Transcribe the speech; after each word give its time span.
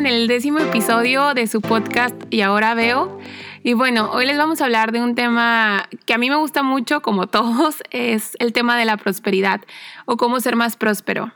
en 0.00 0.06
el 0.06 0.28
décimo 0.28 0.60
episodio 0.60 1.34
de 1.34 1.46
su 1.46 1.60
podcast 1.60 2.14
Y 2.30 2.40
ahora 2.40 2.72
veo. 2.72 3.18
Y 3.62 3.74
bueno, 3.74 4.10
hoy 4.12 4.24
les 4.24 4.38
vamos 4.38 4.62
a 4.62 4.64
hablar 4.64 4.92
de 4.92 5.02
un 5.02 5.14
tema 5.14 5.90
que 6.06 6.14
a 6.14 6.18
mí 6.18 6.30
me 6.30 6.36
gusta 6.36 6.62
mucho, 6.62 7.02
como 7.02 7.26
todos, 7.26 7.82
es 7.90 8.34
el 8.38 8.54
tema 8.54 8.78
de 8.78 8.86
la 8.86 8.96
prosperidad 8.96 9.60
o 10.06 10.16
cómo 10.16 10.40
ser 10.40 10.56
más 10.56 10.78
próspero. 10.78 11.34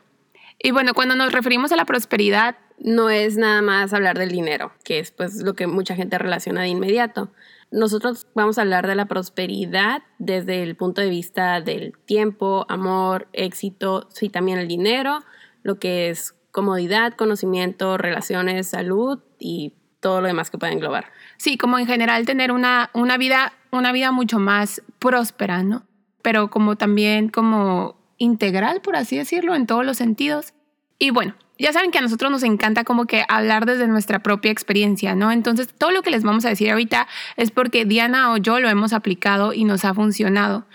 Y 0.58 0.70
bueno, 0.70 0.94
cuando 0.94 1.14
nos 1.14 1.32
referimos 1.32 1.72
a 1.72 1.76
la 1.76 1.84
prosperidad, 1.84 2.56
no 2.78 3.10
es 3.10 3.36
nada 3.36 3.60
más 3.60 3.92
hablar 3.92 4.16
del 4.16 4.30
dinero, 4.30 4.72
que 4.82 4.98
es 4.98 5.10
pues 5.10 5.42
lo 5.42 5.52
que 5.52 5.66
mucha 5.66 5.94
gente 5.94 6.16
relaciona 6.16 6.62
de 6.62 6.68
inmediato. 6.68 7.32
Nosotros 7.70 8.26
vamos 8.34 8.56
a 8.56 8.62
hablar 8.62 8.86
de 8.86 8.94
la 8.94 9.04
prosperidad 9.04 10.04
desde 10.18 10.62
el 10.62 10.74
punto 10.74 11.02
de 11.02 11.10
vista 11.10 11.60
del 11.60 11.92
tiempo, 12.06 12.64
amor, 12.70 13.28
éxito, 13.34 14.08
sí, 14.10 14.30
también 14.30 14.58
el 14.58 14.68
dinero, 14.68 15.22
lo 15.62 15.78
que 15.78 16.08
es 16.08 16.34
comodidad, 16.54 17.14
conocimiento, 17.14 17.98
relaciones, 17.98 18.68
salud 18.68 19.18
y 19.40 19.72
todo 19.98 20.20
lo 20.20 20.28
demás 20.28 20.50
que 20.50 20.56
pueda 20.56 20.72
englobar. 20.72 21.06
Sí, 21.36 21.58
como 21.58 21.80
en 21.80 21.86
general 21.86 22.26
tener 22.26 22.52
una, 22.52 22.90
una, 22.94 23.18
vida, 23.18 23.54
una 23.72 23.90
vida 23.90 24.12
mucho 24.12 24.38
más 24.38 24.80
próspera, 25.00 25.64
¿no? 25.64 25.82
Pero 26.22 26.50
como 26.50 26.76
también 26.76 27.28
como 27.28 27.96
integral, 28.18 28.82
por 28.82 28.94
así 28.94 29.16
decirlo, 29.16 29.56
en 29.56 29.66
todos 29.66 29.84
los 29.84 29.96
sentidos. 29.96 30.54
Y 30.96 31.10
bueno, 31.10 31.34
ya 31.58 31.72
saben 31.72 31.90
que 31.90 31.98
a 31.98 32.00
nosotros 32.00 32.30
nos 32.32 32.42
encanta 32.42 32.82
como 32.84 33.06
que 33.06 33.24
hablar 33.28 33.64
desde 33.64 33.86
nuestra 33.86 34.20
propia 34.20 34.50
experiencia, 34.50 35.14
¿no? 35.14 35.30
Entonces, 35.30 35.68
todo 35.72 35.92
lo 35.92 36.02
que 36.02 36.10
les 36.10 36.24
vamos 36.24 36.44
a 36.44 36.48
decir 36.48 36.70
ahorita 36.70 37.06
es 37.36 37.50
porque 37.50 37.84
Diana 37.84 38.32
o 38.32 38.38
yo 38.38 38.58
lo 38.58 38.68
hemos 38.68 38.92
aplicado 38.92 39.52
y 39.52 39.64
nos 39.64 39.84
ha 39.84 39.94
funcionado. 39.94 40.66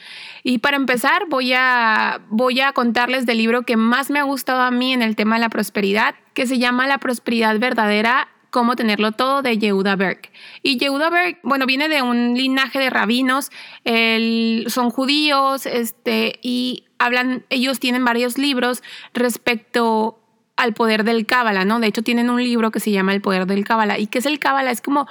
Y 0.43 0.59
para 0.59 0.77
empezar, 0.77 1.25
voy 1.27 1.53
a, 1.53 2.21
voy 2.29 2.61
a 2.61 2.71
contarles 2.71 3.25
del 3.25 3.39
libro 3.39 3.63
que 3.63 3.75
más 3.75 4.09
me 4.09 4.19
ha 4.19 4.23
gustado 4.23 4.61
a 4.61 4.71
mí 4.71 4.93
en 4.93 5.01
el 5.01 5.17
tema 5.17 5.35
de 5.35 5.41
la 5.41 5.49
prosperidad, 5.49 6.15
que 6.33 6.47
se 6.47 6.59
llama 6.59 6.87
La 6.87 6.97
prosperidad 6.97 7.59
verdadera 7.59 8.29
Cómo 8.49 8.75
tenerlo 8.75 9.11
todo 9.11 9.43
de 9.43 9.59
Yehuda 9.59 9.95
Berg. 9.95 10.31
Y 10.63 10.77
Yehuda 10.79 11.11
Berg, 11.11 11.37
bueno, 11.43 11.67
viene 11.67 11.87
de 11.87 12.01
un 12.01 12.33
linaje 12.35 12.79
de 12.79 12.89
rabinos, 12.89 13.51
son 13.85 14.89
judíos, 14.89 15.67
este, 15.67 16.39
y 16.41 16.85
hablan, 16.97 17.45
ellos 17.49 17.79
tienen 17.79 18.03
varios 18.03 18.39
libros 18.39 18.81
respecto 19.13 20.19
al 20.59 20.73
poder 20.73 21.05
del 21.05 21.25
Cábala, 21.25 21.63
¿no? 21.63 21.79
De 21.79 21.87
hecho, 21.87 22.03
tienen 22.03 22.29
un 22.29 22.43
libro 22.43 22.69
que 22.69 22.81
se 22.81 22.91
llama 22.91 23.13
El 23.13 23.21
poder 23.21 23.45
del 23.45 23.63
Cábala. 23.63 23.97
¿Y 23.97 24.07
qué 24.07 24.19
es 24.19 24.25
el 24.25 24.39
Cábala? 24.39 24.71
Es 24.71 24.81
como, 24.81 25.07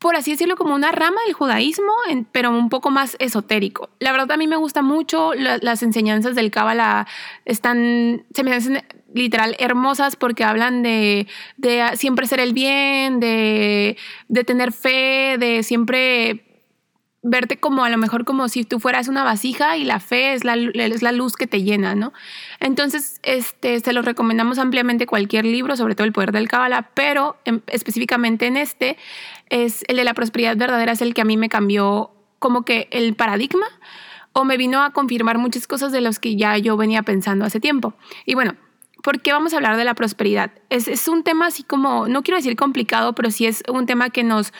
por 0.00 0.16
así 0.16 0.32
decirlo, 0.32 0.56
como 0.56 0.74
una 0.74 0.90
rama 0.90 1.20
del 1.26 1.34
judaísmo, 1.34 1.92
pero 2.32 2.50
un 2.50 2.68
poco 2.68 2.90
más 2.90 3.16
esotérico. 3.20 3.88
La 4.00 4.10
verdad, 4.10 4.32
a 4.32 4.36
mí 4.36 4.48
me 4.48 4.56
gusta 4.56 4.82
mucho 4.82 5.32
las 5.34 5.82
enseñanzas 5.84 6.34
del 6.34 6.50
Cábala. 6.50 7.06
Están, 7.44 8.24
se 8.34 8.42
me 8.42 8.52
hacen 8.52 8.82
literal 9.14 9.54
hermosas 9.60 10.16
porque 10.16 10.42
hablan 10.42 10.82
de, 10.82 11.28
de 11.56 11.90
siempre 11.94 12.26
ser 12.26 12.40
el 12.40 12.52
bien, 12.52 13.20
de, 13.20 13.96
de 14.26 14.44
tener 14.44 14.72
fe, 14.72 15.36
de 15.38 15.62
siempre 15.62 16.47
verte 17.22 17.58
como 17.58 17.84
a 17.84 17.90
lo 17.90 17.98
mejor 17.98 18.24
como 18.24 18.48
si 18.48 18.64
tú 18.64 18.78
fueras 18.78 19.08
una 19.08 19.24
vasija 19.24 19.76
y 19.76 19.84
la 19.84 19.98
fe 19.98 20.34
es 20.34 20.44
la, 20.44 20.54
es 20.54 21.02
la 21.02 21.12
luz 21.12 21.34
que 21.36 21.46
te 21.46 21.62
llena, 21.62 21.94
¿no? 21.94 22.12
Entonces, 22.60 23.18
este, 23.22 23.80
se 23.80 23.92
los 23.92 24.04
recomendamos 24.04 24.58
ampliamente 24.58 25.06
cualquier 25.06 25.44
libro, 25.44 25.76
sobre 25.76 25.94
todo 25.94 26.04
El 26.04 26.12
Poder 26.12 26.32
del 26.32 26.48
Cábala, 26.48 26.90
pero 26.94 27.36
específicamente 27.66 28.46
en 28.46 28.56
este, 28.56 28.96
es 29.50 29.84
el 29.88 29.96
de 29.96 30.04
la 30.04 30.14
prosperidad 30.14 30.56
verdadera, 30.56 30.92
es 30.92 31.02
el 31.02 31.14
que 31.14 31.22
a 31.22 31.24
mí 31.24 31.36
me 31.36 31.48
cambió 31.48 32.12
como 32.38 32.64
que 32.64 32.88
el 32.92 33.14
paradigma 33.14 33.66
o 34.32 34.44
me 34.44 34.56
vino 34.56 34.82
a 34.82 34.92
confirmar 34.92 35.38
muchas 35.38 35.66
cosas 35.66 35.90
de 35.90 36.00
las 36.00 36.20
que 36.20 36.36
ya 36.36 36.56
yo 36.58 36.76
venía 36.76 37.02
pensando 37.02 37.44
hace 37.44 37.58
tiempo. 37.58 37.94
Y 38.24 38.34
bueno, 38.34 38.54
¿por 39.02 39.20
qué 39.20 39.32
vamos 39.32 39.52
a 39.52 39.56
hablar 39.56 39.76
de 39.76 39.84
la 39.84 39.94
prosperidad? 39.94 40.52
Es, 40.70 40.86
es 40.86 41.08
un 41.08 41.24
tema 41.24 41.46
así 41.46 41.64
como, 41.64 42.06
no 42.06 42.22
quiero 42.22 42.36
decir 42.36 42.54
complicado, 42.54 43.14
pero 43.14 43.30
sí 43.32 43.46
es 43.46 43.62
un 43.68 43.86
tema 43.86 44.10
que 44.10 44.22
nos 44.22 44.52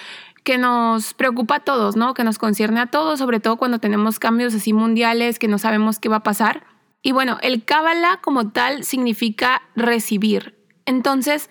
que 0.49 0.57
nos 0.57 1.13
preocupa 1.13 1.57
a 1.57 1.61
todos, 1.61 1.95
¿no? 1.95 2.15
Que 2.15 2.25
nos 2.25 2.39
concierne 2.39 2.81
a 2.81 2.87
todos, 2.87 3.19
sobre 3.19 3.39
todo 3.39 3.59
cuando 3.59 3.81
tenemos 3.81 4.19
cambios 4.19 4.55
así 4.55 4.73
mundiales 4.73 5.39
que 5.39 5.47
no 5.47 5.59
sabemos 5.59 5.99
qué 5.99 6.09
va 6.09 6.17
a 6.17 6.23
pasar. 6.23 6.65
Y 7.03 7.13
bueno, 7.13 7.37
el 7.43 7.67
Kabbalah 7.67 8.21
como 8.23 8.51
tal 8.51 8.83
significa 8.83 9.61
recibir. 9.77 10.59
Entonces, 10.87 11.51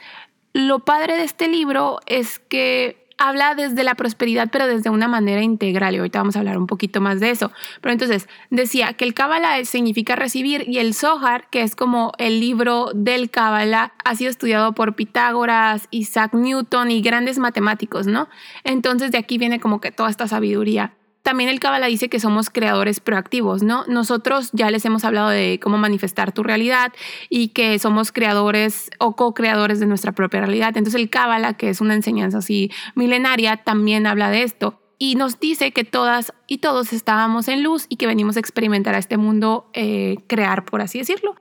lo 0.52 0.80
padre 0.80 1.16
de 1.16 1.26
este 1.26 1.48
libro 1.48 2.00
es 2.08 2.40
que 2.40 3.07
habla 3.18 3.56
desde 3.56 3.84
la 3.84 3.96
prosperidad, 3.96 4.50
pero 4.52 4.68
desde 4.68 4.90
una 4.90 5.08
manera 5.08 5.42
integral. 5.42 5.96
Y 5.96 5.98
ahorita 5.98 6.20
vamos 6.20 6.36
a 6.36 6.40
hablar 6.40 6.58
un 6.58 6.68
poquito 6.68 7.02
más 7.02 7.20
de 7.20 7.32
eso. 7.32 7.52
Pero 7.82 7.94
entonces, 7.94 8.28
decía 8.50 8.94
que 8.94 9.06
el 9.06 9.14
Kabbalah 9.14 9.64
significa 9.66 10.16
recibir 10.16 10.66
y 10.68 10.80
el 10.80 10.94
Zohar, 10.94 11.50
que 11.50 11.62
es 11.62 11.76
como 11.76 12.14
el 12.18 12.40
libro 12.40 12.92
del 12.94 13.30
Kabbalah, 13.30 13.94
ha 14.04 14.16
sido 14.16 14.30
estudiado 14.30 14.74
por 14.74 14.96
Pitágoras, 14.96 15.88
Isaac 15.92 16.34
Newton 16.34 16.92
y 16.92 17.02
grandes 17.02 17.40
matemáticos, 17.40 18.08
¿no? 18.08 18.28
Entonces, 18.64 19.12
de 19.12 19.18
aquí 19.18 19.38
viene 19.38 19.60
como 19.60 19.82
que 19.82 19.92
toda 19.92 20.10
esta 20.10 20.28
sabiduría 20.28 20.94
también 21.28 21.50
el 21.50 21.60
Kabbalah 21.60 21.88
dice 21.88 22.08
que 22.08 22.22
somos 22.22 22.50
creadores 22.50 23.02
proactivos, 23.02 23.62
¿no? 23.62 23.84
Nosotros 23.90 24.50
ya 24.54 24.72
les 24.72 24.86
hemos 24.86 25.04
hablado 25.04 25.28
de 25.28 25.60
cómo 25.62 25.78
manifestar 25.78 26.32
tu 26.32 26.42
realidad 26.42 26.94
y 27.28 27.50
que 27.50 27.78
somos 27.80 28.14
creadores 28.14 28.90
o 28.98 29.18
co-creadores 29.18 29.82
de 29.82 29.88
nuestra 29.88 30.14
propia 30.14 30.40
realidad. 30.40 30.70
Entonces 30.70 30.96
el 30.96 31.10
Kabbalah, 31.10 31.56
que 31.56 31.68
es 31.68 31.82
una 31.82 31.96
enseñanza 31.96 32.38
así 32.38 32.72
milenaria, 32.96 33.58
también 33.58 34.08
habla 34.08 34.30
de 34.30 34.44
esto 34.44 34.80
y 34.98 35.16
nos 35.16 35.38
dice 35.38 35.74
que 35.74 35.84
todas 35.84 36.32
y 36.48 36.60
todos 36.60 36.94
estábamos 36.94 37.50
en 37.50 37.62
luz 37.62 37.88
y 37.90 37.98
que 37.98 38.08
venimos 38.08 38.38
a 38.38 38.40
experimentar 38.40 38.96
a 38.96 38.98
este 38.98 39.18
mundo, 39.18 39.70
eh, 39.74 40.20
crear, 40.28 40.64
por 40.64 40.80
así 40.80 41.00
decirlo. 41.00 41.36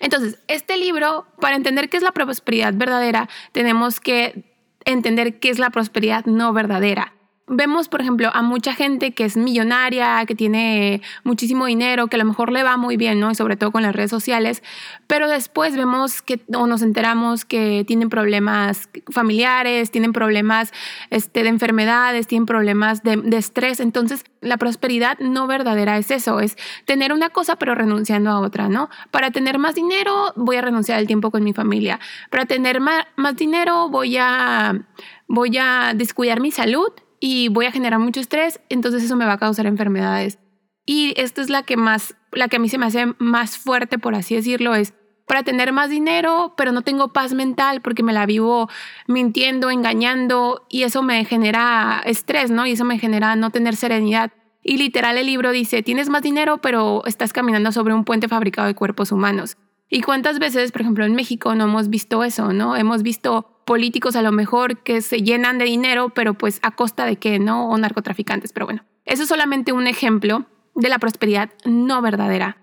Entonces, 0.00 0.40
este 0.48 0.76
libro, 0.78 1.28
para 1.40 1.54
entender 1.54 1.88
qué 1.88 1.96
es 1.96 2.02
la 2.02 2.10
prosperidad 2.10 2.74
verdadera, 2.74 3.28
tenemos 3.52 4.00
que 4.00 4.58
entender 4.84 5.38
qué 5.38 5.50
es 5.50 5.60
la 5.60 5.70
prosperidad 5.70 6.24
no 6.24 6.52
verdadera 6.52 7.14
vemos, 7.48 7.88
por 7.88 8.00
ejemplo, 8.00 8.30
a 8.32 8.42
mucha 8.42 8.74
gente 8.74 9.12
que 9.12 9.24
es 9.24 9.36
millonaria, 9.36 10.24
que 10.26 10.34
tiene 10.34 11.02
muchísimo 11.24 11.66
dinero, 11.66 12.06
que 12.08 12.16
a 12.16 12.18
lo 12.18 12.24
mejor 12.24 12.52
le 12.52 12.62
va 12.62 12.76
muy 12.76 12.96
bien, 12.96 13.20
¿no? 13.20 13.30
Y 13.30 13.34
sobre 13.34 13.56
todo 13.56 13.72
con 13.72 13.82
las 13.82 13.94
redes 13.94 14.10
sociales, 14.10 14.62
pero 15.06 15.28
después 15.28 15.76
vemos 15.76 16.22
que 16.22 16.40
o 16.54 16.66
nos 16.66 16.82
enteramos 16.82 17.44
que 17.44 17.84
tienen 17.86 18.10
problemas 18.10 18.88
familiares, 19.10 19.90
tienen 19.90 20.12
problemas 20.12 20.72
este, 21.10 21.42
de 21.42 21.48
enfermedades, 21.48 22.26
tienen 22.26 22.46
problemas 22.46 23.02
de, 23.02 23.18
estrés. 23.36 23.80
Entonces, 23.80 24.24
la 24.40 24.56
prosperidad 24.56 25.18
no 25.18 25.46
verdadera 25.46 25.98
es 25.98 26.10
eso, 26.10 26.40
es 26.40 26.56
tener 26.84 27.12
una 27.12 27.30
cosa 27.30 27.56
pero 27.56 27.74
renunciando 27.74 28.30
a 28.30 28.40
otra, 28.40 28.68
¿no? 28.68 28.88
Para 29.10 29.30
tener 29.30 29.58
más 29.58 29.74
dinero 29.74 30.32
voy 30.36 30.56
a 30.56 30.60
renunciar 30.60 30.98
al 30.98 31.06
tiempo 31.06 31.30
con 31.30 31.44
mi 31.44 31.52
familia. 31.52 32.00
Para 32.30 32.46
tener 32.46 32.80
más, 32.80 33.04
más 33.16 33.36
dinero 33.36 33.88
voy 33.88 34.16
a, 34.18 34.86
voy 35.26 35.56
a 35.58 35.92
descuidar 35.94 36.40
mi 36.40 36.50
salud 36.50 36.92
y 37.20 37.48
voy 37.48 37.66
a 37.66 37.72
generar 37.72 37.98
mucho 37.98 38.20
estrés, 38.20 38.60
entonces 38.68 39.02
eso 39.02 39.16
me 39.16 39.26
va 39.26 39.34
a 39.34 39.38
causar 39.38 39.66
enfermedades. 39.66 40.38
Y 40.84 41.12
esta 41.20 41.42
es 41.42 41.50
la 41.50 41.62
que 41.62 41.76
más, 41.76 42.16
la 42.32 42.48
que 42.48 42.56
a 42.56 42.58
mí 42.58 42.68
se 42.68 42.78
me 42.78 42.86
hace 42.86 43.06
más 43.18 43.58
fuerte, 43.58 43.98
por 43.98 44.14
así 44.14 44.34
decirlo, 44.34 44.74
es 44.74 44.94
para 45.26 45.42
tener 45.42 45.72
más 45.72 45.90
dinero, 45.90 46.54
pero 46.56 46.72
no 46.72 46.82
tengo 46.82 47.12
paz 47.12 47.34
mental 47.34 47.82
porque 47.82 48.02
me 48.02 48.14
la 48.14 48.24
vivo 48.24 48.68
mintiendo, 49.06 49.70
engañando 49.70 50.66
y 50.70 50.84
eso 50.84 51.02
me 51.02 51.24
genera 51.26 52.02
estrés, 52.06 52.50
¿no? 52.50 52.66
Y 52.66 52.72
eso 52.72 52.84
me 52.84 52.98
genera 52.98 53.36
no 53.36 53.50
tener 53.50 53.76
serenidad. 53.76 54.32
Y 54.62 54.78
literal 54.78 55.18
el 55.18 55.26
libro 55.26 55.52
dice, 55.52 55.82
tienes 55.82 56.08
más 56.08 56.22
dinero, 56.22 56.58
pero 56.58 57.04
estás 57.04 57.32
caminando 57.32 57.70
sobre 57.70 57.94
un 57.94 58.04
puente 58.04 58.26
fabricado 58.26 58.66
de 58.66 58.74
cuerpos 58.74 59.12
humanos. 59.12 59.58
¿Y 59.90 60.02
cuántas 60.02 60.38
veces, 60.38 60.72
por 60.72 60.82
ejemplo, 60.82 61.04
en 61.04 61.14
México 61.14 61.54
no 61.54 61.64
hemos 61.64 61.88
visto 61.88 62.24
eso, 62.24 62.52
¿no? 62.52 62.76
Hemos 62.76 63.02
visto 63.02 63.57
políticos 63.68 64.16
a 64.16 64.22
lo 64.22 64.32
mejor 64.32 64.78
que 64.78 65.02
se 65.02 65.18
llenan 65.18 65.58
de 65.58 65.66
dinero, 65.66 66.08
pero 66.08 66.32
pues 66.32 66.58
a 66.62 66.70
costa 66.70 67.04
de 67.04 67.16
qué, 67.16 67.38
¿no? 67.38 67.68
O 67.68 67.76
narcotraficantes, 67.76 68.54
pero 68.54 68.64
bueno, 68.64 68.86
eso 69.04 69.24
es 69.24 69.28
solamente 69.28 69.72
un 69.72 69.86
ejemplo 69.86 70.46
de 70.74 70.88
la 70.88 70.98
prosperidad 70.98 71.50
no 71.66 72.00
verdadera. 72.00 72.56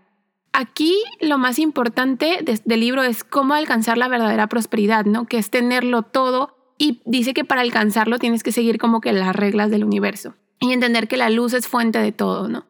Aquí 0.52 0.96
lo 1.22 1.38
más 1.38 1.60
importante 1.60 2.40
del 2.44 2.80
libro 2.80 3.04
es 3.04 3.24
cómo 3.24 3.54
alcanzar 3.54 4.00
la 4.00 4.08
verdadera 4.08 4.48
prosperidad, 4.48 5.06
¿no? 5.06 5.28
Que 5.28 5.38
es 5.38 5.52
tenerlo 5.52 6.02
todo 6.02 6.58
y 6.80 7.04
dice 7.06 7.36
que 7.36 7.46
para 7.46 7.62
alcanzarlo 7.62 8.18
tienes 8.18 8.42
que 8.42 8.52
seguir 8.52 8.80
como 8.80 9.00
que 9.00 9.14
las 9.14 9.36
reglas 9.36 9.70
del 9.70 9.84
universo 9.84 10.34
y 10.60 10.74
entender 10.74 11.08
que 11.08 11.18
la 11.18 11.30
luz 11.30 11.54
es 11.54 11.68
fuente 11.68 12.00
de 12.00 12.14
todo, 12.14 12.48
¿no? 12.48 12.66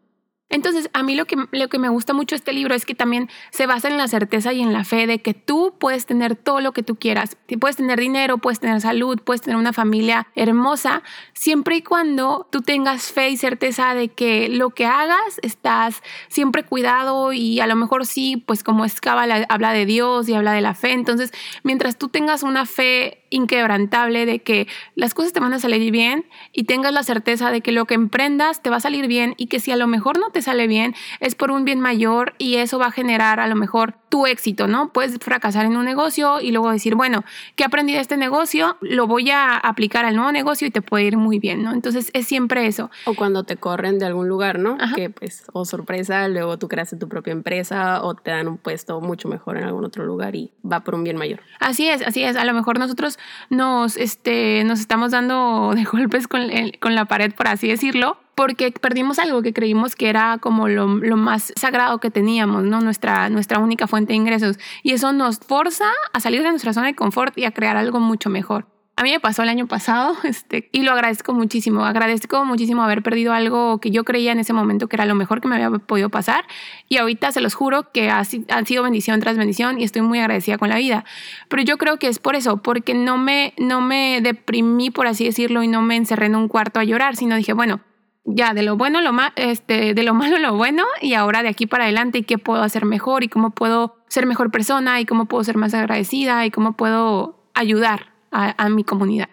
Entonces, 0.50 0.90
a 0.94 1.02
mí 1.02 1.16
lo 1.16 1.26
que, 1.26 1.80
me 1.80 1.90
gusta 1.90 2.14
mucho 2.14 2.36
de 2.36 2.38
este 2.38 2.54
libro 2.54 2.76
es 2.76 2.86
que 2.86 2.94
también 2.94 3.30
se 3.50 3.66
basa 3.66 3.88
en 3.88 3.98
la 3.98 4.08
certeza 4.08 4.54
y 4.54 4.62
en 4.62 4.74
la 4.74 4.84
fe 4.84 5.08
de 5.08 5.20
que 5.20 5.34
tú 5.34 5.74
puedes 5.80 6.06
tener 6.06 6.36
todo 6.36 6.62
lo 6.62 6.72
que 6.72 6.84
tú 6.84 6.96
quieras. 6.96 7.36
Puedes 7.60 7.78
tener 7.78 8.00
dinero, 8.00 8.38
puedes 8.38 8.60
tener 8.60 8.80
salud, 8.80 9.20
puedes 9.24 9.42
tener 9.42 9.58
una 9.58 9.74
familia 9.74 10.28
hermosa, 10.36 11.02
siempre 11.34 11.78
y 11.78 11.82
cuando 11.82 12.48
tú 12.52 12.62
tengas 12.62 13.12
fe 13.12 13.30
y 13.30 13.38
certeza 13.38 13.96
de 13.96 14.10
que 14.10 14.48
lo 14.48 14.70
que 14.70 14.86
hagas 14.86 15.40
estás 15.42 16.04
siempre 16.28 16.64
cuidado 16.64 17.34
y 17.34 17.60
a 17.60 17.68
lo 17.68 17.76
mejor 17.76 18.06
sí, 18.06 18.38
pues 18.46 18.64
como 18.64 18.86
es 18.86 18.96
habla 19.06 19.74
de 19.74 19.86
Dios 19.86 20.30
y 20.30 20.36
habla 20.36 20.54
de 20.54 20.62
la 20.62 20.76
fe. 20.76 20.92
Entonces, 20.92 21.32
mientras 21.64 21.98
tú 21.98 22.10
tengas 22.10 22.44
una 22.44 22.66
fe 22.66 23.26
inquebrantable 23.30 24.26
de 24.26 24.40
que 24.40 24.68
las 24.96 25.14
cosas 25.14 25.34
te 25.34 25.40
van 25.40 25.54
a 25.54 25.60
salir 25.60 25.92
bien 25.92 26.26
y 26.54 26.64
tengas 26.64 26.94
la 26.94 27.04
certeza 27.04 27.52
de 27.52 27.62
que 27.62 27.72
lo 27.72 27.86
que 27.86 27.96
emprendas 27.96 28.62
te 28.62 28.70
va 28.70 28.78
a 28.78 28.80
salir 28.80 29.08
bien 29.08 29.34
y 29.38 29.48
que 29.48 29.60
si 29.60 29.72
a 29.72 29.76
lo 29.76 29.88
mejor 29.88 30.18
no 30.20 30.30
te 30.36 30.42
sale 30.42 30.68
bien, 30.68 30.94
es 31.22 31.34
por 31.34 31.50
un 31.50 31.64
bien 31.64 31.80
mayor 31.80 32.34
y 32.38 32.56
eso 32.56 32.78
va 32.78 32.88
a 32.88 32.92
generar 32.92 33.40
a 33.40 33.48
lo 33.48 33.56
mejor 33.56 33.94
tu 34.10 34.28
éxito, 34.28 34.68
¿no? 34.68 34.92
Puedes 34.92 35.18
fracasar 35.20 35.66
en 35.66 35.78
un 35.78 35.86
negocio 35.86 36.42
y 36.42 36.52
luego 36.52 36.70
decir, 36.72 36.96
bueno, 36.96 37.24
¿qué 37.56 37.64
aprendí 37.64 37.94
de 37.94 38.02
este 38.02 38.18
negocio? 38.18 38.76
Lo 38.82 39.08
voy 39.08 39.32
a 39.32 39.56
aplicar 39.56 40.04
al 40.04 40.18
nuevo 40.18 40.34
negocio 40.34 40.68
y 40.68 40.72
te 40.72 40.82
puede 40.82 41.06
ir 41.06 41.16
muy 41.16 41.40
bien, 41.40 41.64
¿no? 41.64 41.72
Entonces 41.72 42.12
es 42.14 42.28
siempre 42.28 42.68
eso. 42.68 42.92
O 43.06 43.14
cuando 43.14 43.46
te 43.46 43.56
corren 43.56 43.98
de 43.98 44.06
algún 44.06 44.28
lugar, 44.28 44.60
¿no? 44.60 44.78
Que 44.94 45.10
pues, 45.10 45.46
o 45.54 45.64
sorpresa, 45.64 46.28
luego 46.28 46.60
tú 46.60 46.68
creas 46.68 46.94
tu 47.00 47.08
propia 47.08 47.32
empresa 47.32 48.04
o 48.04 48.14
te 48.14 48.32
dan 48.32 48.50
un 48.50 48.58
puesto 48.58 49.00
mucho 49.00 49.30
mejor 49.30 49.56
en 49.56 49.64
algún 49.64 49.86
otro 49.86 50.06
lugar 50.06 50.36
y 50.36 50.52
va 50.70 50.82
por 50.82 50.96
un 50.96 51.06
bien 51.06 51.16
mayor. 51.16 51.40
Así 51.62 51.88
es, 51.88 52.02
así 52.06 52.24
es. 52.24 52.36
A 52.36 52.44
lo 52.44 52.54
mejor 52.54 52.78
nosotros 52.78 53.18
nos, 53.50 53.96
este, 53.96 54.66
nos 54.66 54.82
estamos 54.82 55.12
dando 55.12 55.72
de 55.76 55.84
golpes 55.92 56.28
con, 56.28 56.42
con 56.82 56.94
la 56.94 57.06
pared, 57.06 57.34
por 57.34 57.48
así 57.48 57.70
decirlo, 57.70 58.18
porque 58.36 58.72
perdimos 58.72 59.18
algo 59.18 59.42
que 59.42 59.54
creímos 59.54 59.96
que 59.96 60.10
era 60.10 60.38
como 60.40 60.68
lo, 60.68 60.88
más 60.88 61.54
sagrado 61.56 62.00
que 62.00 62.12
teníamos, 62.12 62.64
¿no? 62.64 62.82
Nuestra, 62.82 63.30
nuestra 63.30 63.60
única 63.60 63.88
fuente 63.88 64.12
de 64.12 64.18
ingresos. 64.18 64.60
Y 64.84 64.92
eso 64.92 65.14
nos 65.14 65.40
forza 65.40 65.90
a 66.14 66.20
salir 66.20 66.44
de 66.44 66.50
nuestra 66.50 66.74
zona 66.74 66.88
de 66.88 66.96
confort 66.96 67.38
y 67.38 67.46
a 67.46 67.52
crear 67.52 67.78
algo 67.78 68.00
mucho 68.00 68.30
mejor. 68.30 68.68
A 68.98 69.04
mí 69.04 69.12
me 69.12 69.20
pasó 69.20 69.44
el 69.44 69.50
año 69.50 69.68
pasado 69.68 70.16
este, 70.24 70.70
y 70.74 70.84
lo 70.84 70.92
agradezco 70.92 71.34
muchísimo. 71.34 71.86
Agradezco 71.86 72.44
muchísimo 72.44 72.84
haber 72.84 73.04
perdido 73.04 73.32
algo 73.32 73.80
que 73.80 73.90
yo 73.90 74.04
creía 74.04 74.34
en 74.34 74.40
ese 74.40 74.52
momento 74.52 74.88
que 74.88 74.98
era 74.98 75.06
lo 75.06 75.16
mejor 75.16 75.40
que 75.40 75.48
me 75.48 75.56
había 75.56 75.70
podido 75.80 76.10
pasar. 76.10 76.46
Y 76.90 76.98
ahorita 76.98 77.32
se 77.32 77.40
los 77.40 77.56
juro 77.56 77.92
que 77.94 78.10
ha, 78.10 78.24
han 78.50 78.66
sido 78.66 78.84
bendición 78.84 79.20
tras 79.22 79.38
bendición 79.38 79.80
y 79.80 79.86
estoy 79.86 80.02
muy 80.02 80.20
agradecida 80.20 80.58
con 80.58 80.70
la 80.70 80.78
vida. 80.78 81.06
Pero 81.48 81.64
yo 81.64 81.78
creo 81.78 82.00
que 82.00 82.08
es 82.08 82.20
por 82.20 82.36
eso, 82.36 82.58
porque 82.58 82.94
no 82.94 83.18
me, 83.18 83.54
no 83.58 83.80
me 83.80 84.20
deprimí, 84.22 84.92
por 84.92 85.08
así 85.08 85.24
decirlo, 85.24 85.64
y 85.64 85.70
no 85.70 85.82
me 85.82 85.96
encerré 85.96 86.26
en 86.26 86.36
un 86.36 86.50
cuarto 86.50 86.82
a 86.82 86.84
llorar, 86.84 87.16
sino 87.16 87.36
dije, 87.36 87.54
bueno, 87.54 87.82
ya 88.26 88.54
de 88.54 88.64
lo 88.64 88.76
bueno 88.76 89.02
lo 89.02 89.12
este, 89.36 89.94
de 89.94 90.04
lo 90.04 90.14
malo 90.16 90.40
lo 90.40 90.56
bueno 90.56 90.84
y 91.02 91.14
ahora 91.14 91.44
de 91.44 91.50
aquí 91.50 91.68
para 91.68 91.86
adelante 91.86 92.20
y 92.20 92.24
qué 92.24 92.38
puedo 92.38 92.62
hacer 92.64 92.86
mejor 92.86 93.24
y 93.24 93.30
cómo 93.30 93.52
puedo 93.52 93.98
ser 94.08 94.26
mejor 94.26 94.52
persona 94.52 95.00
y 95.00 95.06
cómo 95.06 95.26
puedo 95.26 95.44
ser 95.44 95.58
más 95.58 95.74
agradecida 95.74 96.46
y 96.46 96.52
cómo 96.52 96.74
puedo 96.74 97.46
ayudar 97.54 98.14
a, 98.32 98.70
mi 98.70 98.84
comunidad. 98.84 99.30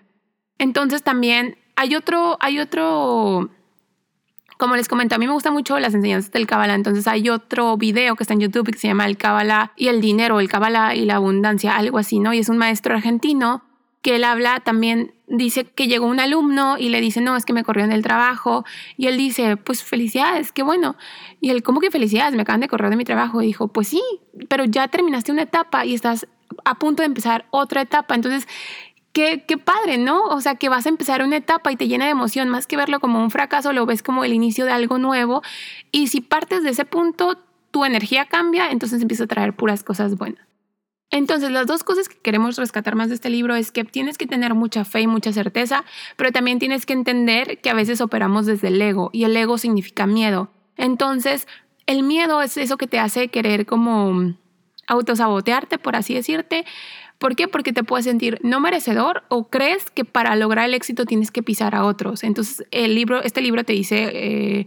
Entonces 0.58 1.02
también 1.02 1.58
hay 1.74 1.96
otro, 1.96 2.36
hay 2.40 2.60
otro, 2.60 3.50
como 4.58 4.76
les 4.76 4.86
comento, 4.86 5.16
a 5.16 5.18
mí 5.18 5.26
me 5.26 5.32
gustan 5.32 5.52
mucho 5.52 5.78
las 5.80 5.92
enseñanzas 5.92 6.30
del 6.30 6.46
Kabbalah, 6.46 6.74
entonces 6.74 7.08
hay 7.08 7.28
otro 7.28 7.76
video 7.76 8.14
que 8.14 8.22
está 8.22 8.34
en 8.34 8.40
YouTube 8.40 8.70
que 8.70 8.78
se 8.78 8.86
llama 8.86 9.06
El 9.06 9.16
Kabbalah 9.16 9.72
y 9.76 9.88
el 9.88 10.00
dinero, 10.00 10.38
el 10.38 10.48
Kabbalah 10.48 10.94
y 10.94 11.04
la 11.04 11.16
abundancia, 11.16 11.76
algo 11.76 11.98
así, 11.98 12.20
¿no? 12.20 12.32
Y 12.32 12.38
es 12.38 12.48
un 12.48 12.58
maestro 12.58 12.94
argentino 12.94 13.64
que 14.02 14.16
él 14.16 14.24
habla 14.24 14.60
también, 14.60 15.14
dice 15.32 15.64
que 15.64 15.88
llegó 15.88 16.06
un 16.06 16.20
alumno 16.20 16.76
y 16.78 16.90
le 16.90 17.00
dice, 17.00 17.20
no, 17.20 17.36
es 17.36 17.44
que 17.44 17.52
me 17.52 17.64
corrió 17.64 17.84
en 17.84 17.92
el 17.92 18.02
trabajo. 18.02 18.64
Y 18.96 19.06
él 19.06 19.16
dice, 19.16 19.56
pues 19.56 19.82
felicidades, 19.82 20.52
qué 20.52 20.62
bueno. 20.62 20.96
Y 21.40 21.50
él, 21.50 21.62
¿cómo 21.62 21.80
que 21.80 21.90
felicidades? 21.90 22.34
Me 22.34 22.42
acaban 22.42 22.60
de 22.60 22.68
correr 22.68 22.90
de 22.90 22.96
mi 22.96 23.04
trabajo. 23.04 23.42
Y 23.42 23.46
dijo, 23.46 23.68
pues 23.68 23.88
sí, 23.88 24.02
pero 24.48 24.64
ya 24.64 24.88
terminaste 24.88 25.32
una 25.32 25.42
etapa 25.42 25.84
y 25.84 25.94
estás 25.94 26.28
a 26.64 26.78
punto 26.78 27.02
de 27.02 27.06
empezar 27.06 27.46
otra 27.50 27.80
etapa. 27.80 28.14
Entonces, 28.14 28.46
Qué, 29.14 29.44
qué, 29.46 29.58
padre, 29.58 29.98
¿no? 29.98 30.24
O 30.24 30.40
sea, 30.40 30.54
que 30.54 30.70
vas 30.70 30.86
a 30.86 30.88
empezar 30.88 31.22
una 31.22 31.36
etapa 31.36 31.70
y 31.70 31.76
te 31.76 31.86
llena 31.86 32.06
de 32.06 32.12
emoción, 32.12 32.48
más 32.48 32.66
que 32.66 32.78
verlo 32.78 32.98
como 32.98 33.22
un 33.22 33.30
fracaso, 33.30 33.74
lo 33.74 33.84
ves 33.84 34.02
como 34.02 34.24
el 34.24 34.32
inicio 34.32 34.64
de 34.64 34.72
algo 34.72 34.96
nuevo. 34.96 35.42
Y 35.90 36.06
si 36.06 36.22
partes 36.22 36.62
de 36.62 36.70
ese 36.70 36.86
punto, 36.86 37.36
tu 37.70 37.84
energía 37.84 38.24
cambia, 38.24 38.70
entonces 38.70 39.02
empieza 39.02 39.24
a 39.24 39.26
traer 39.26 39.52
puras 39.54 39.84
cosas 39.84 40.16
buenas. 40.16 40.51
Entonces, 41.12 41.50
las 41.50 41.66
dos 41.66 41.84
cosas 41.84 42.08
que 42.08 42.16
queremos 42.16 42.56
rescatar 42.56 42.94
más 42.96 43.10
de 43.10 43.16
este 43.16 43.28
libro 43.28 43.54
es 43.54 43.70
que 43.70 43.84
tienes 43.84 44.16
que 44.16 44.26
tener 44.26 44.54
mucha 44.54 44.86
fe 44.86 45.02
y 45.02 45.06
mucha 45.06 45.30
certeza, 45.30 45.84
pero 46.16 46.32
también 46.32 46.58
tienes 46.58 46.86
que 46.86 46.94
entender 46.94 47.58
que 47.60 47.68
a 47.68 47.74
veces 47.74 48.00
operamos 48.00 48.46
desde 48.46 48.68
el 48.68 48.80
ego 48.80 49.10
y 49.12 49.24
el 49.24 49.36
ego 49.36 49.58
significa 49.58 50.06
miedo. 50.06 50.50
Entonces, 50.78 51.46
el 51.86 52.02
miedo 52.02 52.40
es 52.40 52.56
eso 52.56 52.78
que 52.78 52.86
te 52.86 52.98
hace 52.98 53.28
querer 53.28 53.66
como 53.66 54.34
autosabotearte, 54.86 55.76
por 55.76 55.96
así 55.96 56.14
decirte. 56.14 56.64
¿Por 57.18 57.36
qué? 57.36 57.46
Porque 57.46 57.74
te 57.74 57.84
puedes 57.84 58.06
sentir 58.06 58.38
no 58.42 58.58
merecedor 58.58 59.24
o 59.28 59.50
crees 59.50 59.90
que 59.90 60.06
para 60.06 60.34
lograr 60.34 60.64
el 60.64 60.74
éxito 60.74 61.04
tienes 61.04 61.30
que 61.30 61.42
pisar 61.42 61.74
a 61.74 61.84
otros. 61.84 62.24
Entonces, 62.24 62.66
el 62.70 62.94
libro, 62.94 63.22
este 63.22 63.42
libro 63.42 63.64
te 63.64 63.74
dice... 63.74 64.10
Eh, 64.14 64.66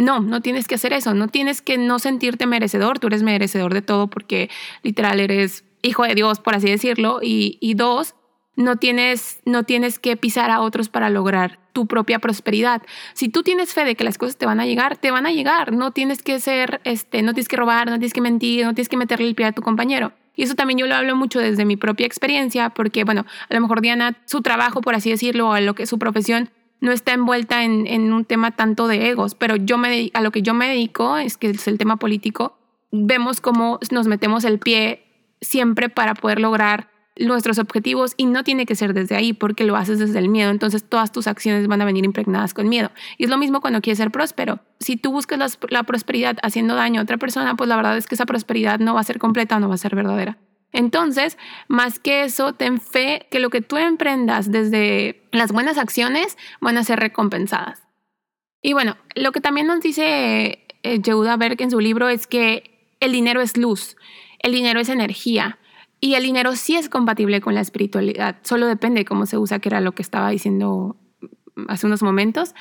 no, 0.00 0.20
no 0.20 0.40
tienes 0.40 0.68
que 0.68 0.76
hacer 0.76 0.92
eso, 0.92 1.12
no 1.12 1.26
tienes 1.26 1.60
que 1.60 1.76
no 1.76 1.98
sentirte 1.98 2.46
merecedor, 2.46 3.00
tú 3.00 3.08
eres 3.08 3.24
merecedor 3.24 3.74
de 3.74 3.82
todo 3.82 4.06
porque 4.06 4.48
literal 4.84 5.18
eres 5.18 5.64
hijo 5.82 6.04
de 6.04 6.14
Dios, 6.14 6.40
por 6.40 6.54
así 6.54 6.68
decirlo, 6.68 7.20
y, 7.22 7.74
dos, 7.74 8.14
no 8.56 8.76
tienes, 8.76 9.40
no 9.44 9.62
tienes 9.62 9.98
que 9.98 10.16
pisar 10.16 10.50
a 10.50 10.60
otros 10.60 10.88
para 10.88 11.10
lograr 11.10 11.60
tu 11.72 11.86
propia 11.86 12.18
prosperidad. 12.18 12.82
Si 13.14 13.28
tú 13.28 13.42
tienes 13.42 13.72
fe 13.72 13.84
de 13.84 13.94
que 13.94 14.04
las 14.04 14.18
cosas 14.18 14.36
te 14.36 14.46
van 14.46 14.60
a 14.60 14.66
llegar, 14.66 14.96
te 14.96 15.10
van 15.10 15.26
a 15.26 15.32
llegar. 15.32 15.72
No 15.72 15.92
tienes 15.92 16.22
que 16.22 16.40
ser, 16.40 16.80
este, 16.84 17.22
no 17.22 17.34
tienes 17.34 17.48
que 17.48 17.56
robar, 17.56 17.86
no 17.86 17.94
tienes 17.94 18.12
que 18.12 18.20
mentir, 18.20 18.64
no 18.64 18.74
tienes 18.74 18.88
que 18.88 18.96
meterle 18.96 19.28
el 19.28 19.34
pie 19.34 19.46
a 19.46 19.52
tu 19.52 19.62
compañero. 19.62 20.12
Y 20.34 20.42
eso 20.42 20.54
también 20.54 20.78
yo 20.78 20.86
lo 20.86 20.94
hablo 20.94 21.14
mucho 21.16 21.40
desde 21.40 21.64
mi 21.64 21.76
propia 21.76 22.06
experiencia, 22.06 22.70
porque, 22.70 23.04
bueno, 23.04 23.26
a 23.48 23.54
lo 23.54 23.60
mejor 23.60 23.80
Diana, 23.80 24.16
su 24.24 24.40
trabajo, 24.42 24.80
por 24.80 24.94
así 24.94 25.10
decirlo, 25.10 25.48
o 25.50 25.60
lo 25.60 25.74
que 25.74 25.86
su 25.86 25.98
profesión, 25.98 26.50
no 26.80 26.92
está 26.92 27.12
envuelta 27.12 27.64
en, 27.64 27.86
en 27.86 28.12
un 28.12 28.24
tema 28.24 28.52
tanto 28.52 28.86
de 28.86 29.08
egos, 29.08 29.34
pero 29.34 29.56
yo 29.56 29.78
me, 29.78 30.10
a 30.14 30.20
lo 30.20 30.30
que 30.30 30.42
yo 30.42 30.54
me 30.54 30.68
dedico, 30.68 31.16
es 31.16 31.36
que 31.36 31.50
es 31.50 31.66
el 31.66 31.78
tema 31.78 31.96
político, 31.96 32.56
vemos 32.92 33.40
cómo 33.40 33.78
nos 33.90 34.06
metemos 34.06 34.44
el 34.44 34.58
pie 34.58 35.07
siempre 35.40 35.88
para 35.88 36.14
poder 36.14 36.40
lograr 36.40 36.88
nuestros 37.18 37.58
objetivos 37.58 38.14
y 38.16 38.26
no 38.26 38.44
tiene 38.44 38.66
que 38.66 38.74
ser 38.74 38.94
desde 38.94 39.16
ahí 39.16 39.32
porque 39.32 39.64
lo 39.64 39.76
haces 39.76 39.98
desde 39.98 40.18
el 40.18 40.28
miedo, 40.28 40.50
entonces 40.50 40.84
todas 40.84 41.12
tus 41.12 41.26
acciones 41.26 41.66
van 41.66 41.82
a 41.82 41.84
venir 41.84 42.04
impregnadas 42.04 42.54
con 42.54 42.68
miedo. 42.68 42.90
Y 43.16 43.24
es 43.24 43.30
lo 43.30 43.38
mismo 43.38 43.60
cuando 43.60 43.80
quieres 43.80 43.98
ser 43.98 44.10
próspero. 44.10 44.60
Si 44.80 44.96
tú 44.96 45.12
buscas 45.12 45.58
la, 45.68 45.82
prosperidad 45.82 46.38
haciendo 46.42 46.74
daño 46.74 47.00
a 47.00 47.04
otra 47.04 47.18
persona, 47.18 47.56
pues 47.56 47.68
la 47.68 47.76
verdad 47.76 47.96
es 47.96 48.06
que 48.06 48.14
esa 48.14 48.26
prosperidad 48.26 48.78
no 48.78 48.94
va 48.94 49.00
a 49.00 49.04
ser 49.04 49.18
completa 49.18 49.58
no 49.58 49.68
va 49.68 49.74
a 49.74 49.78
ser 49.78 49.94
verdadera. 49.94 50.38
Entonces, 50.70 51.38
más 51.66 51.98
que 51.98 52.24
eso, 52.24 52.52
ten 52.52 52.80
fe 52.80 53.26
que 53.30 53.40
lo 53.40 53.48
que 53.48 53.62
tú 53.62 53.78
emprendas 53.78 54.52
desde 54.52 55.26
las 55.32 55.50
buenas 55.50 55.78
acciones 55.78 56.36
van 56.60 56.76
a 56.76 56.84
ser 56.84 57.00
recompensadas. 57.00 57.82
Y 58.60 58.74
bueno, 58.74 58.96
lo 59.14 59.32
que 59.32 59.40
también 59.40 59.66
nos 59.66 59.80
dice 59.80 60.66
eh, 60.82 61.00
Yehuda 61.00 61.36
Berg 61.36 61.62
en 61.62 61.70
su 61.70 61.80
libro 61.80 62.08
es 62.08 62.26
que 62.26 62.96
el 63.00 63.12
dinero 63.12 63.40
es 63.40 63.56
luz 63.56 63.96
el 64.40 64.52
dinero 64.52 64.80
es 64.80 64.88
energía 64.88 65.58
y 66.00 66.14
el 66.14 66.22
dinero 66.22 66.54
sí 66.54 66.76
es 66.76 66.88
compatible 66.88 67.40
con 67.40 67.54
la 67.54 67.60
espiritualidad, 67.60 68.36
solo 68.42 68.66
depende 68.66 69.00
de 69.00 69.04
cómo 69.04 69.26
se 69.26 69.38
usa, 69.38 69.58
que 69.58 69.68
era 69.68 69.80
lo 69.80 69.92
que 69.92 70.02
estaba 70.02 70.30
diciendo 70.30 70.96
hace 71.66 71.86
unos 71.86 72.02
momentos. 72.02 72.54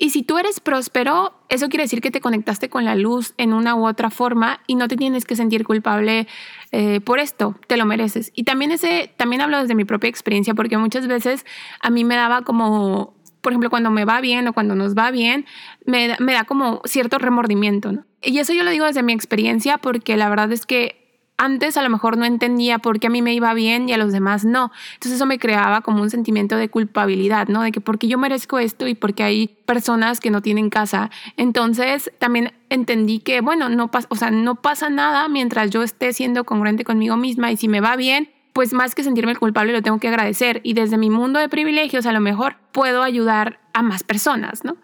Y 0.00 0.10
si 0.10 0.22
tú 0.22 0.38
eres 0.38 0.60
próspero, 0.60 1.32
eso 1.48 1.68
quiere 1.68 1.82
decir 1.82 2.00
que 2.00 2.12
te 2.12 2.20
conectaste 2.20 2.68
con 2.68 2.84
la 2.84 2.94
luz 2.94 3.34
en 3.36 3.52
una 3.52 3.74
u 3.74 3.84
otra 3.84 4.10
forma 4.10 4.60
y 4.68 4.76
no 4.76 4.86
te 4.86 4.96
tienes 4.96 5.24
que 5.24 5.34
sentir 5.34 5.64
culpable 5.64 6.28
eh, 6.70 7.00
por 7.00 7.18
esto, 7.18 7.56
te 7.66 7.76
lo 7.76 7.84
mereces. 7.84 8.30
Y 8.32 8.44
también, 8.44 8.70
ese, 8.70 9.12
también 9.16 9.42
hablo 9.42 9.60
desde 9.60 9.74
mi 9.74 9.84
propia 9.84 10.08
experiencia 10.08 10.54
porque 10.54 10.78
muchas 10.78 11.08
veces 11.08 11.44
a 11.80 11.90
mí 11.90 12.04
me 12.04 12.14
daba 12.14 12.42
como, 12.42 13.16
por 13.40 13.52
ejemplo, 13.52 13.70
cuando 13.70 13.90
me 13.90 14.04
va 14.04 14.20
bien 14.20 14.46
o 14.46 14.52
cuando 14.52 14.76
nos 14.76 14.96
va 14.96 15.10
bien, 15.10 15.46
me, 15.84 16.06
da 16.06 16.44
como 16.44 16.80
cierto 16.84 17.18
remordimiento. 17.18 17.92
Y 18.22 18.38
eso 18.38 18.52
yo 18.52 18.62
lo 18.62 18.70
digo 18.70 18.86
desde 18.86 19.02
mi 19.02 19.12
experiencia 19.12 19.78
porque 19.78 20.16
la 20.16 20.28
verdad 20.28 20.52
es 20.52 20.64
que 20.64 21.07
antes 21.38 21.76
a 21.76 21.82
lo 21.82 21.88
mejor 21.88 22.18
no 22.18 22.24
entendía 22.24 22.78
por 22.78 22.98
qué 22.98 23.06
a 23.06 23.10
mí 23.10 23.22
me 23.22 23.32
iba 23.32 23.54
bien 23.54 23.88
y 23.88 23.92
a 23.92 23.96
los 23.96 24.12
demás 24.12 24.44
no. 24.44 24.72
Entonces 24.94 25.12
eso 25.12 25.26
me 25.26 25.38
creaba 25.38 25.80
como 25.80 26.02
un 26.02 26.10
sentimiento 26.10 26.56
de 26.56 26.68
culpabilidad, 26.68 27.46
¿no? 27.46 27.62
De 27.62 27.70
que 27.70 27.80
porque 27.80 28.08
yo 28.08 28.18
merezco 28.18 28.58
esto 28.58 28.88
y 28.88 28.94
porque 28.94 29.22
hay 29.22 29.48
personas 29.64 30.20
que 30.20 30.30
no 30.30 30.42
tienen 30.42 30.68
casa. 30.68 31.10
Entonces 31.36 32.10
también 32.18 32.52
entendí 32.70 33.20
que, 33.20 33.40
bueno, 33.40 33.68
no, 33.68 33.88
o 34.08 34.16
sea, 34.16 34.32
no 34.32 34.56
pasa 34.56 34.90
nada 34.90 35.28
mientras 35.28 35.70
yo 35.70 35.84
esté 35.84 36.12
siendo 36.12 36.44
congruente 36.44 36.84
conmigo 36.84 37.16
misma 37.16 37.52
y 37.52 37.56
si 37.56 37.68
me 37.68 37.80
va 37.80 37.94
bien, 37.94 38.30
pues 38.52 38.72
más 38.72 38.96
que 38.96 39.04
sentirme 39.04 39.36
culpable 39.36 39.72
lo 39.72 39.82
tengo 39.82 40.00
que 40.00 40.08
agradecer 40.08 40.60
y 40.64 40.74
desde 40.74 40.98
mi 40.98 41.08
mundo 41.08 41.38
de 41.38 41.48
privilegios 41.48 42.04
a 42.06 42.12
lo 42.12 42.20
mejor 42.20 42.56
puedo 42.72 43.04
ayudar 43.04 43.60
a 43.72 43.82
más 43.82 44.02
personas, 44.02 44.64
¿no? 44.64 44.76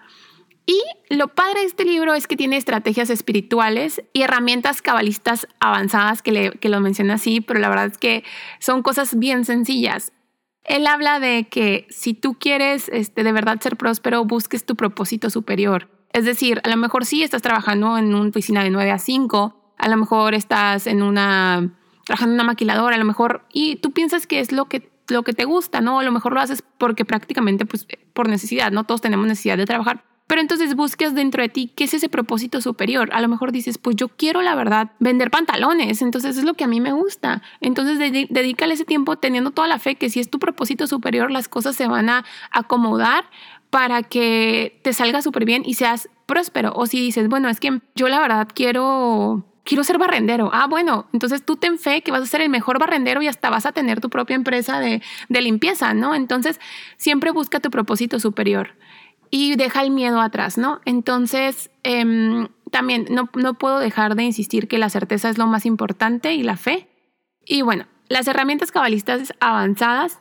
Y 0.66 0.80
lo 1.10 1.28
padre 1.28 1.60
de 1.60 1.66
este 1.66 1.84
libro 1.84 2.14
es 2.14 2.26
que 2.26 2.36
tiene 2.36 2.56
estrategias 2.56 3.10
espirituales 3.10 4.02
y 4.12 4.22
herramientas 4.22 4.80
cabalistas 4.80 5.46
avanzadas 5.60 6.22
que, 6.22 6.32
le, 6.32 6.50
que 6.52 6.70
lo 6.70 6.80
menciona 6.80 7.14
así, 7.14 7.40
pero 7.40 7.60
la 7.60 7.68
verdad 7.68 7.86
es 7.86 7.98
que 7.98 8.24
son 8.60 8.82
cosas 8.82 9.18
bien 9.18 9.44
sencillas. 9.44 10.12
Él 10.64 10.86
habla 10.86 11.20
de 11.20 11.48
que 11.50 11.86
si 11.90 12.14
tú 12.14 12.34
quieres 12.34 12.88
este, 12.88 13.22
de 13.22 13.32
verdad 13.32 13.60
ser 13.60 13.76
próspero, 13.76 14.24
busques 14.24 14.64
tu 14.64 14.76
propósito 14.76 15.28
superior. 15.28 15.90
Es 16.14 16.24
decir, 16.24 16.62
a 16.64 16.70
lo 16.70 16.76
mejor 16.76 17.04
sí 17.04 17.22
estás 17.22 17.42
trabajando 17.42 17.98
en 17.98 18.14
una 18.14 18.30
oficina 18.30 18.62
de 18.64 18.70
9 18.70 18.90
a 18.90 18.98
5, 18.98 19.74
a 19.76 19.88
lo 19.88 19.96
mejor 19.98 20.32
estás 20.32 20.86
en 20.86 21.02
una, 21.02 21.76
trabajando 22.06 22.32
en 22.32 22.40
una 22.40 22.44
maquiladora, 22.44 22.96
a 22.96 22.98
lo 22.98 23.04
mejor, 23.04 23.44
y 23.52 23.76
tú 23.76 23.92
piensas 23.92 24.26
que 24.26 24.40
es 24.40 24.52
lo 24.52 24.66
que, 24.66 24.90
lo 25.08 25.24
que 25.24 25.34
te 25.34 25.44
gusta, 25.44 25.82
¿no? 25.82 25.98
A 25.98 26.02
lo 26.02 26.12
mejor 26.12 26.32
lo 26.32 26.40
haces 26.40 26.62
porque 26.78 27.04
prácticamente, 27.04 27.66
pues, 27.66 27.86
por 28.14 28.30
necesidad, 28.30 28.72
¿no? 28.72 28.84
Todos 28.84 29.02
tenemos 29.02 29.26
necesidad 29.26 29.58
de 29.58 29.66
trabajar 29.66 30.04
pero 30.26 30.40
entonces 30.40 30.74
buscas 30.74 31.14
dentro 31.14 31.42
de 31.42 31.48
ti 31.48 31.72
qué 31.74 31.84
es 31.84 31.94
ese 31.94 32.08
propósito 32.08 32.60
superior. 32.60 33.10
A 33.12 33.20
lo 33.20 33.28
mejor 33.28 33.52
dices, 33.52 33.78
pues 33.78 33.96
yo 33.96 34.08
quiero 34.08 34.40
la 34.42 34.54
verdad 34.54 34.92
vender 34.98 35.30
pantalones, 35.30 36.00
entonces 36.00 36.36
es 36.38 36.44
lo 36.44 36.54
que 36.54 36.64
a 36.64 36.66
mí 36.66 36.80
me 36.80 36.92
gusta. 36.92 37.42
Entonces 37.60 37.98
dedícale 37.98 38.74
ese 38.74 38.84
tiempo 38.84 39.16
teniendo 39.16 39.50
toda 39.50 39.68
la 39.68 39.78
fe 39.78 39.96
que 39.96 40.08
si 40.08 40.20
es 40.20 40.30
tu 40.30 40.38
propósito 40.38 40.86
superior, 40.86 41.30
las 41.30 41.48
cosas 41.48 41.76
se 41.76 41.86
van 41.86 42.08
a 42.08 42.24
acomodar 42.50 43.24
para 43.68 44.02
que 44.02 44.80
te 44.82 44.92
salga 44.92 45.20
súper 45.20 45.44
bien 45.44 45.62
y 45.64 45.74
seas 45.74 46.08
próspero. 46.26 46.72
O 46.74 46.86
si 46.86 47.00
dices, 47.00 47.28
bueno, 47.28 47.48
es 47.48 47.60
que 47.60 47.80
yo 47.94 48.08
la 48.08 48.20
verdad 48.20 48.48
quiero 48.54 49.44
quiero 49.64 49.82
ser 49.82 49.98
barrendero. 49.98 50.50
Ah, 50.52 50.66
bueno, 50.68 51.06
entonces 51.12 51.44
tú 51.44 51.56
ten 51.56 51.78
fe 51.78 52.02
que 52.02 52.12
vas 52.12 52.22
a 52.22 52.26
ser 52.26 52.40
el 52.42 52.50
mejor 52.50 52.78
barrendero 52.78 53.22
y 53.22 53.28
hasta 53.28 53.50
vas 53.50 53.66
a 53.66 53.72
tener 53.72 54.00
tu 54.00 54.10
propia 54.10 54.36
empresa 54.36 54.78
de, 54.78 55.02
de 55.28 55.40
limpieza, 55.42 55.94
¿no? 55.94 56.14
Entonces, 56.14 56.60
siempre 56.98 57.30
busca 57.30 57.60
tu 57.60 57.70
propósito 57.70 58.20
superior 58.20 58.74
y 59.36 59.56
deja 59.56 59.82
el 59.82 59.90
miedo 59.90 60.20
atrás, 60.20 60.58
¿no? 60.58 60.80
Entonces, 60.84 61.68
em, 61.82 62.46
también 62.70 63.06
no, 63.10 63.28
no 63.34 63.54
puedo 63.54 63.80
dejar 63.80 64.14
de 64.14 64.22
insistir 64.22 64.68
que 64.68 64.78
la 64.78 64.90
certeza 64.90 65.28
es 65.28 65.38
lo 65.38 65.48
más 65.48 65.66
importante 65.66 66.34
y 66.34 66.44
la 66.44 66.56
fe. 66.56 66.86
Y 67.44 67.62
bueno, 67.62 67.86
las 68.06 68.28
herramientas 68.28 68.70
cabalistas 68.70 69.34
avanzadas 69.40 70.20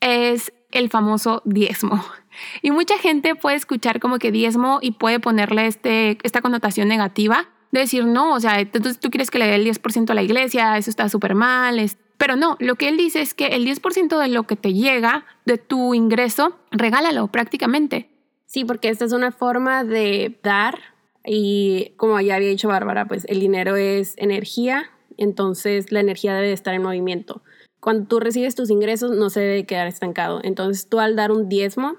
es 0.00 0.52
el 0.72 0.90
famoso 0.90 1.42
diezmo. 1.44 2.04
Y 2.62 2.70
mucha 2.70 2.96
gente 2.96 3.34
puede 3.34 3.56
escuchar 3.56 4.00
como 4.00 4.18
que 4.18 4.32
diezmo 4.32 4.78
y 4.80 4.92
puede 4.92 5.20
ponerle 5.20 5.66
este, 5.66 6.16
esta 6.22 6.40
connotación 6.40 6.88
negativa, 6.88 7.50
de 7.72 7.80
decir, 7.80 8.06
no, 8.06 8.32
o 8.32 8.40
sea, 8.40 8.58
entonces 8.58 8.98
tú 8.98 9.10
quieres 9.10 9.30
que 9.30 9.38
le 9.38 9.46
dé 9.46 9.56
el 9.56 9.66
10% 9.66 10.08
a 10.08 10.14
la 10.14 10.22
iglesia, 10.22 10.78
eso 10.78 10.88
está 10.88 11.10
súper 11.10 11.34
mal. 11.34 11.78
Pero 12.16 12.36
no, 12.36 12.56
lo 12.58 12.76
que 12.76 12.88
él 12.88 12.96
dice 12.96 13.20
es 13.20 13.34
que 13.34 13.48
el 13.48 13.66
10% 13.66 14.18
de 14.18 14.28
lo 14.28 14.44
que 14.44 14.56
te 14.56 14.72
llega 14.72 15.26
de 15.44 15.58
tu 15.58 15.92
ingreso, 15.92 16.58
regálalo 16.70 17.26
prácticamente. 17.26 18.11
Sí, 18.52 18.66
porque 18.66 18.90
esta 18.90 19.06
es 19.06 19.12
una 19.12 19.32
forma 19.32 19.82
de 19.82 20.38
dar 20.42 20.78
y 21.24 21.94
como 21.96 22.20
ya 22.20 22.34
había 22.34 22.50
dicho 22.50 22.68
Bárbara, 22.68 23.06
pues 23.06 23.24
el 23.30 23.40
dinero 23.40 23.76
es 23.76 24.12
energía, 24.18 24.90
entonces 25.16 25.90
la 25.90 26.00
energía 26.00 26.34
debe 26.34 26.52
estar 26.52 26.74
en 26.74 26.82
movimiento. 26.82 27.42
Cuando 27.80 28.06
tú 28.08 28.20
recibes 28.20 28.54
tus 28.54 28.68
ingresos 28.68 29.12
no 29.12 29.30
se 29.30 29.40
debe 29.40 29.64
quedar 29.64 29.86
estancado. 29.86 30.40
Entonces 30.44 30.86
tú 30.86 31.00
al 31.00 31.16
dar 31.16 31.32
un 31.32 31.48
diezmo, 31.48 31.96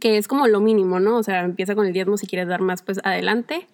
que 0.00 0.18
es 0.18 0.28
como 0.28 0.48
lo 0.48 0.60
mínimo, 0.60 1.00
¿no? 1.00 1.16
O 1.16 1.22
sea, 1.22 1.40
empieza 1.40 1.74
con 1.74 1.86
el 1.86 1.94
diezmo 1.94 2.18
si 2.18 2.26
quieres 2.26 2.46
dar 2.46 2.60
más, 2.60 2.82
pues 2.82 3.00
adelante 3.02 3.66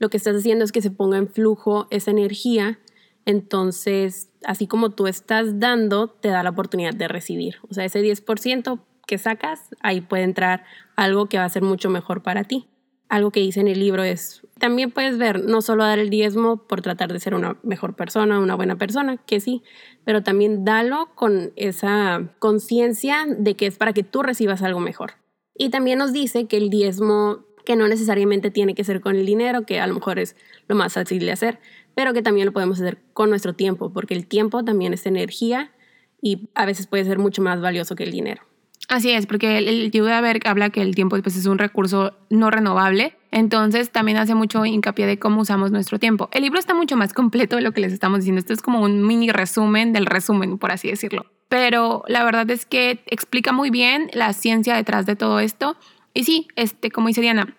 lo 0.00 0.08
que 0.08 0.16
estás 0.16 0.34
haciendo 0.34 0.64
es 0.64 0.72
que 0.72 0.82
se 0.82 0.90
ponga 0.90 1.16
en 1.16 1.28
flujo 1.28 1.86
esa 1.90 2.10
energía. 2.10 2.80
Entonces, 3.24 4.30
así 4.44 4.66
como 4.66 4.90
tú 4.90 5.06
estás 5.06 5.60
dando, 5.60 6.08
te 6.08 6.28
da 6.28 6.42
la 6.42 6.50
oportunidad 6.50 6.94
de 6.94 7.06
recibir. 7.06 7.58
O 7.70 7.74
sea, 7.74 7.84
ese 7.84 8.02
10% 8.02 8.80
que 9.06 9.18
sacas, 9.18 9.74
ahí 9.80 10.00
puede 10.00 10.24
entrar 10.24 10.64
algo 10.96 11.26
que 11.26 11.38
va 11.38 11.44
a 11.44 11.48
ser 11.48 11.62
mucho 11.62 11.88
mejor 11.90 12.22
para 12.22 12.44
ti. 12.44 12.68
Algo 13.08 13.30
que 13.30 13.40
dice 13.40 13.60
en 13.60 13.68
el 13.68 13.78
libro 13.78 14.02
es, 14.02 14.42
también 14.58 14.90
puedes 14.90 15.16
ver, 15.16 15.44
no 15.44 15.62
solo 15.62 15.84
dar 15.84 15.98
el 16.00 16.10
diezmo 16.10 16.66
por 16.66 16.82
tratar 16.82 17.12
de 17.12 17.20
ser 17.20 17.34
una 17.34 17.56
mejor 17.62 17.94
persona, 17.94 18.40
una 18.40 18.56
buena 18.56 18.76
persona, 18.76 19.16
que 19.16 19.38
sí, 19.38 19.62
pero 20.04 20.22
también 20.22 20.64
dalo 20.64 21.10
con 21.14 21.52
esa 21.54 22.30
conciencia 22.40 23.26
de 23.28 23.54
que 23.54 23.66
es 23.66 23.76
para 23.76 23.92
que 23.92 24.02
tú 24.02 24.22
recibas 24.22 24.62
algo 24.62 24.80
mejor. 24.80 25.12
Y 25.54 25.70
también 25.70 25.98
nos 25.98 26.12
dice 26.12 26.46
que 26.46 26.56
el 26.56 26.68
diezmo 26.68 27.44
que 27.64 27.76
no 27.76 27.86
necesariamente 27.88 28.50
tiene 28.50 28.74
que 28.74 28.84
ser 28.84 29.00
con 29.00 29.16
el 29.16 29.26
dinero, 29.26 29.66
que 29.66 29.80
a 29.80 29.86
lo 29.86 29.94
mejor 29.94 30.18
es 30.18 30.36
lo 30.68 30.74
más 30.76 30.94
fácil 30.94 31.20
de 31.20 31.32
hacer, 31.32 31.58
pero 31.94 32.12
que 32.12 32.22
también 32.22 32.46
lo 32.46 32.52
podemos 32.52 32.80
hacer 32.80 32.98
con 33.12 33.30
nuestro 33.30 33.54
tiempo, 33.54 33.92
porque 33.92 34.14
el 34.14 34.26
tiempo 34.26 34.64
también 34.64 34.92
es 34.92 35.06
energía 35.06 35.72
y 36.20 36.48
a 36.54 36.64
veces 36.64 36.86
puede 36.86 37.04
ser 37.04 37.18
mucho 37.18 37.42
más 37.42 37.60
valioso 37.60 37.94
que 37.94 38.04
el 38.04 38.12
dinero. 38.12 38.42
Así 38.88 39.10
es, 39.10 39.26
porque 39.26 39.58
el, 39.58 39.68
el 39.68 39.90
ver 39.90 40.40
habla 40.46 40.70
que 40.70 40.80
el 40.80 40.94
tiempo 40.94 41.20
pues, 41.20 41.36
es 41.36 41.46
un 41.46 41.58
recurso 41.58 42.14
no 42.30 42.50
renovable, 42.50 43.16
entonces 43.32 43.90
también 43.90 44.16
hace 44.16 44.34
mucho 44.34 44.64
hincapié 44.64 45.06
de 45.06 45.18
cómo 45.18 45.40
usamos 45.40 45.72
nuestro 45.72 45.98
tiempo. 45.98 46.28
El 46.32 46.42
libro 46.42 46.58
está 46.58 46.74
mucho 46.74 46.96
más 46.96 47.12
completo 47.12 47.56
de 47.56 47.62
lo 47.62 47.72
que 47.72 47.80
les 47.80 47.92
estamos 47.92 48.20
diciendo. 48.20 48.38
Esto 48.38 48.52
es 48.52 48.62
como 48.62 48.80
un 48.80 49.04
mini 49.04 49.30
resumen 49.30 49.92
del 49.92 50.06
resumen, 50.06 50.58
por 50.58 50.70
así 50.70 50.88
decirlo. 50.88 51.26
Pero 51.48 52.04
la 52.08 52.24
verdad 52.24 52.48
es 52.50 52.64
que 52.64 53.02
explica 53.06 53.52
muy 53.52 53.70
bien 53.70 54.08
la 54.12 54.32
ciencia 54.32 54.74
detrás 54.74 55.04
de 55.06 55.16
todo 55.16 55.40
esto 55.40 55.76
y 56.16 56.24
sí, 56.24 56.48
este, 56.56 56.90
como 56.90 57.08
dice 57.08 57.20
Diana, 57.20 57.54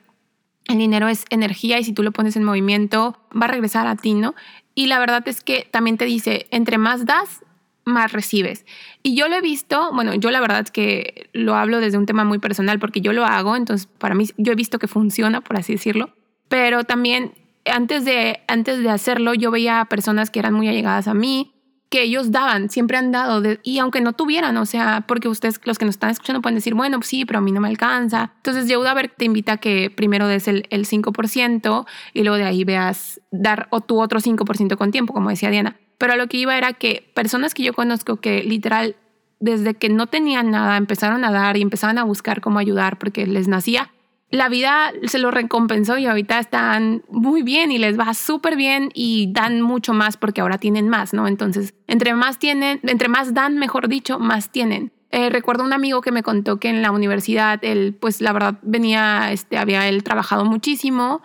el 0.68 0.80
dinero 0.80 1.08
es 1.08 1.26
energía 1.30 1.80
y 1.80 1.84
si 1.84 1.94
tú 1.94 2.02
lo 2.02 2.12
pones 2.12 2.36
en 2.36 2.44
movimiento 2.44 3.16
va 3.32 3.46
a 3.46 3.50
regresar 3.50 3.86
a 3.86 3.96
ti, 3.96 4.16
¿no? 4.16 4.34
Y 4.74 4.88
la 4.88 4.98
verdad 4.98 5.26
es 5.28 5.42
que 5.42 5.68
también 5.72 5.98
te 5.98 6.06
dice, 6.06 6.48
entre 6.50 6.80
más 6.80 7.06
das, 7.06 7.44
más 7.88 8.12
recibes. 8.12 8.66
Y 9.02 9.16
yo 9.16 9.28
lo 9.28 9.36
he 9.36 9.42
visto, 9.42 9.90
bueno, 9.94 10.14
yo 10.14 10.30
la 10.30 10.40
verdad 10.40 10.68
que 10.68 11.30
lo 11.34 11.56
hablo 11.56 11.80
desde 11.80 11.98
un 11.98 12.06
tema 12.06 12.24
muy 12.24 12.40
personal 12.40 12.80
porque 12.80 13.02
yo 13.02 13.14
lo 13.14 13.26
hago, 13.26 13.56
entonces 13.56 13.88
para 13.98 14.14
mí 14.14 14.28
yo 14.38 14.52
he 14.52 14.56
visto 14.56 14.78
que 14.78 14.88
funciona, 14.88 15.42
por 15.42 15.58
así 15.58 15.74
decirlo, 15.74 16.10
pero 16.50 16.84
también 16.84 17.34
antes 17.66 18.06
de, 18.06 18.42
antes 18.48 18.80
de 18.80 18.90
hacerlo 18.90 19.34
yo 19.34 19.52
veía 19.52 19.86
personas 19.86 20.30
que 20.30 20.40
eran 20.40 20.54
muy 20.54 20.68
allegadas 20.68 21.08
a 21.08 21.14
mí, 21.14 21.54
que 21.90 22.04
ellos 22.04 22.32
daban, 22.32 22.70
siempre 22.70 22.98
han 22.98 23.12
dado, 23.12 23.42
y 23.64 23.80
aunque 23.80 24.02
no 24.02 24.12
tuvieran, 24.14 24.58
o 24.58 24.66
sea, 24.66 25.06
porque 25.08 25.30
ustedes, 25.30 25.62
los 25.64 25.78
que 25.78 25.86
nos 25.86 25.96
están 25.96 26.10
escuchando, 26.10 26.42
pueden 26.42 26.56
decir, 26.56 26.74
bueno, 26.74 26.98
pues 26.98 27.08
sí, 27.08 27.24
pero 27.24 27.40
a 27.40 27.42
mí 27.42 27.54
no 27.54 27.62
me 27.62 27.70
alcanza. 27.70 28.34
Entonces, 28.38 28.68
ver 28.68 29.14
te 29.16 29.24
invita 29.24 29.54
a 29.54 29.58
que 29.58 29.90
primero 29.90 30.28
des 30.28 30.50
el, 30.50 30.68
el 30.70 30.86
5% 30.86 31.86
y 32.14 32.24
luego 32.24 32.36
de 32.36 32.44
ahí 32.44 32.66
veas 32.66 33.22
dar 33.32 33.68
o 33.72 33.80
tu 33.80 34.02
otro 34.02 34.20
5% 34.20 34.76
con 34.76 34.92
tiempo, 34.92 35.14
como 35.14 35.30
decía 35.30 35.50
Diana. 35.50 35.78
Pero 35.98 36.16
lo 36.16 36.28
que 36.28 36.38
iba 36.38 36.58
era 36.58 36.74
que 36.74 37.10
personas 37.14 37.54
que 37.54 37.64
yo 37.64 37.74
conozco 37.74 38.18
que 38.18 38.44
literal, 38.44 38.96
desde 39.40 39.74
que 39.74 39.90
no 39.90 40.08
tenían 40.08 40.52
nada, 40.52 40.78
empezaron 40.78 41.24
a 41.26 41.32
dar 41.32 41.58
y 41.58 41.62
empezaban 41.62 41.98
a 41.98 42.04
buscar 42.04 42.42
cómo 42.42 42.60
ayudar 42.60 42.98
porque 42.98 43.26
les 43.26 43.48
nacía, 43.48 43.92
la 44.30 44.50
vida 44.50 44.92
se 45.06 45.20
lo 45.20 45.32
recompensó 45.32 45.98
y 45.98 46.06
ahorita 46.06 46.40
están 46.40 47.04
muy 47.10 47.44
bien 47.44 47.72
y 47.72 47.78
les 47.78 47.98
va 47.98 48.14
súper 48.14 48.58
bien 48.58 48.90
y 48.94 49.32
dan 49.32 49.62
mucho 49.62 49.94
más 49.94 50.18
porque 50.18 50.42
ahora 50.42 50.58
tienen 50.58 50.90
más, 50.90 51.14
¿no? 51.14 51.28
Entonces, 51.28 51.74
entre 51.88 52.14
más 52.14 52.38
tienen, 52.38 52.82
entre 52.84 53.08
más 53.08 53.34
dan, 53.34 53.58
mejor 53.58 53.88
dicho, 53.88 54.20
más 54.20 54.52
tienen. 54.52 54.92
Eh, 55.12 55.30
recuerdo 55.30 55.64
un 55.64 55.74
amigo 55.74 56.02
que 56.02 56.12
me 56.12 56.22
contó 56.22 56.60
que 56.60 56.70
en 56.70 56.82
la 56.82 56.92
universidad 56.92 57.60
él, 57.64 57.96
pues 58.00 58.20
la 58.22 58.34
verdad 58.34 58.56
venía, 58.62 59.32
este, 59.32 59.58
había 59.58 59.88
él 59.88 60.04
trabajado 60.04 60.44
muchísimo, 60.44 61.22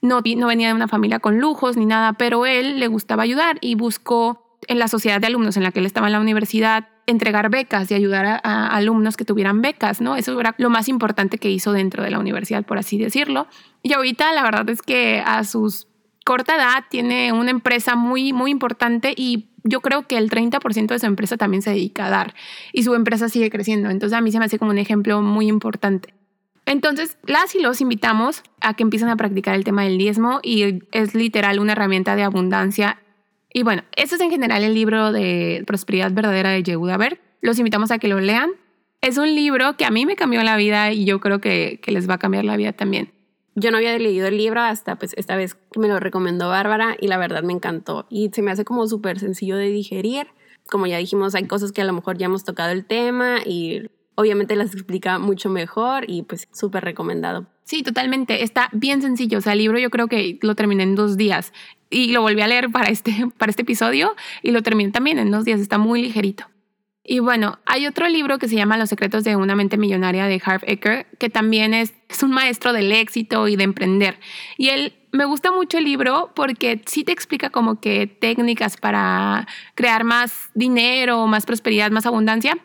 no, 0.00 0.22
no 0.24 0.46
venía 0.46 0.68
de 0.68 0.74
una 0.74 0.88
familia 0.88 1.18
con 1.18 1.38
lujos 1.38 1.76
ni 1.76 1.84
nada, 1.84 2.14
pero 2.14 2.46
él 2.46 2.80
le 2.80 2.88
gustaba 2.88 3.24
ayudar 3.24 3.58
y 3.60 3.74
buscó 3.74 4.58
en 4.68 4.78
la 4.78 4.88
sociedad 4.88 5.20
de 5.20 5.26
alumnos 5.26 5.56
en 5.56 5.62
la 5.62 5.70
que 5.70 5.80
él 5.80 5.86
estaba 5.86 6.06
en 6.06 6.14
la 6.14 6.20
universidad, 6.20 6.88
entregar 7.06 7.50
becas 7.50 7.90
y 7.90 7.94
ayudar 7.94 8.40
a, 8.42 8.66
alumnos 8.68 9.16
que 9.16 9.24
tuvieran 9.24 9.60
becas, 9.60 10.00
¿no? 10.00 10.16
Eso 10.16 10.38
era 10.40 10.54
lo 10.58 10.70
más 10.70 10.88
importante 10.88 11.38
que 11.38 11.50
hizo 11.50 11.72
dentro 11.72 12.02
de 12.02 12.10
la 12.10 12.18
universidad, 12.18 12.64
por 12.64 12.78
así 12.78 12.98
decirlo. 12.98 13.46
Y 13.82 13.92
ahorita 13.92 14.32
la 14.32 14.42
verdad 14.42 14.68
es 14.70 14.82
que 14.82 15.22
a 15.24 15.44
sus 15.44 15.88
corta 16.24 16.56
edad 16.56 16.84
tiene 16.90 17.32
una 17.32 17.52
empresa 17.52 17.94
muy, 17.94 18.32
muy 18.32 18.50
importante 18.50 19.14
y 19.16 19.50
yo 19.66 19.80
creo 19.80 20.06
que 20.06 20.16
el 20.16 20.30
30% 20.30 20.86
de 20.86 20.98
su 20.98 21.06
empresa 21.06 21.36
también 21.36 21.62
se 21.62 21.70
dedica 21.70 22.06
a 22.06 22.10
dar 22.10 22.34
y 22.72 22.82
su 22.82 22.94
empresa 22.94 23.28
sigue 23.28 23.50
creciendo. 23.50 23.90
Entonces 23.90 24.16
a 24.16 24.20
mí 24.20 24.32
se 24.32 24.38
me 24.38 24.46
hace 24.46 24.58
como 24.58 24.70
un 24.70 24.78
ejemplo 24.78 25.20
muy 25.22 25.48
importante. 25.48 26.14
Entonces, 26.64 27.16
las 27.24 27.54
y 27.54 27.60
los 27.60 27.80
invitamos 27.80 28.42
a 28.60 28.74
que 28.74 28.82
empiecen 28.82 29.08
a 29.08 29.16
practicar 29.16 29.54
el 29.54 29.62
tema 29.62 29.84
del 29.84 29.98
diezmo 29.98 30.40
y 30.42 30.82
es 30.90 31.14
literal 31.14 31.60
una 31.60 31.72
herramienta 31.72 32.16
de 32.16 32.24
abundancia 32.24 32.98
y 33.56 33.62
bueno, 33.62 33.84
este 33.96 34.16
es 34.16 34.20
en 34.20 34.30
general 34.30 34.62
el 34.64 34.74
libro 34.74 35.12
de 35.12 35.64
Prosperidad 35.66 36.12
Verdadera 36.12 36.50
de 36.50 36.62
Yehuda 36.62 36.98
Berg. 36.98 37.18
Los 37.40 37.58
invitamos 37.58 37.90
a 37.90 37.98
que 37.98 38.06
lo 38.06 38.20
lean. 38.20 38.50
Es 39.00 39.16
un 39.16 39.34
libro 39.34 39.78
que 39.78 39.86
a 39.86 39.90
mí 39.90 40.04
me 40.04 40.14
cambió 40.14 40.42
la 40.42 40.58
vida 40.58 40.92
y 40.92 41.06
yo 41.06 41.20
creo 41.20 41.40
que, 41.40 41.80
que 41.82 41.90
les 41.90 42.06
va 42.06 42.14
a 42.14 42.18
cambiar 42.18 42.44
la 42.44 42.58
vida 42.58 42.74
también. 42.74 43.12
Yo 43.58 43.70
no 43.70 43.78
había 43.78 43.98
leído 43.98 44.26
el 44.26 44.36
libro 44.36 44.60
hasta 44.60 44.96
pues 44.96 45.14
esta 45.16 45.34
vez 45.34 45.54
que 45.54 45.80
me 45.80 45.88
lo 45.88 45.98
recomendó 45.98 46.50
Bárbara 46.50 46.94
y 47.00 47.08
la 47.08 47.16
verdad 47.16 47.42
me 47.42 47.54
encantó. 47.54 48.06
Y 48.10 48.30
se 48.32 48.42
me 48.42 48.50
hace 48.50 48.66
como 48.66 48.86
súper 48.86 49.18
sencillo 49.18 49.56
de 49.56 49.70
digerir. 49.70 50.26
Como 50.70 50.86
ya 50.86 50.98
dijimos, 50.98 51.34
hay 51.34 51.46
cosas 51.46 51.72
que 51.72 51.80
a 51.80 51.86
lo 51.86 51.94
mejor 51.94 52.18
ya 52.18 52.26
hemos 52.26 52.44
tocado 52.44 52.70
el 52.72 52.84
tema 52.84 53.38
y 53.46 53.88
obviamente 54.14 54.56
las 54.56 54.74
explica 54.74 55.18
mucho 55.18 55.48
mejor 55.48 56.04
y 56.06 56.22
pues 56.22 56.48
súper 56.52 56.84
recomendado. 56.84 57.46
Sí, 57.64 57.82
totalmente. 57.82 58.42
Está 58.42 58.68
bien 58.72 59.00
sencillo. 59.00 59.38
O 59.38 59.40
sea, 59.40 59.54
el 59.54 59.60
libro 59.60 59.78
yo 59.78 59.88
creo 59.88 60.06
que 60.06 60.38
lo 60.42 60.54
terminé 60.54 60.82
en 60.82 60.94
dos 60.94 61.16
días 61.16 61.54
y 61.88 62.12
lo 62.12 62.20
volví 62.20 62.42
a 62.42 62.48
leer 62.48 62.70
para 62.70 62.90
este, 62.90 63.28
para 63.38 63.48
este 63.48 63.62
episodio 63.62 64.14
y 64.42 64.50
lo 64.50 64.62
terminé 64.62 64.90
también 64.90 65.18
en 65.18 65.30
dos 65.30 65.46
días. 65.46 65.60
Está 65.60 65.78
muy 65.78 66.02
ligerito. 66.02 66.44
Y 67.08 67.20
bueno, 67.20 67.60
hay 67.66 67.86
otro 67.86 68.08
libro 68.08 68.38
que 68.38 68.48
se 68.48 68.56
llama 68.56 68.76
Los 68.76 68.88
secretos 68.88 69.22
de 69.22 69.36
una 69.36 69.54
mente 69.54 69.76
millonaria 69.76 70.26
de 70.26 70.42
Harv 70.44 70.62
Eker, 70.66 71.06
que 71.18 71.30
también 71.30 71.72
es, 71.72 71.94
es 72.08 72.24
un 72.24 72.32
maestro 72.32 72.72
del 72.72 72.90
éxito 72.90 73.46
y 73.46 73.54
de 73.54 73.62
emprender. 73.62 74.18
Y 74.56 74.70
él 74.70 74.92
me 75.12 75.24
gusta 75.24 75.52
mucho 75.52 75.78
el 75.78 75.84
libro 75.84 76.32
porque 76.34 76.82
sí 76.84 77.04
te 77.04 77.12
explica 77.12 77.50
como 77.50 77.80
que 77.80 78.08
técnicas 78.08 78.76
para 78.76 79.46
crear 79.76 80.02
más 80.02 80.50
dinero, 80.54 81.26
más 81.28 81.46
prosperidad, 81.46 81.92
más 81.92 82.06
abundancia 82.06 82.58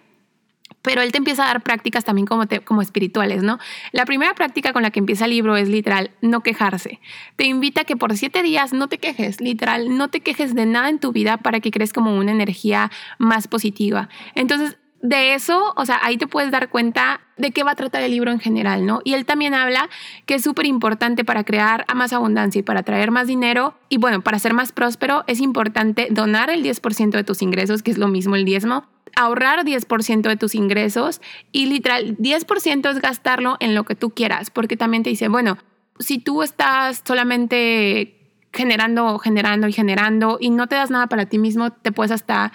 pero 0.82 1.02
él 1.02 1.12
te 1.12 1.18
empieza 1.18 1.44
a 1.44 1.48
dar 1.48 1.62
prácticas 1.62 2.04
también 2.04 2.26
como, 2.26 2.46
como 2.66 2.82
espirituales, 2.82 3.44
¿no? 3.44 3.60
La 3.92 4.06
primera 4.06 4.34
práctica 4.34 4.74
con 4.74 4.82
la 4.82 4.92
que 4.92 5.00
empieza 5.00 5.26
el 5.26 5.32
libro 5.32 5.58
es 5.58 5.70
literal, 5.70 6.12
no 6.22 6.42
quejarse. 6.42 7.00
Te 7.36 7.46
invita 7.46 7.82
a 7.82 7.84
que 7.84 7.96
por 7.96 8.16
siete 8.18 8.44
días 8.44 8.74
no 8.74 8.88
te 8.88 8.98
quejes, 8.98 9.42
literal, 9.42 9.98
no 9.98 10.10
te 10.10 10.22
quejes 10.22 10.56
de 10.56 10.66
nada 10.66 10.90
en 10.90 11.00
tu 11.00 11.12
vida 11.12 11.38
para 11.38 11.60
que 11.60 11.72
crees 11.72 11.94
como 11.94 12.18
una 12.18 12.32
energía 12.32 12.92
más 13.18 13.48
positiva. 13.48 14.10
Entonces, 14.36 14.78
de 15.02 15.34
eso, 15.34 15.74
o 15.76 15.86
sea, 15.86 16.00
ahí 16.04 16.18
te 16.18 16.28
puedes 16.28 16.52
dar 16.52 16.70
cuenta 16.70 17.22
de 17.38 17.52
qué 17.52 17.64
va 17.64 17.72
a 17.72 17.76
tratar 17.76 18.04
el 18.04 18.12
libro 18.12 18.32
en 18.32 18.40
general, 18.40 18.86
¿no? 18.86 19.02
Y 19.04 19.14
él 19.14 19.26
también 19.26 19.56
habla 19.56 19.90
que 20.28 20.36
es 20.36 20.44
súper 20.44 20.68
importante 20.68 21.26
para 21.26 21.44
crear 21.44 21.86
más 21.96 22.14
abundancia 22.14 22.60
y 22.60 22.64
para 22.64 22.84
traer 22.84 23.10
más 23.10 23.28
dinero 23.28 23.74
y 23.90 23.98
bueno, 23.98 24.22
para 24.22 24.38
ser 24.38 24.54
más 24.54 24.72
próspero 24.72 25.24
es 25.26 25.40
importante 25.42 26.08
donar 26.12 26.52
el 26.52 26.64
10% 26.64 27.12
de 27.12 27.24
tus 27.24 27.42
ingresos, 27.42 27.82
que 27.82 27.92
es 27.92 27.98
lo 27.98 28.08
mismo 28.08 28.36
el 28.36 28.46
diezmo, 28.46 28.86
ahorrar 29.16 29.66
10% 29.66 30.22
de 30.22 30.38
tus 30.38 30.54
ingresos 30.54 31.20
y 31.52 31.66
literal 31.66 32.16
10% 32.18 32.90
es 32.92 33.02
gastarlo 33.02 33.58
en 33.60 33.74
lo 33.74 33.86
que 33.86 33.96
tú 33.96 34.12
quieras, 34.12 34.52
porque 34.52 34.78
también 34.78 35.02
te 35.02 35.10
dice, 35.10 35.28
bueno, 35.28 35.58
si 36.00 36.20
tú 36.20 36.44
estás 36.44 37.02
solamente 37.06 38.18
generando, 38.54 39.18
generando 39.18 39.68
y 39.68 39.74
generando 39.74 40.38
y 40.40 40.52
no 40.52 40.68
te 40.68 40.76
das 40.76 40.92
nada 40.92 41.08
para 41.08 41.26
ti 41.26 41.40
mismo, 41.40 41.72
te 41.72 41.92
puedes 41.92 42.12
hasta 42.12 42.52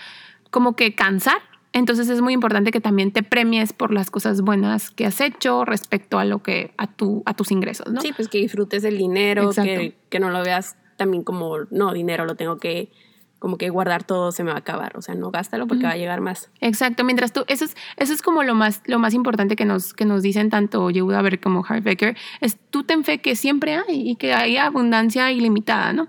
como 0.50 0.76
que 0.76 0.94
cansar. 0.94 1.38
Entonces 1.76 2.08
es 2.08 2.22
muy 2.22 2.32
importante 2.32 2.70
que 2.70 2.80
también 2.80 3.12
te 3.12 3.22
premies 3.22 3.74
por 3.74 3.92
las 3.92 4.10
cosas 4.10 4.40
buenas 4.40 4.90
que 4.90 5.04
has 5.04 5.20
hecho 5.20 5.66
respecto 5.66 6.18
a 6.18 6.24
lo 6.24 6.42
que 6.42 6.72
a 6.78 6.86
tu 6.86 7.22
a 7.26 7.34
tus 7.34 7.50
ingresos, 7.50 7.92
¿no? 7.92 8.00
Sí, 8.00 8.14
pues 8.16 8.28
que 8.28 8.38
disfrutes 8.38 8.82
el 8.84 8.96
dinero, 8.96 9.50
que, 9.52 9.94
que 10.08 10.18
no 10.18 10.30
lo 10.30 10.42
veas 10.42 10.76
también 10.96 11.22
como 11.22 11.58
no 11.70 11.92
dinero 11.92 12.24
lo 12.24 12.34
tengo 12.34 12.56
que 12.56 12.90
como 13.38 13.58
que 13.58 13.68
guardar 13.68 14.04
todo 14.04 14.32
se 14.32 14.42
me 14.42 14.52
va 14.52 14.56
a 14.56 14.60
acabar, 14.60 14.96
o 14.96 15.02
sea, 15.02 15.14
no 15.14 15.30
gástalo 15.30 15.66
porque 15.66 15.84
va 15.84 15.90
a 15.90 15.96
llegar 15.98 16.22
más. 16.22 16.50
Exacto, 16.62 17.04
mientras 17.04 17.34
tú, 17.34 17.44
eso 17.46 17.66
es, 17.66 17.76
eso 17.98 18.14
es 18.14 18.22
como 18.22 18.42
lo 18.42 18.54
más, 18.54 18.80
lo 18.86 18.98
más 18.98 19.12
importante 19.12 19.54
que 19.54 19.66
nos, 19.66 19.92
que 19.92 20.06
nos 20.06 20.22
dicen 20.22 20.48
tanto 20.48 20.88
Yehuda 20.88 21.20
Ver 21.20 21.38
como 21.38 21.62
Becker, 21.82 22.16
es 22.40 22.56
tú 22.70 22.84
ten 22.84 23.04
fe 23.04 23.18
que 23.18 23.36
siempre 23.36 23.74
hay 23.74 24.08
y 24.08 24.16
que 24.16 24.32
hay 24.32 24.56
abundancia 24.56 25.30
ilimitada, 25.30 25.92
¿no? 25.92 26.08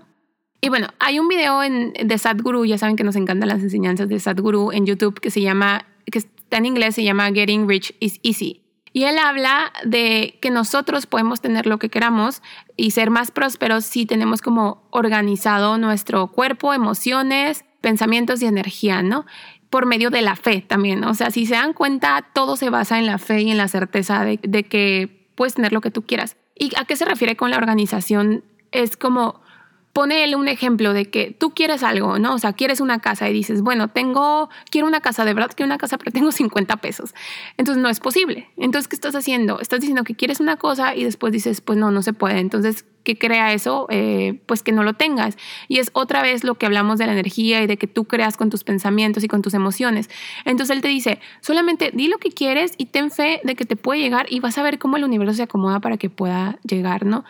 Y 0.60 0.68
bueno, 0.70 0.88
hay 0.98 1.20
un 1.20 1.28
video 1.28 1.62
en, 1.62 1.92
de 1.92 2.18
Sadhguru, 2.18 2.64
ya 2.64 2.78
saben 2.78 2.96
que 2.96 3.04
nos 3.04 3.16
encantan 3.16 3.48
las 3.48 3.60
enseñanzas 3.60 4.08
de 4.08 4.18
Sadhguru 4.18 4.72
en 4.72 4.86
YouTube 4.86 5.20
que 5.20 5.30
se 5.30 5.40
llama, 5.40 5.86
que 6.10 6.18
está 6.18 6.56
en 6.56 6.66
inglés, 6.66 6.96
se 6.96 7.04
llama 7.04 7.30
Getting 7.30 7.68
Rich 7.68 7.94
is 8.00 8.18
Easy. 8.22 8.62
Y 8.92 9.04
él 9.04 9.18
habla 9.18 9.72
de 9.84 10.38
que 10.40 10.50
nosotros 10.50 11.06
podemos 11.06 11.40
tener 11.40 11.66
lo 11.66 11.78
que 11.78 11.90
queramos 11.90 12.42
y 12.76 12.90
ser 12.92 13.10
más 13.10 13.30
prósperos 13.30 13.84
si 13.84 14.06
tenemos 14.06 14.40
como 14.40 14.88
organizado 14.90 15.78
nuestro 15.78 16.28
cuerpo, 16.28 16.74
emociones, 16.74 17.64
pensamientos 17.80 18.42
y 18.42 18.46
energía, 18.46 19.02
¿no? 19.02 19.26
Por 19.70 19.86
medio 19.86 20.10
de 20.10 20.22
la 20.22 20.34
fe 20.34 20.64
también. 20.66 21.04
O 21.04 21.14
sea, 21.14 21.30
si 21.30 21.46
se 21.46 21.54
dan 21.54 21.74
cuenta, 21.74 22.26
todo 22.32 22.56
se 22.56 22.70
basa 22.70 22.98
en 22.98 23.06
la 23.06 23.18
fe 23.18 23.42
y 23.42 23.50
en 23.50 23.58
la 23.58 23.68
certeza 23.68 24.24
de, 24.24 24.40
de 24.42 24.64
que 24.64 25.28
puedes 25.36 25.54
tener 25.54 25.72
lo 25.72 25.80
que 25.80 25.90
tú 25.90 26.02
quieras. 26.02 26.36
¿Y 26.56 26.72
a 26.76 26.84
qué 26.84 26.96
se 26.96 27.04
refiere 27.04 27.36
con 27.36 27.50
la 27.50 27.58
organización? 27.58 28.42
Es 28.72 28.96
como 28.96 29.42
pone 29.92 30.24
él 30.24 30.36
un 30.36 30.48
ejemplo 30.48 30.92
de 30.92 31.06
que 31.06 31.34
tú 31.38 31.50
quieres 31.50 31.82
algo, 31.82 32.18
¿no? 32.18 32.34
O 32.34 32.38
sea, 32.38 32.52
quieres 32.52 32.80
una 32.80 33.00
casa 33.00 33.28
y 33.28 33.32
dices, 33.32 33.62
bueno, 33.62 33.88
tengo, 33.88 34.48
quiero 34.70 34.86
una 34.86 35.00
casa, 35.00 35.24
de 35.24 35.34
verdad 35.34 35.50
quiero 35.54 35.66
una 35.66 35.78
casa, 35.78 35.98
pero 35.98 36.12
tengo 36.12 36.32
50 36.38 36.76
pesos. 36.76 37.14
Entonces 37.56 37.82
no 37.82 37.88
es 37.88 38.00
posible. 38.00 38.48
Entonces, 38.56 38.88
¿qué 38.88 38.96
estás 38.96 39.14
haciendo? 39.14 39.60
Estás 39.60 39.80
diciendo 39.80 40.04
que 40.04 40.14
quieres 40.14 40.40
una 40.40 40.56
cosa 40.56 40.94
y 40.94 41.04
después 41.04 41.32
dices, 41.32 41.60
pues 41.60 41.78
no, 41.78 41.90
no 41.90 42.02
se 42.02 42.12
puede. 42.12 42.38
Entonces, 42.38 42.84
¿qué 43.02 43.18
crea 43.18 43.52
eso? 43.52 43.86
Eh, 43.90 44.40
pues 44.46 44.62
que 44.62 44.70
no 44.70 44.84
lo 44.84 44.92
tengas. 44.94 45.36
Y 45.66 45.78
es 45.78 45.90
otra 45.94 46.22
vez 46.22 46.44
lo 46.44 46.56
que 46.56 46.66
hablamos 46.66 46.98
de 46.98 47.06
la 47.06 47.12
energía 47.12 47.62
y 47.62 47.66
de 47.66 47.76
que 47.76 47.86
tú 47.86 48.04
creas 48.04 48.36
con 48.36 48.50
tus 48.50 48.64
pensamientos 48.64 49.24
y 49.24 49.28
con 49.28 49.42
tus 49.42 49.54
emociones. 49.54 50.10
Entonces 50.44 50.76
él 50.76 50.82
te 50.82 50.88
dice, 50.88 51.18
solamente 51.40 51.90
di 51.92 52.08
lo 52.08 52.18
que 52.18 52.30
quieres 52.30 52.74
y 52.76 52.86
ten 52.86 53.10
fe 53.10 53.40
de 53.44 53.56
que 53.56 53.64
te 53.64 53.76
puede 53.76 54.00
llegar 54.00 54.26
y 54.28 54.40
vas 54.40 54.58
a 54.58 54.62
ver 54.62 54.78
cómo 54.78 54.96
el 54.96 55.04
universo 55.04 55.34
se 55.34 55.42
acomoda 55.42 55.80
para 55.80 55.96
que 55.96 56.10
pueda 56.10 56.58
llegar, 56.62 57.06
¿no? 57.06 57.24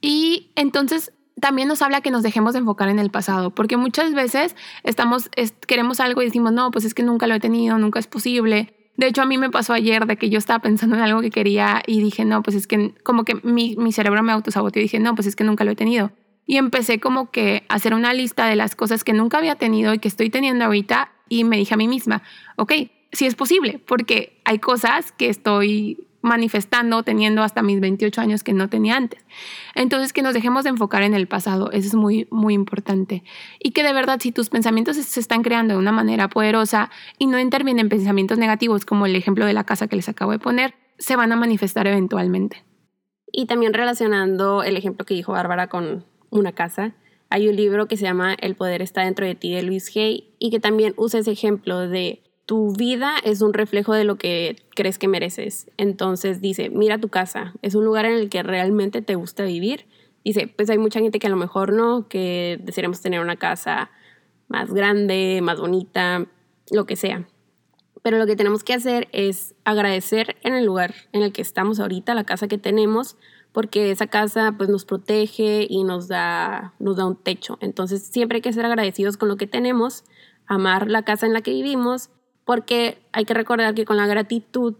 Y 0.00 0.50
entonces 0.54 1.12
también 1.40 1.68
nos 1.68 1.82
habla 1.82 2.00
que 2.00 2.10
nos 2.10 2.22
dejemos 2.22 2.54
de 2.54 2.60
enfocar 2.60 2.88
en 2.88 2.98
el 2.98 3.10
pasado, 3.10 3.50
porque 3.50 3.76
muchas 3.76 4.14
veces 4.14 4.56
estamos, 4.84 5.30
queremos 5.66 6.00
algo 6.00 6.22
y 6.22 6.26
decimos, 6.26 6.52
no, 6.52 6.70
pues 6.70 6.84
es 6.84 6.94
que 6.94 7.02
nunca 7.02 7.26
lo 7.26 7.34
he 7.34 7.40
tenido, 7.40 7.78
nunca 7.78 7.98
es 7.98 8.06
posible. 8.06 8.72
De 8.96 9.06
hecho, 9.06 9.20
a 9.20 9.26
mí 9.26 9.36
me 9.36 9.50
pasó 9.50 9.74
ayer 9.74 10.06
de 10.06 10.16
que 10.16 10.30
yo 10.30 10.38
estaba 10.38 10.60
pensando 10.60 10.96
en 10.96 11.02
algo 11.02 11.20
que 11.20 11.30
quería 11.30 11.82
y 11.86 12.00
dije, 12.00 12.24
no, 12.24 12.42
pues 12.42 12.56
es 12.56 12.66
que 12.66 12.94
como 13.02 13.24
que 13.24 13.34
mi, 13.42 13.76
mi 13.76 13.92
cerebro 13.92 14.22
me 14.22 14.32
autosaboteó 14.32 14.80
y 14.80 14.84
dije, 14.84 14.98
no, 14.98 15.14
pues 15.14 15.26
es 15.26 15.36
que 15.36 15.44
nunca 15.44 15.64
lo 15.64 15.72
he 15.72 15.76
tenido. 15.76 16.12
Y 16.46 16.56
empecé 16.56 17.00
como 17.00 17.30
que 17.30 17.64
a 17.68 17.74
hacer 17.74 17.92
una 17.92 18.14
lista 18.14 18.46
de 18.46 18.56
las 18.56 18.74
cosas 18.74 19.04
que 19.04 19.12
nunca 19.12 19.36
había 19.36 19.56
tenido 19.56 19.92
y 19.92 19.98
que 19.98 20.08
estoy 20.08 20.30
teniendo 20.30 20.64
ahorita 20.64 21.12
y 21.28 21.44
me 21.44 21.58
dije 21.58 21.74
a 21.74 21.76
mí 21.76 21.88
misma, 21.88 22.22
ok, 22.56 22.72
sí 23.12 23.26
es 23.26 23.34
posible, 23.34 23.80
porque 23.86 24.40
hay 24.44 24.58
cosas 24.58 25.12
que 25.12 25.28
estoy 25.28 26.06
manifestando, 26.26 27.02
teniendo 27.02 27.42
hasta 27.42 27.62
mis 27.62 27.80
28 27.80 28.20
años 28.20 28.42
que 28.42 28.52
no 28.52 28.68
tenía 28.68 28.96
antes. 28.96 29.24
Entonces, 29.74 30.12
que 30.12 30.22
nos 30.22 30.34
dejemos 30.34 30.64
de 30.64 30.70
enfocar 30.70 31.02
en 31.02 31.14
el 31.14 31.26
pasado, 31.26 31.70
eso 31.70 31.88
es 31.88 31.94
muy, 31.94 32.26
muy 32.30 32.52
importante. 32.52 33.22
Y 33.58 33.70
que 33.70 33.82
de 33.82 33.92
verdad, 33.92 34.18
si 34.20 34.32
tus 34.32 34.50
pensamientos 34.50 34.96
se 34.96 35.20
están 35.20 35.42
creando 35.42 35.74
de 35.74 35.78
una 35.78 35.92
manera 35.92 36.28
poderosa 36.28 36.90
y 37.18 37.26
no 37.26 37.38
intervienen 37.38 37.88
pensamientos 37.88 38.38
negativos, 38.38 38.84
como 38.84 39.06
el 39.06 39.16
ejemplo 39.16 39.46
de 39.46 39.52
la 39.52 39.64
casa 39.64 39.86
que 39.86 39.96
les 39.96 40.08
acabo 40.08 40.32
de 40.32 40.38
poner, 40.38 40.74
se 40.98 41.16
van 41.16 41.32
a 41.32 41.36
manifestar 41.36 41.86
eventualmente. 41.86 42.64
Y 43.30 43.46
también 43.46 43.74
relacionando 43.74 44.62
el 44.62 44.76
ejemplo 44.76 45.06
que 45.06 45.14
dijo 45.14 45.32
Bárbara 45.32 45.68
con 45.68 46.04
una 46.30 46.52
casa, 46.52 46.94
hay 47.28 47.48
un 47.48 47.56
libro 47.56 47.86
que 47.86 47.96
se 47.96 48.04
llama 48.04 48.34
El 48.34 48.54
poder 48.54 48.82
está 48.82 49.02
dentro 49.02 49.26
de 49.26 49.34
ti 49.34 49.52
de 49.52 49.62
Luis 49.62 49.94
Hay 49.96 50.34
y 50.38 50.50
que 50.50 50.60
también 50.60 50.94
usa 50.96 51.20
ese 51.20 51.32
ejemplo 51.32 51.88
de 51.88 52.22
tu 52.46 52.72
vida 52.72 53.14
es 53.24 53.42
un 53.42 53.52
reflejo 53.52 53.92
de 53.92 54.04
lo 54.04 54.16
que 54.16 54.56
crees 54.74 54.98
que 54.98 55.08
mereces. 55.08 55.68
Entonces 55.76 56.40
dice, 56.40 56.70
mira 56.70 56.98
tu 56.98 57.08
casa, 57.08 57.52
es 57.60 57.74
un 57.74 57.84
lugar 57.84 58.06
en 58.06 58.14
el 58.14 58.30
que 58.30 58.44
realmente 58.44 59.02
te 59.02 59.16
gusta 59.16 59.44
vivir. 59.44 59.86
Dice, 60.24 60.46
pues 60.46 60.70
hay 60.70 60.78
mucha 60.78 61.00
gente 61.00 61.18
que 61.18 61.26
a 61.26 61.30
lo 61.30 61.36
mejor 61.36 61.72
no, 61.72 62.08
que 62.08 62.58
desearíamos 62.62 63.02
tener 63.02 63.20
una 63.20 63.36
casa 63.36 63.90
más 64.48 64.72
grande, 64.72 65.40
más 65.42 65.60
bonita, 65.60 66.26
lo 66.70 66.86
que 66.86 66.94
sea. 66.94 67.28
Pero 68.02 68.18
lo 68.18 68.26
que 68.26 68.36
tenemos 68.36 68.62
que 68.62 68.74
hacer 68.74 69.08
es 69.10 69.56
agradecer 69.64 70.36
en 70.42 70.54
el 70.54 70.64
lugar 70.64 70.94
en 71.12 71.22
el 71.22 71.32
que 71.32 71.42
estamos 71.42 71.80
ahorita, 71.80 72.14
la 72.14 72.22
casa 72.22 72.46
que 72.46 72.58
tenemos, 72.58 73.16
porque 73.50 73.90
esa 73.90 74.06
casa 74.06 74.54
pues 74.56 74.68
nos 74.68 74.84
protege 74.84 75.66
y 75.68 75.82
nos 75.82 76.06
da, 76.06 76.74
nos 76.78 76.96
da 76.96 77.06
un 77.06 77.16
techo. 77.16 77.58
Entonces 77.60 78.06
siempre 78.06 78.36
hay 78.36 78.42
que 78.42 78.52
ser 78.52 78.66
agradecidos 78.66 79.16
con 79.16 79.28
lo 79.28 79.36
que 79.36 79.48
tenemos, 79.48 80.04
amar 80.46 80.88
la 80.88 81.02
casa 81.02 81.26
en 81.26 81.32
la 81.32 81.40
que 81.40 81.50
vivimos 81.50 82.10
porque 82.46 83.02
hay 83.12 83.26
que 83.26 83.34
recordar 83.34 83.74
que 83.74 83.84
con 83.84 83.98
la 83.98 84.06
gratitud 84.06 84.76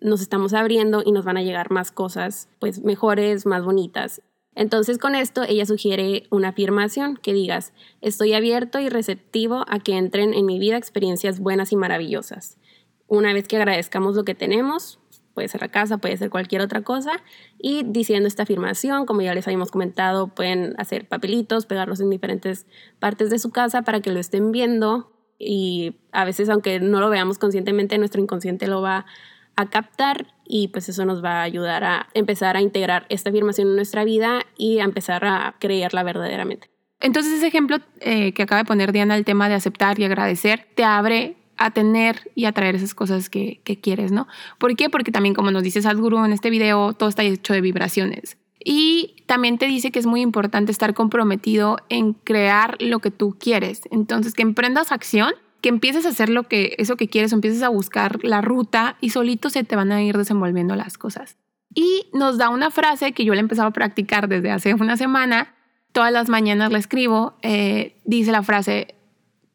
nos 0.00 0.22
estamos 0.22 0.54
abriendo 0.54 1.02
y 1.04 1.12
nos 1.12 1.24
van 1.24 1.36
a 1.36 1.42
llegar 1.42 1.70
más 1.70 1.90
cosas, 1.90 2.48
pues 2.60 2.82
mejores, 2.82 3.44
más 3.44 3.64
bonitas. 3.64 4.22
Entonces 4.54 4.98
con 4.98 5.14
esto 5.14 5.42
ella 5.42 5.66
sugiere 5.66 6.28
una 6.30 6.48
afirmación 6.48 7.16
que 7.16 7.32
digas, 7.32 7.72
estoy 8.00 8.32
abierto 8.32 8.78
y 8.80 8.88
receptivo 8.88 9.64
a 9.68 9.80
que 9.80 9.96
entren 9.96 10.32
en 10.32 10.46
mi 10.46 10.58
vida 10.58 10.76
experiencias 10.76 11.40
buenas 11.40 11.72
y 11.72 11.76
maravillosas. 11.76 12.56
Una 13.08 13.32
vez 13.32 13.48
que 13.48 13.56
agradezcamos 13.56 14.14
lo 14.14 14.24
que 14.24 14.36
tenemos, 14.36 15.00
puede 15.34 15.48
ser 15.48 15.60
la 15.60 15.68
casa, 15.68 15.98
puede 15.98 16.16
ser 16.16 16.30
cualquier 16.30 16.62
otra 16.62 16.82
cosa, 16.82 17.22
y 17.58 17.82
diciendo 17.84 18.28
esta 18.28 18.44
afirmación, 18.44 19.06
como 19.06 19.22
ya 19.22 19.34
les 19.34 19.46
habíamos 19.46 19.70
comentado, 19.70 20.28
pueden 20.28 20.74
hacer 20.78 21.08
papelitos, 21.08 21.66
pegarlos 21.66 22.00
en 22.00 22.10
diferentes 22.10 22.66
partes 22.98 23.30
de 23.30 23.38
su 23.38 23.50
casa 23.50 23.82
para 23.82 24.00
que 24.00 24.12
lo 24.12 24.20
estén 24.20 24.52
viendo 24.52 25.17
y 25.38 25.96
a 26.12 26.24
veces 26.24 26.48
aunque 26.48 26.80
no 26.80 27.00
lo 27.00 27.10
veamos 27.10 27.38
conscientemente, 27.38 27.98
nuestro 27.98 28.20
inconsciente 28.20 28.66
lo 28.66 28.82
va 28.82 29.06
a 29.56 29.68
captar 29.70 30.34
y 30.46 30.68
pues 30.68 30.88
eso 30.88 31.04
nos 31.04 31.22
va 31.22 31.40
a 31.40 31.42
ayudar 31.42 31.84
a 31.84 32.08
empezar 32.14 32.56
a 32.56 32.60
integrar 32.60 33.06
esta 33.08 33.30
afirmación 33.30 33.68
en 33.68 33.76
nuestra 33.76 34.04
vida 34.04 34.46
y 34.56 34.78
a 34.78 34.84
empezar 34.84 35.24
a 35.24 35.56
creerla 35.58 36.02
verdaderamente. 36.02 36.70
Entonces 37.00 37.32
ese 37.32 37.46
ejemplo 37.46 37.78
eh, 38.00 38.32
que 38.32 38.42
acaba 38.42 38.62
de 38.62 38.66
poner 38.66 38.92
Diana, 38.92 39.16
el 39.16 39.24
tema 39.24 39.48
de 39.48 39.54
aceptar 39.54 39.98
y 39.98 40.04
agradecer, 40.04 40.66
te 40.74 40.84
abre 40.84 41.36
a 41.56 41.72
tener 41.72 42.30
y 42.34 42.44
atraer 42.44 42.76
esas 42.76 42.94
cosas 42.94 43.28
que, 43.28 43.60
quieres, 43.82 44.12
¿no? 44.12 44.28
¿Por 44.58 44.74
qué? 44.76 44.88
Porque 44.90 45.10
también 45.10 45.34
como 45.34 45.50
nos 45.50 45.62
dice 45.62 45.82
Sadhguru 45.82 46.24
en 46.24 46.32
este 46.32 46.50
video, 46.50 46.92
todo 46.92 47.08
está 47.08 47.24
hecho 47.24 47.52
de 47.52 47.60
vibraciones. 47.60 48.38
Y 48.64 49.16
también 49.26 49.58
te 49.58 49.66
dice 49.66 49.90
que 49.90 49.98
es 49.98 50.06
muy 50.06 50.20
importante 50.20 50.72
estar 50.72 50.94
comprometido 50.94 51.78
en 51.88 52.12
crear 52.12 52.76
lo 52.80 52.98
que 52.98 53.10
tú 53.10 53.36
quieres. 53.38 53.82
Entonces, 53.90 54.34
que 54.34 54.42
emprendas 54.42 54.92
acción, 54.92 55.32
que 55.60 55.68
empieces 55.68 56.06
a 56.06 56.10
hacer 56.10 56.28
lo 56.28 56.44
que 56.44 56.74
eso 56.78 56.96
que 56.96 57.08
quieres, 57.08 57.32
empieces 57.32 57.62
a 57.62 57.68
buscar 57.68 58.22
la 58.24 58.40
ruta 58.40 58.96
y 59.00 59.10
solito 59.10 59.50
se 59.50 59.64
te 59.64 59.76
van 59.76 59.92
a 59.92 60.02
ir 60.02 60.16
desenvolviendo 60.16 60.76
las 60.76 60.98
cosas. 60.98 61.36
Y 61.74 62.06
nos 62.12 62.38
da 62.38 62.48
una 62.48 62.70
frase 62.70 63.12
que 63.12 63.24
yo 63.24 63.34
le 63.34 63.40
he 63.40 63.42
empezado 63.42 63.68
a 63.68 63.72
practicar 63.72 64.28
desde 64.28 64.50
hace 64.50 64.74
una 64.74 64.96
semana. 64.96 65.54
Todas 65.92 66.12
las 66.12 66.28
mañanas 66.28 66.72
la 66.72 66.78
escribo. 66.78 67.34
Eh, 67.42 68.00
dice 68.04 68.32
la 68.32 68.42
frase, 68.42 68.94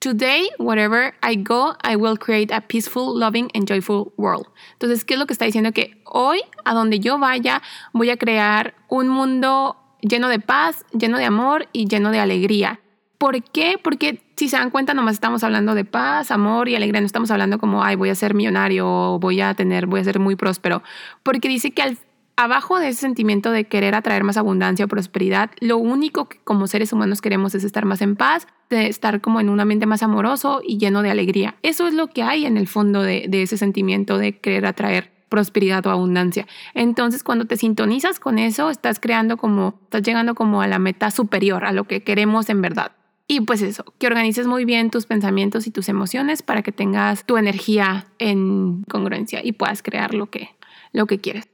Today, 0.04 0.50
wherever 0.58 1.14
I 1.24 1.36
go, 1.36 1.78
I 1.82 1.96
will 1.96 2.18
create 2.18 2.52
a 2.52 2.60
peaceful, 2.60 3.18
loving 3.18 3.50
and 3.54 3.66
joyful 3.66 4.12
world. 4.18 4.48
Entonces, 4.74 5.06
¿qué 5.06 5.14
es 5.14 5.20
lo 5.20 5.26
que 5.26 5.32
está 5.32 5.46
diciendo? 5.46 5.72
Que 5.72 6.02
hoy, 6.04 6.42
a 6.66 6.74
donde 6.74 7.00
yo 7.00 7.18
vaya, 7.20 7.62
voy 7.94 8.10
a 8.10 8.18
crear 8.18 8.74
un 8.90 9.08
mundo 9.08 9.78
lleno 10.02 10.28
de 10.28 10.40
paz, 10.40 10.84
lleno 10.92 11.18
de 11.18 11.24
amor 11.24 11.70
y 11.72 11.88
lleno 11.88 12.12
de 12.12 12.20
alegría. 12.20 12.82
¿Por 13.18 13.42
qué? 13.44 13.80
Porque 13.82 14.22
si 14.36 14.50
se 14.50 14.58
dan 14.58 14.72
cuenta, 14.72 14.94
nomás 14.94 15.14
estamos 15.14 15.42
hablando 15.42 15.74
de 15.74 15.86
paz, 15.86 16.32
amor 16.32 16.68
y 16.68 16.76
alegría. 16.76 17.00
No 17.00 17.08
estamos 17.08 17.32
hablando 17.32 17.58
como, 17.58 17.82
ay, 17.82 17.96
voy 17.96 18.10
a 18.10 18.16
ser 18.16 18.34
millonario, 18.34 19.20
voy 19.20 19.40
a 19.40 19.54
tener, 19.54 19.86
voy 19.86 20.02
a 20.02 20.04
ser 20.04 20.20
muy 20.20 20.36
próspero. 20.36 20.84
Porque 21.24 21.48
dice 21.48 21.72
que 21.72 21.82
al 21.82 21.98
abajo 22.36 22.80
de 22.80 22.90
ese 22.90 23.02
sentimiento 23.02 23.52
de 23.52 23.66
querer 23.66 23.96
atraer 23.96 24.24
más 24.24 24.38
abundancia 24.38 24.86
o 24.86 24.88
prosperidad, 24.88 25.52
lo 25.60 25.78
único 25.78 26.30
que 26.30 26.40
como 26.44 26.68
seres 26.68 26.94
humanos 26.94 27.22
queremos 27.22 27.56
es 27.56 27.64
estar 27.64 27.86
más 27.86 28.02
en 28.02 28.16
paz, 28.16 28.48
de 28.70 28.88
estar 28.88 29.22
como 29.22 29.40
en 29.40 29.50
un 29.50 29.60
ambiente 29.60 29.86
más 29.86 30.04
amoroso 30.04 30.62
y 30.66 30.78
lleno 30.78 31.02
de 31.02 31.12
alegría. 31.12 31.56
Eso 31.62 31.88
es 31.88 31.94
lo 31.94 32.08
que 32.08 32.24
hay 32.24 32.46
en 32.46 32.58
el 32.58 32.68
fondo 32.68 33.02
de, 33.04 33.30
ese 33.32 33.58
sentimiento 33.58 34.18
de 34.18 34.40
querer 34.40 34.66
atraer 34.66 35.12
prosperidad 35.30 35.86
o 35.88 35.92
abundancia. 35.92 36.48
Entonces, 36.74 37.24
cuando 37.24 37.46
te 37.46 37.58
sintonizas 37.58 38.20
con 38.20 38.38
eso, 38.38 38.70
estás 38.70 39.00
creando 39.00 39.38
como, 39.38 39.80
estás 39.84 40.04
llegando 40.04 40.36
como 40.36 40.62
a 40.62 40.68
la 40.68 40.80
meta 40.80 41.12
superior, 41.12 41.66
a 41.66 41.72
lo 41.72 41.86
que 41.86 42.04
queremos 42.04 42.50
en 42.50 42.62
verdad. 42.62 42.92
Y 43.28 43.42
pues 43.42 43.62
eso, 43.62 43.86
que 43.98 44.08
organices 44.08 44.48
muy 44.48 44.66
bien 44.66 44.92
tus 44.92 45.06
pensamientos 45.06 45.66
y 45.66 45.72
tus 45.72 45.90
emociones 45.90 46.44
para 46.44 46.62
que 46.62 46.72
tengas 46.72 47.26
tu 47.26 47.38
energía 47.38 48.06
en 48.20 48.84
congruencia 48.84 49.40
y 49.44 49.54
puedas 49.54 49.82
crear 49.82 50.14
lo 50.14 50.28
que, 50.28 50.50
lo 50.92 51.08
que 51.08 51.20
quieres. 51.20 51.53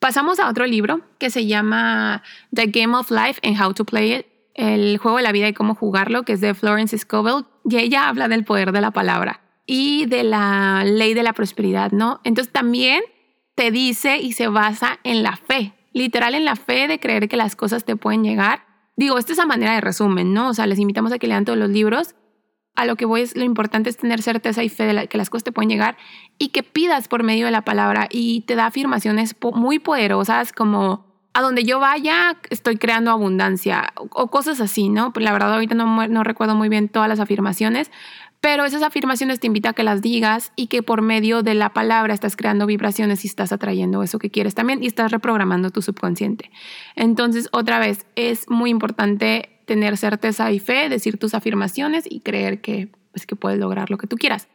Pasamos 0.00 0.40
a 0.40 0.48
otro 0.48 0.66
libro 0.66 1.02
que 1.18 1.28
se 1.28 1.46
llama 1.46 2.22
The 2.54 2.68
Game 2.68 2.96
of 2.96 3.10
Life 3.10 3.38
and 3.46 3.60
How 3.60 3.74
to 3.74 3.84
Play 3.84 4.14
It, 4.14 4.26
el 4.54 4.96
juego 4.96 5.18
de 5.18 5.22
la 5.22 5.30
vida 5.30 5.46
y 5.46 5.52
cómo 5.52 5.74
jugarlo, 5.74 6.22
que 6.22 6.32
es 6.32 6.40
de 6.40 6.54
Florence 6.54 6.96
Scovel, 6.96 7.44
y 7.68 7.76
ella 7.76 8.08
habla 8.08 8.26
del 8.26 8.44
poder 8.44 8.72
de 8.72 8.80
la 8.80 8.92
palabra 8.92 9.42
y 9.66 10.06
de 10.06 10.24
la 10.24 10.84
ley 10.86 11.12
de 11.12 11.22
la 11.22 11.34
prosperidad, 11.34 11.92
¿no? 11.92 12.22
Entonces 12.24 12.50
también 12.50 13.02
te 13.54 13.70
dice 13.70 14.16
y 14.16 14.32
se 14.32 14.48
basa 14.48 14.98
en 15.04 15.22
la 15.22 15.36
fe, 15.36 15.74
literal 15.92 16.34
en 16.34 16.46
la 16.46 16.56
fe 16.56 16.88
de 16.88 16.98
creer 16.98 17.28
que 17.28 17.36
las 17.36 17.54
cosas 17.54 17.84
te 17.84 17.94
pueden 17.94 18.24
llegar. 18.24 18.64
Digo, 18.96 19.18
esta 19.18 19.34
es 19.34 19.38
a 19.38 19.44
manera 19.44 19.74
de 19.74 19.82
resumen, 19.82 20.32
¿no? 20.32 20.48
O 20.48 20.54
sea, 20.54 20.66
les 20.66 20.78
invitamos 20.78 21.12
a 21.12 21.18
que 21.18 21.26
lean 21.26 21.44
todos 21.44 21.58
los 21.58 21.68
libros. 21.68 22.14
A 22.74 22.86
lo 22.86 22.96
que 22.96 23.04
voy 23.04 23.22
es, 23.22 23.36
lo 23.36 23.44
importante 23.44 23.90
es 23.90 23.96
tener 23.96 24.22
certeza 24.22 24.62
y 24.62 24.68
fe 24.68 24.84
de 24.84 25.08
que 25.08 25.18
las 25.18 25.28
cosas 25.28 25.44
te 25.44 25.52
pueden 25.52 25.68
llegar 25.68 25.96
y 26.38 26.48
que 26.48 26.62
pidas 26.62 27.08
por 27.08 27.22
medio 27.22 27.46
de 27.46 27.52
la 27.52 27.62
palabra 27.62 28.08
y 28.10 28.42
te 28.42 28.54
da 28.54 28.66
afirmaciones 28.66 29.36
muy 29.54 29.78
poderosas 29.78 30.52
como 30.52 31.10
a 31.32 31.42
donde 31.42 31.64
yo 31.64 31.78
vaya 31.78 32.36
estoy 32.50 32.76
creando 32.76 33.10
abundancia 33.10 33.92
o, 33.96 34.28
cosas 34.28 34.60
así, 34.60 34.88
¿no? 34.88 35.12
La 35.16 35.32
verdad 35.32 35.52
ahorita 35.52 35.74
no, 35.74 36.08
no 36.08 36.24
recuerdo 36.24 36.54
muy 36.54 36.68
bien 36.68 36.88
todas 36.88 37.08
las 37.08 37.20
afirmaciones, 37.20 37.90
pero 38.40 38.64
esas 38.64 38.82
afirmaciones 38.82 39.38
te 39.38 39.46
invita 39.46 39.70
a 39.70 39.72
que 39.74 39.82
las 39.82 40.00
digas 40.00 40.52
y 40.56 40.68
que 40.68 40.82
por 40.82 41.02
medio 41.02 41.42
de 41.42 41.54
la 41.54 41.74
palabra 41.74 42.14
estás 42.14 42.36
creando 42.36 42.64
vibraciones 42.66 43.24
y 43.24 43.28
estás 43.28 43.52
atrayendo 43.52 44.02
eso 44.02 44.18
que 44.18 44.30
quieres 44.30 44.54
también 44.54 44.82
y 44.82 44.86
estás 44.86 45.12
reprogramando 45.12 45.70
tu 45.70 45.82
subconsciente. 45.82 46.50
Entonces, 46.96 47.48
otra 47.52 47.78
vez, 47.78 48.06
es 48.16 48.48
muy 48.48 48.70
importante 48.70 49.59
tener 49.70 49.96
certeza 49.96 50.50
y 50.50 50.58
fe, 50.58 50.88
decir 50.88 51.16
tus 51.16 51.32
afirmaciones 51.32 52.02
y 52.10 52.22
creer 52.22 52.60
que, 52.60 52.88
pues, 53.12 53.24
que 53.24 53.36
puedes 53.36 53.60
lograr 53.60 53.88
lo 53.88 53.98
que 53.98 54.08
tú 54.08 54.16
quieras. 54.16 54.48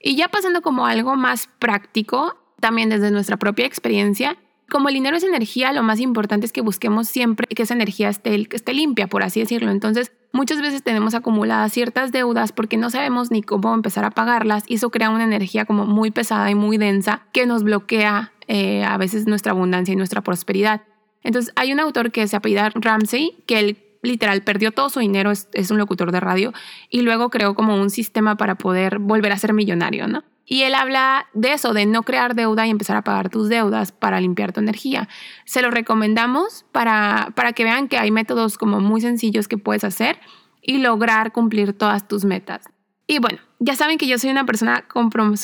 Y 0.00 0.16
ya 0.16 0.28
pasando 0.28 0.62
como 0.62 0.86
algo 0.86 1.16
más 1.16 1.50
práctico, 1.58 2.34
también 2.60 2.88
desde 2.88 3.10
nuestra 3.10 3.36
propia 3.36 3.66
experiencia, 3.66 4.38
como 4.70 4.88
el 4.88 4.94
dinero 4.94 5.18
es 5.18 5.22
energía, 5.22 5.74
lo 5.74 5.82
más 5.82 6.00
importante 6.00 6.46
es 6.46 6.52
que 6.52 6.62
busquemos 6.62 7.08
siempre 7.08 7.46
que 7.46 7.64
esa 7.64 7.74
energía 7.74 8.08
esté, 8.08 8.48
esté 8.52 8.72
limpia, 8.72 9.06
por 9.06 9.22
así 9.22 9.38
decirlo. 9.38 9.70
Entonces, 9.70 10.12
muchas 10.32 10.62
veces 10.62 10.82
tenemos 10.82 11.12
acumuladas 11.12 11.70
ciertas 11.70 12.10
deudas 12.10 12.52
porque 12.52 12.78
no 12.78 12.88
sabemos 12.88 13.30
ni 13.30 13.42
cómo 13.42 13.74
empezar 13.74 14.06
a 14.06 14.12
pagarlas 14.12 14.64
y 14.66 14.76
eso 14.76 14.88
crea 14.88 15.10
una 15.10 15.24
energía 15.24 15.66
como 15.66 15.84
muy 15.84 16.10
pesada 16.10 16.50
y 16.50 16.54
muy 16.54 16.78
densa 16.78 17.26
que 17.34 17.44
nos 17.44 17.64
bloquea 17.64 18.32
eh, 18.48 18.82
a 18.82 18.96
veces 18.96 19.26
nuestra 19.26 19.52
abundancia 19.52 19.92
y 19.92 19.96
nuestra 19.96 20.22
prosperidad. 20.22 20.84
Entonces, 21.22 21.52
hay 21.54 21.70
un 21.74 21.80
autor 21.80 22.12
que 22.12 22.26
se 22.26 22.36
apellida 22.36 22.70
Ramsey, 22.74 23.36
que 23.44 23.58
él 23.58 23.83
literal 24.04 24.42
perdió 24.42 24.72
todo 24.72 24.88
su 24.90 25.00
dinero, 25.00 25.30
es, 25.30 25.70
un 25.70 25.78
locutor 25.78 26.12
de 26.12 26.20
radio, 26.20 26.52
y 26.90 27.02
luego 27.02 27.30
creó 27.30 27.54
como 27.54 27.74
un 27.74 27.90
sistema 27.90 28.36
para 28.36 28.56
poder 28.56 28.98
volver 28.98 29.32
a 29.32 29.38
ser 29.38 29.52
millonario, 29.52 30.06
¿no? 30.06 30.22
Y 30.46 30.62
él 30.62 30.74
habla 30.74 31.26
de 31.32 31.54
eso, 31.54 31.72
de 31.72 31.86
no 31.86 32.02
crear 32.02 32.34
deuda 32.34 32.66
y 32.66 32.70
empezar 32.70 32.96
a 32.96 33.02
pagar 33.02 33.30
tus 33.30 33.48
deudas 33.48 33.92
para 33.92 34.20
limpiar 34.20 34.52
tu 34.52 34.60
energía. 34.60 35.08
Se 35.46 35.62
lo 35.62 35.70
recomendamos 35.70 36.66
para, 36.70 37.32
para 37.34 37.54
que 37.54 37.64
vean 37.64 37.88
que 37.88 37.96
hay 37.96 38.10
métodos 38.10 38.58
como 38.58 38.80
muy 38.80 39.00
sencillos 39.00 39.48
que 39.48 39.56
puedes 39.56 39.84
hacer 39.84 40.20
y 40.60 40.78
lograr 40.78 41.32
cumplir 41.32 41.72
todas 41.72 42.06
tus 42.06 42.26
metas. 42.26 42.66
Y 43.06 43.18
bueno, 43.18 43.38
ya 43.58 43.76
saben 43.76 43.98
que 43.98 44.06
yo 44.06 44.18
soy 44.18 44.30
una 44.30 44.46
persona 44.46 44.84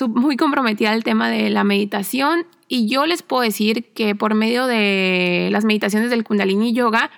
muy 0.08 0.36
comprometida 0.36 0.92
al 0.92 1.04
tema 1.04 1.28
de 1.28 1.50
la 1.50 1.64
meditación 1.64 2.46
y 2.68 2.86
yo 2.86 3.06
les 3.06 3.22
puedo 3.22 3.42
decir 3.42 3.92
que 3.92 4.14
por 4.14 4.34
medio 4.34 4.66
de 4.66 5.48
las 5.52 5.64
meditaciones 5.64 6.10
del 6.10 6.24
Kundalini 6.24 6.72
Yoga 6.72 7.10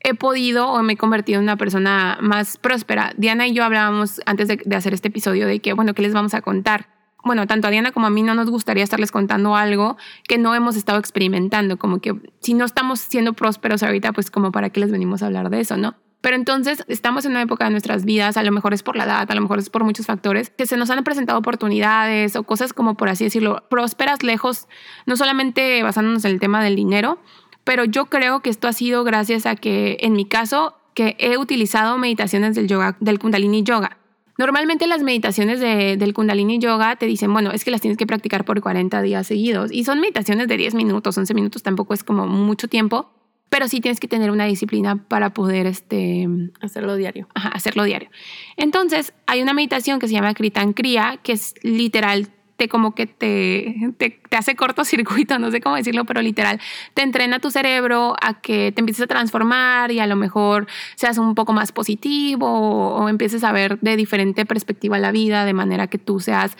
he 0.00 0.14
podido 0.14 0.68
o 0.68 0.82
me 0.82 0.94
he 0.94 0.96
convertido 0.96 1.38
en 1.38 1.44
una 1.44 1.56
persona 1.56 2.18
más 2.20 2.56
próspera. 2.56 3.12
Diana 3.16 3.46
y 3.46 3.52
yo 3.52 3.64
hablábamos 3.64 4.20
antes 4.26 4.48
de, 4.48 4.60
hacer 4.74 4.94
este 4.94 5.08
episodio 5.08 5.46
de 5.46 5.60
que, 5.60 5.72
bueno, 5.72 5.94
¿qué 5.94 6.02
les 6.02 6.14
vamos 6.14 6.34
a 6.34 6.40
contar? 6.40 6.88
bueno, 7.22 7.46
tanto 7.46 7.68
a 7.68 7.70
Diana 7.70 7.92
como 7.92 8.06
a 8.06 8.10
mí 8.10 8.22
no 8.22 8.34
nos 8.34 8.48
gustaría 8.48 8.82
estarles 8.82 9.12
contando 9.12 9.54
algo 9.54 9.98
que 10.26 10.38
no 10.38 10.54
hemos 10.54 10.74
estado 10.74 10.98
experimentando, 10.98 11.78
como 11.78 12.00
que 12.00 12.14
si 12.40 12.54
no 12.54 12.64
estamos 12.64 12.98
siendo 12.98 13.34
prósperos 13.34 13.82
ahorita, 13.82 14.14
pues 14.14 14.30
como 14.30 14.52
para 14.52 14.70
qué 14.70 14.80
les 14.80 14.90
venimos 14.90 15.22
a 15.22 15.26
hablar 15.26 15.50
de 15.50 15.60
eso, 15.60 15.76
¿no? 15.76 15.96
Pero 16.20 16.36
entonces 16.36 16.84
estamos 16.86 17.24
en 17.24 17.32
una 17.32 17.42
época 17.42 17.64
de 17.64 17.70
nuestras 17.70 18.04
vidas, 18.04 18.36
a 18.36 18.42
lo 18.42 18.52
mejor 18.52 18.74
es 18.74 18.82
por 18.82 18.96
la 18.96 19.04
edad, 19.04 19.30
a 19.30 19.34
lo 19.34 19.40
mejor 19.40 19.58
es 19.58 19.70
por 19.70 19.84
muchos 19.84 20.06
factores, 20.06 20.50
que 20.50 20.66
se 20.66 20.76
nos 20.76 20.90
han 20.90 21.02
presentado 21.02 21.38
oportunidades 21.38 22.36
o 22.36 22.42
cosas 22.42 22.74
como, 22.74 22.94
por 22.94 23.08
así 23.08 23.24
decirlo, 23.24 23.64
prósperas 23.70 24.22
lejos, 24.22 24.68
no 25.06 25.16
solamente 25.16 25.82
basándonos 25.82 26.24
en 26.26 26.32
el 26.32 26.40
tema 26.40 26.62
del 26.62 26.76
dinero, 26.76 27.18
pero 27.64 27.84
yo 27.84 28.06
creo 28.06 28.40
que 28.40 28.50
esto 28.50 28.68
ha 28.68 28.72
sido 28.72 29.04
gracias 29.04 29.46
a 29.46 29.56
que, 29.56 29.98
en 30.00 30.14
mi 30.14 30.24
caso, 30.24 30.74
que 30.94 31.16
he 31.18 31.38
utilizado 31.38 31.98
meditaciones 31.98 32.54
del 32.54 32.68
yoga, 32.68 32.96
del 33.00 33.18
Kundalini 33.18 33.62
Yoga. 33.62 33.98
Normalmente 34.38 34.86
las 34.86 35.02
meditaciones 35.02 35.60
del 35.60 36.14
Kundalini 36.14 36.58
Yoga 36.58 36.96
te 36.96 37.04
dicen, 37.04 37.30
bueno, 37.32 37.50
es 37.52 37.62
que 37.62 37.70
las 37.70 37.82
tienes 37.82 37.98
que 37.98 38.06
practicar 38.06 38.46
por 38.46 38.60
40 38.62 39.02
días 39.02 39.26
seguidos. 39.26 39.70
Y 39.70 39.84
son 39.84 40.00
meditaciones 40.00 40.48
de 40.48 40.56
10 40.56 40.74
minutos, 40.74 41.16
11 41.18 41.34
minutos, 41.34 41.62
tampoco 41.62 41.92
es 41.92 42.02
como 42.02 42.26
mucho 42.26 42.66
tiempo, 42.66 43.10
pero 43.50 43.68
sí 43.68 43.82
tienes 43.82 44.00
que 44.00 44.08
tener 44.08 44.30
una 44.30 44.46
disciplina 44.46 44.96
para 45.08 45.34
poder 45.34 45.66
este, 45.66 46.26
hacerlo 46.62 46.96
diario. 46.96 47.28
hacerlo 47.34 47.84
diario. 47.84 48.08
Entonces, 48.56 49.12
hay 49.26 49.42
una 49.42 49.52
meditación 49.52 49.98
que 49.98 50.08
se 50.08 50.14
llama 50.14 50.32
Kritan 50.32 50.72
Kriya, 50.72 51.18
que 51.22 51.32
es 51.32 51.54
literal 51.62 52.30
como 52.68 52.94
que 52.94 53.06
te, 53.06 53.92
te, 53.96 54.20
hace 54.36 54.56
cortocircuito, 54.56 55.38
no 55.40 55.50
sé 55.50 55.60
cómo 55.60 55.76
decirlo, 55.76 56.04
pero 56.04 56.22
literal, 56.22 56.60
te 56.94 57.02
entrena 57.02 57.38
tu 57.38 57.50
cerebro 57.50 58.16
a 58.20 58.40
que 58.40 58.72
te 58.72 58.80
empieces 58.80 59.04
a 59.04 59.06
transformar 59.06 59.90
y 59.90 60.00
a 60.00 60.06
lo 60.06 60.16
mejor 60.16 60.66
seas 60.96 61.18
un 61.18 61.34
poco 61.34 61.52
más 61.52 61.72
positivo 61.72 62.46
o, 62.48 63.08
empieces 63.08 63.44
a 63.44 63.52
ver 63.52 63.78
de 63.80 63.96
diferente 63.96 64.46
perspectiva 64.46 64.98
la 64.98 65.10
vida, 65.10 65.44
de 65.44 65.52
manera 65.52 65.86
que 65.88 65.98
tú 65.98 66.20
seas 66.20 66.56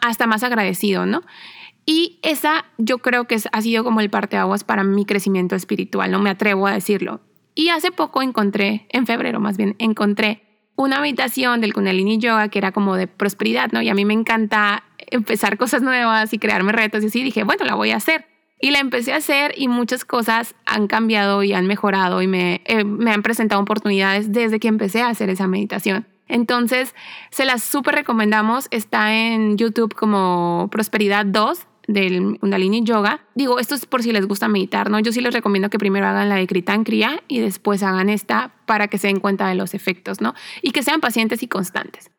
hasta 0.00 0.26
más 0.26 0.42
agradecido, 0.42 1.06
¿no? 1.06 1.22
Y 1.84 2.18
esa 2.22 2.64
yo 2.78 2.98
creo 2.98 3.26
que 3.26 3.36
ha 3.50 3.60
sido 3.60 3.84
como 3.84 4.00
el 4.00 4.10
parteaguas 4.10 4.64
para 4.64 4.84
mi 4.84 5.04
crecimiento 5.04 5.56
espiritual, 5.56 6.10
no 6.10 6.20
me 6.20 6.30
atrevo 6.30 6.66
a 6.66 6.72
decirlo. 6.72 7.20
Y 7.54 7.68
hace 7.68 7.90
poco 7.90 8.22
encontré, 8.22 8.86
en 8.90 9.06
febrero 9.06 9.40
más 9.40 9.56
bien, 9.56 9.76
encontré 9.78 10.42
una 10.76 11.00
meditación 11.00 11.60
del 11.60 11.74
Kundalini 11.74 12.18
Yoga 12.18 12.48
que 12.48 12.58
era 12.58 12.72
como 12.72 12.96
de 12.96 13.06
prosperidad, 13.06 13.70
¿no? 13.72 13.82
Y 13.82 13.88
a 13.88 13.94
mí 13.94 14.04
me 14.04 14.14
encanta 14.14 14.84
empezar 15.12 15.56
cosas 15.56 15.82
nuevas 15.82 16.32
y 16.32 16.38
crearme 16.38 16.72
retos 16.72 17.02
y 17.04 17.06
así 17.06 17.22
dije, 17.22 17.44
bueno, 17.44 17.64
la 17.64 17.74
voy 17.74 17.90
a 17.90 17.96
hacer. 17.96 18.26
Y 18.60 18.70
la 18.70 18.78
empecé 18.78 19.12
a 19.12 19.16
hacer 19.16 19.54
y 19.56 19.66
muchas 19.66 20.04
cosas 20.04 20.54
han 20.66 20.86
cambiado 20.86 21.42
y 21.42 21.52
han 21.52 21.66
mejorado 21.66 22.22
y 22.22 22.28
me, 22.28 22.62
eh, 22.64 22.84
me 22.84 23.10
han 23.10 23.22
presentado 23.22 23.60
oportunidades 23.60 24.32
desde 24.32 24.60
que 24.60 24.68
empecé 24.68 25.02
a 25.02 25.08
hacer 25.08 25.30
esa 25.30 25.48
meditación. 25.48 26.06
Entonces, 26.28 26.94
se 27.30 27.44
las 27.44 27.62
súper 27.62 27.96
recomendamos. 27.96 28.68
Está 28.70 29.14
en 29.14 29.58
YouTube 29.58 29.94
como 29.94 30.68
Prosperidad 30.70 31.26
2 31.26 31.66
del 31.88 32.38
Kundalini 32.38 32.84
Yoga. 32.84 33.20
Digo, 33.34 33.58
esto 33.58 33.74
es 33.74 33.84
por 33.86 34.02
si 34.02 34.12
les 34.12 34.26
gusta 34.26 34.46
meditar, 34.46 34.90
¿no? 34.90 35.00
Yo 35.00 35.10
sí 35.12 35.20
les 35.20 35.34
recomiendo 35.34 35.68
que 35.68 35.78
primero 35.78 36.06
hagan 36.06 36.28
la 36.28 36.36
de 36.36 36.46
Kritan 36.46 36.84
Kriya 36.84 37.20
y 37.26 37.40
después 37.40 37.82
hagan 37.82 38.08
esta 38.08 38.52
para 38.66 38.86
que 38.86 38.98
se 38.98 39.08
den 39.08 39.18
cuenta 39.18 39.48
de 39.48 39.56
los 39.56 39.74
efectos, 39.74 40.20
¿no? 40.20 40.34
Y 40.62 40.70
que 40.70 40.84
sean 40.84 41.00
pacientes 41.00 41.42
y 41.42 41.48
constantes. 41.48 42.11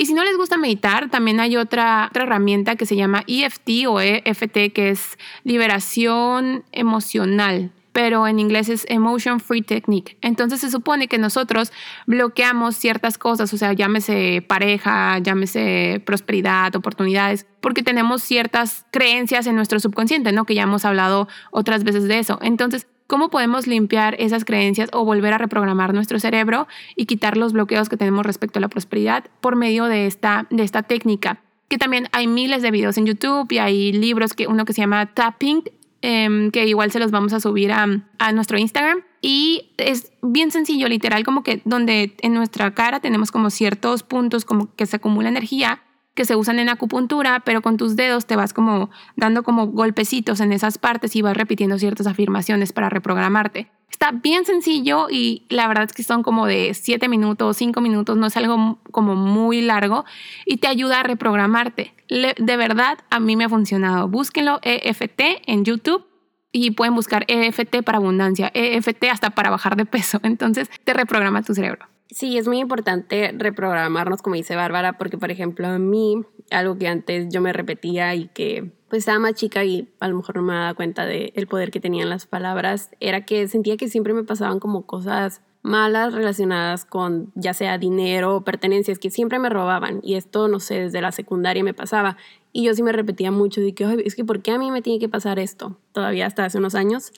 Y 0.00 0.06
si 0.06 0.14
no 0.14 0.24
les 0.24 0.38
gusta 0.38 0.56
meditar, 0.56 1.10
también 1.10 1.40
hay 1.40 1.58
otra, 1.58 2.06
otra 2.08 2.22
herramienta 2.22 2.74
que 2.74 2.86
se 2.86 2.96
llama 2.96 3.22
EFT 3.26 3.86
o 3.86 4.00
EFT, 4.00 4.72
que 4.72 4.88
es 4.88 5.18
liberación 5.44 6.64
emocional 6.72 7.70
pero 7.92 8.28
en 8.28 8.38
inglés 8.38 8.68
es 8.68 8.86
Emotion 8.88 9.40
Free 9.40 9.62
Technique. 9.62 10.16
Entonces 10.22 10.60
se 10.60 10.70
supone 10.70 11.08
que 11.08 11.18
nosotros 11.18 11.72
bloqueamos 12.06 12.76
ciertas 12.76 13.18
cosas, 13.18 13.52
o 13.52 13.56
sea, 13.56 13.72
llámese 13.72 14.42
pareja, 14.46 15.18
llámese 15.18 16.00
prosperidad, 16.06 16.74
oportunidades, 16.76 17.46
porque 17.60 17.82
tenemos 17.82 18.22
ciertas 18.22 18.86
creencias 18.92 19.48
en 19.48 19.56
nuestro 19.56 19.80
subconsciente, 19.80 20.30
¿no? 20.30 20.44
Que 20.44 20.54
ya 20.54 20.62
hemos 20.62 20.84
hablado 20.84 21.26
otras 21.50 21.82
veces 21.82 22.04
de 22.04 22.20
eso. 22.20 22.38
Entonces, 22.42 22.86
¿cómo 23.10 23.28
podemos 23.28 23.66
limpiar 23.66 24.16
esas 24.18 24.46
creencias 24.46 24.88
o 24.94 25.04
volver 25.04 25.34
a 25.34 25.38
reprogramar 25.38 25.92
nuestro 25.92 26.18
cerebro 26.18 26.66
y 26.96 27.04
quitar 27.04 27.36
los 27.36 27.52
bloqueos 27.52 27.90
que 27.90 27.98
tenemos 27.98 28.24
respecto 28.24 28.58
a 28.58 28.62
la 28.62 28.68
prosperidad 28.68 29.24
por 29.42 29.56
medio 29.56 29.84
de 29.84 30.06
esta, 30.06 30.46
de 30.50 30.62
esta 30.62 30.82
técnica? 30.82 31.42
que 31.68 31.78
también 31.78 32.08
hay 32.10 32.26
miles 32.26 32.62
de 32.62 32.72
videos 32.72 32.98
en 32.98 33.06
YouTube 33.06 33.46
y 33.52 33.58
hay 33.58 33.92
libros 33.92 34.34
que 34.34 34.48
uno 34.48 34.64
que 34.64 34.72
se 34.72 34.80
llama 34.80 35.06
Tapping 35.14 35.62
Em, 36.02 36.50
que 36.50 36.66
igual 36.66 36.90
se 36.90 36.98
los 36.98 37.10
vamos 37.10 37.34
a 37.34 37.40
subir 37.40 37.72
a, 37.72 37.86
a 38.18 38.32
nuestro 38.32 38.58
Instagram. 38.58 39.02
Y 39.20 39.72
es 39.76 40.12
bien 40.22 40.50
sencillo, 40.50 40.88
literal, 40.88 41.24
como 41.24 41.42
que 41.42 41.60
donde 41.66 42.16
en 42.22 42.32
nuestra 42.32 42.72
cara 42.72 43.00
tenemos 43.00 43.30
como 43.30 43.50
ciertos 43.50 44.02
puntos 44.02 44.46
como 44.46 44.74
que 44.74 44.86
se 44.86 44.96
acumula 44.96 45.28
energía 45.28 45.82
que 46.14 46.24
se 46.24 46.36
usan 46.36 46.58
en 46.58 46.68
acupuntura, 46.68 47.40
pero 47.44 47.62
con 47.62 47.76
tus 47.76 47.96
dedos 47.96 48.26
te 48.26 48.36
vas 48.36 48.52
como 48.52 48.90
dando 49.16 49.42
como 49.42 49.68
golpecitos 49.68 50.40
en 50.40 50.52
esas 50.52 50.78
partes 50.78 51.14
y 51.16 51.22
vas 51.22 51.36
repitiendo 51.36 51.78
ciertas 51.78 52.06
afirmaciones 52.06 52.72
para 52.72 52.88
reprogramarte. 52.88 53.70
Está 53.90 54.12
bien 54.12 54.44
sencillo 54.44 55.08
y 55.10 55.46
la 55.50 55.66
verdad 55.66 55.84
es 55.84 55.92
que 55.92 56.02
son 56.02 56.22
como 56.22 56.46
de 56.46 56.74
7 56.74 57.08
minutos, 57.08 57.56
5 57.56 57.80
minutos, 57.80 58.16
no 58.16 58.26
es 58.26 58.36
algo 58.36 58.80
como 58.92 59.14
muy 59.16 59.62
largo 59.62 60.04
y 60.46 60.58
te 60.58 60.68
ayuda 60.68 61.00
a 61.00 61.02
reprogramarte. 61.02 61.94
de 62.08 62.56
verdad, 62.56 62.98
a 63.10 63.20
mí 63.20 63.36
me 63.36 63.44
ha 63.44 63.48
funcionado. 63.48 64.08
Búsquenlo 64.08 64.60
EFT 64.62 65.20
en 65.46 65.64
YouTube 65.64 66.06
y 66.52 66.72
pueden 66.72 66.94
buscar 66.94 67.24
EFT 67.28 67.82
para 67.84 67.98
abundancia, 67.98 68.50
EFT 68.54 69.04
hasta 69.10 69.30
para 69.30 69.50
bajar 69.50 69.76
de 69.76 69.86
peso. 69.86 70.20
Entonces 70.22 70.70
te 70.84 70.94
reprograma 70.94 71.42
tu 71.42 71.54
cerebro. 71.54 71.86
Sí, 72.12 72.36
es 72.38 72.48
muy 72.48 72.58
importante 72.58 73.32
reprogramarnos, 73.36 74.20
como 74.20 74.34
dice 74.34 74.56
Bárbara, 74.56 74.98
porque, 74.98 75.16
por 75.16 75.30
ejemplo, 75.30 75.68
a 75.68 75.78
mí, 75.78 76.22
algo 76.50 76.76
que 76.76 76.88
antes 76.88 77.28
yo 77.30 77.40
me 77.40 77.52
repetía 77.52 78.14
y 78.16 78.26
que 78.28 78.72
pues 78.88 79.00
estaba 79.00 79.20
más 79.20 79.34
chica 79.34 79.64
y 79.64 79.88
a 80.00 80.08
lo 80.08 80.16
mejor 80.16 80.36
no 80.36 80.42
me 80.42 80.54
daba 80.54 80.74
cuenta 80.74 81.06
del 81.06 81.32
el 81.36 81.46
poder 81.46 81.70
que 81.70 81.78
tenían 81.78 82.08
las 82.08 82.26
palabras, 82.26 82.90
era 82.98 83.24
que 83.24 83.46
sentía 83.46 83.76
que 83.76 83.88
siempre 83.88 84.12
me 84.12 84.24
pasaban 84.24 84.58
como 84.58 84.84
cosas 84.84 85.42
malas 85.62 86.12
relacionadas 86.12 86.84
con 86.84 87.30
ya 87.36 87.54
sea 87.54 87.78
dinero 87.78 88.34
o 88.34 88.44
pertenencias 88.44 88.98
que 88.98 89.10
siempre 89.10 89.38
me 89.38 89.50
robaban 89.50 90.00
y 90.02 90.14
esto 90.14 90.48
no 90.48 90.58
sé 90.58 90.80
desde 90.80 91.02
la 91.02 91.12
secundaria 91.12 91.62
me 91.62 91.74
pasaba 91.74 92.16
y 92.50 92.64
yo 92.64 92.74
sí 92.74 92.82
me 92.82 92.92
repetía 92.92 93.30
mucho 93.30 93.60
de 93.60 93.74
que 93.74 94.02
es 94.04 94.14
que 94.16 94.24
por 94.24 94.40
qué 94.40 94.52
a 94.52 94.58
mí 94.58 94.70
me 94.70 94.80
tiene 94.82 94.98
que 94.98 95.08
pasar 95.08 95.38
esto 95.38 95.76
todavía 95.92 96.26
hasta 96.26 96.46
hace 96.46 96.58
unos 96.58 96.74
años. 96.74 97.12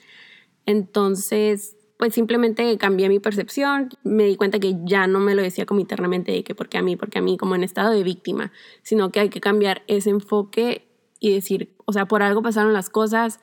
Entonces 0.65 1.77
pues 2.03 2.15
simplemente 2.15 2.77
cambié 2.77 3.07
mi 3.07 3.19
percepción, 3.19 3.87
me 4.03 4.25
di 4.25 4.35
cuenta 4.35 4.59
que 4.59 4.75
ya 4.83 5.07
no 5.07 5.21
me 5.21 5.35
lo 5.35 5.41
decía 5.41 5.65
como 5.65 5.79
internamente 5.79 6.33
de 6.33 6.43
que 6.43 6.53
porque 6.53 6.77
a 6.77 6.81
mí, 6.81 6.97
porque 6.97 7.19
a 7.19 7.21
mí 7.21 7.37
como 7.37 7.55
en 7.55 7.63
estado 7.63 7.93
de 7.93 8.03
víctima, 8.03 8.51
sino 8.81 9.09
que 9.09 9.21
hay 9.21 9.29
que 9.29 9.39
cambiar 9.39 9.83
ese 9.87 10.09
enfoque 10.09 10.85
y 11.21 11.33
decir, 11.33 11.73
o 11.85 11.93
sea, 11.93 12.05
por 12.05 12.21
algo 12.21 12.41
pasaron 12.41 12.73
las 12.73 12.89
cosas, 12.89 13.39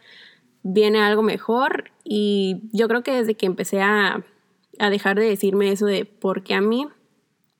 viene 0.63 1.01
algo 1.01 1.23
mejor 1.23 1.85
y 2.05 2.69
yo 2.71 2.87
creo 2.87 3.03
que 3.03 3.13
desde 3.13 3.35
que 3.35 3.47
empecé 3.47 3.81
a, 3.81 4.27
a 4.79 4.91
dejar 4.91 5.19
de 5.19 5.25
decirme 5.25 5.73
eso 5.73 5.87
de 5.87 6.05
porque 6.05 6.53
a 6.53 6.61
mí, 6.61 6.87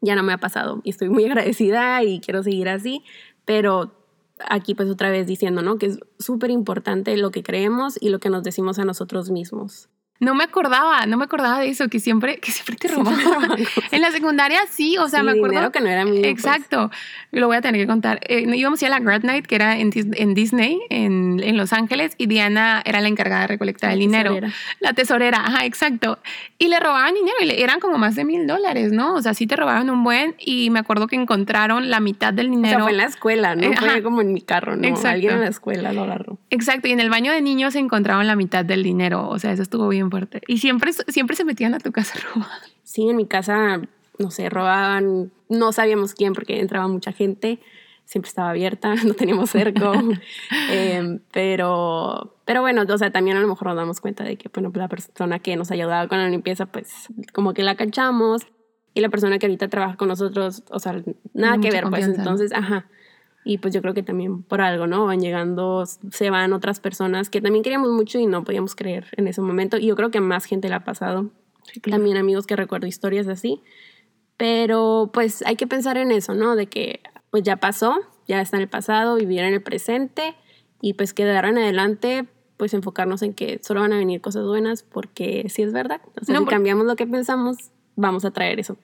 ya 0.03 0.15
no 0.17 0.23
me 0.23 0.35
ha 0.35 0.39
pasado 0.39 0.83
y 0.85 0.91
estoy 0.91 1.09
muy 1.09 1.25
agradecida 1.31 2.05
y 2.05 2.21
quiero 2.21 2.43
seguir 2.43 2.69
así, 2.69 3.05
pero 3.47 3.95
aquí 4.51 4.75
pues 4.75 4.91
otra 4.91 5.09
vez 5.09 5.27
diciendo, 5.27 5.63
¿no? 5.63 5.79
Que 5.79 5.87
es 5.87 5.99
súper 6.19 6.51
importante 6.51 7.17
lo 7.17 7.31
que 7.31 7.43
creemos 7.43 7.97
y 7.99 8.11
lo 8.11 8.19
que 8.19 8.29
nos 8.29 8.43
decimos 8.43 8.79
a 8.79 8.85
nosotros 8.85 9.31
mismos. 9.31 9.89
No 10.21 10.35
me 10.35 10.45
acordaba, 10.45 11.07
no 11.07 11.17
me 11.17 11.25
acordaba 11.25 11.61
de 11.61 11.69
eso, 11.69 11.89
que 11.89 11.99
siempre, 11.99 12.39
que 12.41 12.53
siempre 12.53 12.77
te 12.77 12.89
robaban. 12.89 13.57
en 13.91 14.01
la 14.03 14.11
secundaria 14.11 14.61
sí, 14.69 14.99
o 14.99 15.09
sea, 15.09 15.23
me 15.23 15.33
acuerdo. 15.33 15.73
que 15.73 15.81
no 15.81 15.89
era 15.89 16.05
mío. 16.05 16.21
Pues. 16.21 16.33
Exacto, 16.33 16.91
lo 17.33 17.47
voy 17.47 17.57
a 17.57 17.63
tener 17.63 17.81
que 17.81 17.87
contar. 17.87 18.21
Eh, 18.29 18.45
íbamos 18.55 18.83
a 18.83 18.85
ir 18.85 18.93
a 18.93 18.99
la 18.99 19.03
Grad 19.03 19.23
Night, 19.23 19.47
que 19.47 19.55
era 19.55 19.79
en, 19.79 19.91
en 19.95 20.35
Disney, 20.35 20.79
en, 20.91 21.41
en, 21.43 21.57
Los 21.57 21.73
Ángeles, 21.73 22.13
y 22.19 22.27
Diana 22.27 22.83
era 22.85 23.01
la 23.01 23.09
encargada 23.09 23.43
de 23.43 23.47
recolectar 23.47 23.93
el 23.93 23.99
dinero. 23.99 24.37
La 24.81 24.93
tesorera, 24.93 25.39
ajá, 25.39 25.65
exacto. 25.65 26.19
Y 26.59 26.69
le 26.69 26.79
robaban 26.81 27.15
dinero, 27.15 27.37
y 27.41 27.47
le, 27.47 27.63
eran 27.63 27.81
como 27.81 27.97
más 27.97 28.15
de 28.15 28.27
mil 28.27 28.47
dólares, 28.47 28.93
¿no? 28.93 29.15
O 29.15 29.23
sea, 29.23 29.33
sí 29.33 29.47
te 29.47 29.57
robaban 29.57 29.89
un 29.89 30.05
buen, 30.05 30.35
y 30.39 30.69
me 30.69 30.81
acuerdo 30.81 31.07
que 31.07 31.17
encontraron 31.17 31.89
la 31.89 32.01
mitad 32.01 32.35
del 32.35 32.51
dinero. 32.51 32.77
O 32.77 32.79
sea, 32.81 32.83
fue 32.83 32.91
en 32.91 32.97
la 32.99 33.05
escuela, 33.05 33.55
¿no? 33.55 33.73
fue 33.73 34.03
como 34.03 34.21
en 34.21 34.35
mi 34.35 34.43
carro, 34.43 34.77
¿no? 34.77 34.87
Exacto. 34.87 35.09
Alguien 35.09 35.33
en 35.33 35.41
la 35.41 35.49
escuela 35.49 35.95
lo 35.95 36.03
agarró. 36.03 36.39
Exacto, 36.51 36.89
y 36.89 36.93
en 36.93 37.01
el 37.01 37.09
baño 37.09 37.33
de 37.33 37.41
niños 37.41 37.73
se 37.73 37.79
encontraron 37.79 38.27
la 38.27 38.37
mitad 38.37 38.67
del 38.67 38.83
dinero, 38.83 39.27
o 39.27 39.39
sea, 39.39 39.53
eso 39.53 39.63
estuvo 39.63 39.89
bien 39.89 40.10
fuerte. 40.11 40.43
Y 40.47 40.59
siempre, 40.59 40.93
siempre 40.93 41.37
se 41.37 41.45
metían 41.45 41.75
a 41.75 41.79
tu 41.79 41.93
casa 41.93 42.19
a 42.19 42.35
robar. 42.35 42.61
Sí, 42.83 43.09
en 43.09 43.17
mi 43.17 43.27
casa, 43.27 43.81
no 44.19 44.31
sé, 44.31 44.49
robaban, 44.51 45.33
no 45.49 45.73
sabíamos 45.73 46.15
quién 46.15 46.33
porque 46.33 46.61
entraba 46.61 46.89
mucha 46.89 47.13
gente, 47.13 47.61
siempre 48.05 48.29
estaba 48.29 48.51
abierta, 48.51 48.95
no 49.07 49.15
teníamos 49.15 49.51
cerco, 49.51 49.93
em, 50.71 51.21
pero, 51.33 52.35
pero 52.45 52.61
bueno, 52.61 52.83
o 52.89 52.99
sea, 52.99 53.11
también 53.11 53.37
a 53.37 53.41
lo 53.41 53.49
mejor 53.49 53.69
nos 53.69 53.77
damos 53.77 54.01
cuenta 54.01 54.25
de 54.25 54.37
que, 54.37 54.51
bueno, 54.53 54.73
la 54.75 54.89
persona 54.89 55.39
que 55.39 55.57
nos 55.57 55.71
ayudaba 55.71 56.09
con 56.09 56.19
la 56.19 56.29
limpieza, 56.29 56.67
pues 56.67 57.09
como 57.33 57.55
que 57.55 57.63
la 57.63 57.77
cachamos 57.77 58.43
y 58.95 59.01
la 59.01 59.09
persona 59.09 59.39
que 59.39 59.47
ahorita 59.47 59.69
trabaja 59.69 59.97
con 59.97 60.09
nosotros, 60.09 60.65
o 60.71 60.81
sea, 60.81 61.01
nada 61.33 61.59
que 61.59 61.71
ver, 61.71 61.85
pues 61.89 62.07
entonces, 62.07 62.53
ajá. 62.53 62.87
Y 63.45 63.59
pues 63.59 63.73
yo 63.73 63.81
creo 63.81 63.95
que 63.95 64.03
también 64.03 64.43
por 64.43 64.61
algo, 64.61 64.87
¿no? 64.87 65.07
Van 65.07 65.21
llegando, 65.21 65.85
se 65.87 66.31
van 66.31 66.53
otras 66.53 66.79
personas 66.81 67.31
que 67.31 67.41
también 67.41 67.63
queríamos 67.63 67.91
mucho 67.91 68.19
y 68.19 68.27
no 68.27 68.45
podíamos 68.45 68.75
creer 68.75 69.07
en 69.17 69.29
ese 69.29 69.41
momento. 69.41 69.79
Y 69.79 69.87
yo 69.87 69.97
creo 69.97 70.11
que 70.11 70.21
más 70.21 70.45
gente 70.45 70.69
le 70.69 70.75
ha 70.75 70.85
pasado. 70.85 71.31
También 71.89 72.17
amigos 72.17 72.47
que 72.47 72.57
recuerdo 72.57 72.87
historias 72.87 73.29
así. 73.29 73.63
Pero 74.37 75.11
pues 75.13 75.43
hay 75.47 75.57
que 75.57 75.67
pensar 75.67 75.97
en 75.97 76.11
eso, 76.11 76.35
¿no? 76.35 76.55
De 76.55 76.67
que 76.67 77.01
pues 77.31 77.43
ya 77.43 77.57
pasó, 77.57 77.99
ya 78.27 78.41
está 78.41 78.57
en 78.57 78.63
el 78.63 78.69
pasado, 78.69 79.17
vivir 79.17 79.41
en 79.41 79.55
el 79.55 79.63
presente 79.63 80.35
y 80.83 80.95
pues 80.95 81.15
que 81.15 81.25
de 81.25 81.37
ahora 81.37 81.51
en 81.51 81.59
adelante 81.59 82.27
pues 82.57 82.75
enfocarnos 82.75 83.23
en 83.23 83.33
que 83.33 83.59
solo 83.63 83.81
van 83.81 83.93
a 83.93 83.99
venir 83.99 84.21
cosas 84.21 84.47
buenas 84.47 84.83
porque 84.83 85.47
sí 85.49 85.63
es 85.63 85.73
verdad. 85.73 86.03
O 86.21 86.25
sea, 86.25 86.39
si 86.39 86.45
cambiamos 86.45 86.85
lo 86.85 86.97
que 86.97 87.07
pensamos, 87.07 87.71
vamos 87.97 88.25
a 88.25 88.33
traer 88.33 88.61
eso 88.61 88.77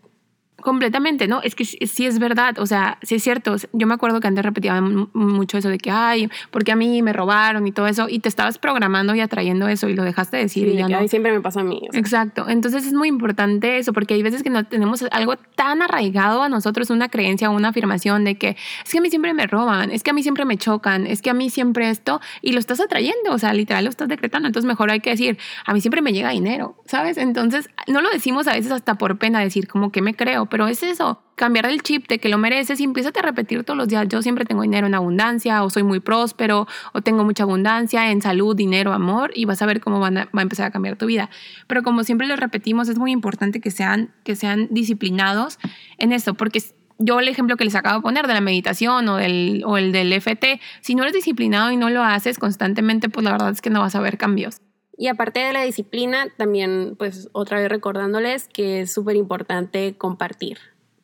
Completamente, 0.67 1.29
¿no? 1.29 1.43
Es 1.45 1.55
que 1.55 1.65
sí 1.65 2.07
es 2.07 2.19
verdad, 2.19 2.59
o 2.59 2.67
sea, 2.67 2.99
sí 3.01 3.15
es 3.15 3.23
cierto. 3.23 3.55
Yo 3.73 3.87
me 3.87 3.95
acuerdo 3.95 4.19
que 4.19 4.27
antes 4.27 4.45
repetía 4.45 4.81
mucho 4.81 5.59
eso 5.59 5.69
de 5.69 5.79
que, 5.79 5.93
ay, 5.93 6.29
porque 6.51 6.73
a 6.73 6.77
mí 6.77 7.03
me 7.03 7.13
robaron 7.13 7.69
y 7.69 7.71
todo 7.71 7.87
eso, 7.87 8.09
y 8.09 8.19
te 8.19 8.29
estabas 8.29 8.59
programando 8.59 9.15
y 9.15 9.21
atrayendo 9.21 9.69
eso 9.69 9.89
y 9.89 9.95
lo 9.95 10.03
dejaste 10.03 10.39
de 10.39 10.43
decir. 10.43 10.67
y 10.67 10.75
ya 10.75 10.89
no. 10.89 11.07
siempre 11.07 11.31
me 11.31 11.41
pasa 11.41 11.61
a 11.61 11.63
mí. 11.63 11.83
Exacto. 11.93 12.49
Entonces 12.49 12.85
es 12.85 12.95
muy 12.95 13.07
importante 13.07 13.79
eso, 13.79 13.93
porque 13.93 14.15
hay 14.15 14.25
veces 14.25 14.43
que 14.43 14.51
no 14.51 14.65
tenemos 14.65 15.05
algo 15.13 15.37
tan 15.37 15.83
arraigado 15.83 16.43
a 16.43 16.49
nosotros, 16.49 16.91
una 16.91 17.11
creencia 17.11 17.49
o 17.49 17.55
una 17.55 17.69
afirmación 17.69 18.25
de 18.25 18.37
que 18.37 18.57
es 18.85 18.91
que 18.91 18.99
a 18.99 19.01
mí 19.01 19.09
siempre 19.09 19.35
me 19.35 19.47
roban, 19.47 19.93
es 19.93 20.03
que 20.03 20.11
a 20.11 20.15
mí 20.15 20.25
siempre 20.25 20.45
me 20.45 20.57
chocan, 20.57 21.07
es 21.07 21.23
que 21.23 21.31
a 21.31 21.35
mí 21.35 21.49
siempre 21.49 21.91
esto, 21.91 22.21
y 22.43 22.51
lo 22.51 22.59
estás 22.59 22.81
atrayendo, 22.81 23.31
o 23.31 23.39
sea, 23.39 23.55
literal 23.55 23.85
lo 23.85 23.91
estás 23.91 24.09
decretando. 24.09 24.49
Entonces 24.49 24.67
mejor 24.67 24.91
hay 24.91 24.99
que 24.99 25.11
decir, 25.11 25.39
a 25.65 25.73
mí 25.73 25.81
siempre 25.81 26.03
me 26.03 26.13
llega 26.13 26.31
dinero, 26.31 26.75
¿sabes? 26.87 27.19
Entonces 27.19 27.71
no 27.87 28.01
lo 28.01 28.11
decimos 28.11 28.49
a 28.49 28.55
veces 28.55 28.73
hasta 28.73 28.97
por 28.97 29.17
pena 29.17 29.39
decir, 29.39 29.69
como 29.69 29.93
que 29.93 30.03
me 30.03 30.17
creo 30.17 30.47
pero 30.56 30.56
es 30.69 30.83
eso, 30.83 31.23
cambiar 31.35 31.67
el 31.67 31.83
chip 31.83 32.09
de 32.09 32.19
que 32.19 32.29
lo 32.29 32.39
mereces 32.39 32.81
y 32.81 32.85
empieza 32.85 33.11
a 33.11 33.23
repetir 33.23 33.63
todos 33.63 33.77
los 33.77 33.89
días, 33.89 34.07
yo 34.09 34.23
siempre 34.23 34.45
tengo 34.45 34.63
dinero 34.63 34.87
en 34.87 34.95
abundancia, 34.95 35.63
o 35.63 35.71
soy 35.71 35.83
muy 35.83 36.01
próspero, 36.01 36.67
o 36.93 37.03
tengo 37.03 37.25
mucha 37.25 37.43
abundancia 37.43 38.11
en 38.11 38.23
salud, 38.23 38.57
dinero, 38.57 38.93
amor, 38.93 39.31
y 39.35 39.45
vas 39.45 39.61
a 39.61 39.67
ver 39.67 39.81
cómo 39.81 40.01
van 40.01 40.17
a, 40.17 40.25
va 40.27 40.41
a 40.41 40.43
empezar 40.43 40.67
a 40.67 40.71
cambiar 40.71 40.97
tu 40.97 41.07
vida. 41.07 41.29
Pero 41.67 41.83
como 41.83 42.05
siempre 42.05 42.27
lo 42.27 42.37
repetimos, 42.37 42.89
es 42.89 42.99
muy 42.99 43.13
importante 43.13 43.61
que 43.61 43.71
sean, 43.71 44.15
que 44.25 44.35
sean 44.35 44.69
disciplinados 44.71 45.59
en 45.99 46.13
eso, 46.13 46.35
porque 46.35 46.63
yo 46.99 47.21
el 47.21 47.29
ejemplo 47.29 47.57
que 47.57 47.65
les 47.65 47.75
acabo 47.75 47.99
de 47.99 48.03
poner 48.03 48.27
de 48.27 48.35
la 48.35 48.41
meditación 48.41 49.09
o, 49.09 49.17
del, 49.17 49.63
o 49.67 49.77
el 49.77 49.93
del 49.93 50.13
FT, 50.13 50.61
si 50.81 50.95
no 50.95 51.03
eres 51.03 51.15
disciplinado 51.15 51.71
y 51.71 51.77
no 51.77 51.91
lo 51.91 52.03
haces 52.03 52.39
constantemente, 52.39 53.09
pues 53.09 53.25
la 53.25 53.33
verdad 53.33 53.51
es 53.51 53.61
que 53.61 53.71
no 53.71 53.81
vas 53.81 53.95
a 53.95 54.01
ver 54.01 54.17
cambios. 54.17 54.61
Y 54.97 55.09
aparte 55.09 55.41
de 55.41 55.53
la 55.53 55.63
disciplina, 55.63 56.29
también 56.37 56.97
pues 56.99 57.29
otra 57.33 57.61
vez 57.61 57.69
recordándoles 57.69 58.49
que 58.49 58.81
es 58.81 58.93
súper 58.93 59.17
importante 59.17 59.95
compartir. 59.97 60.59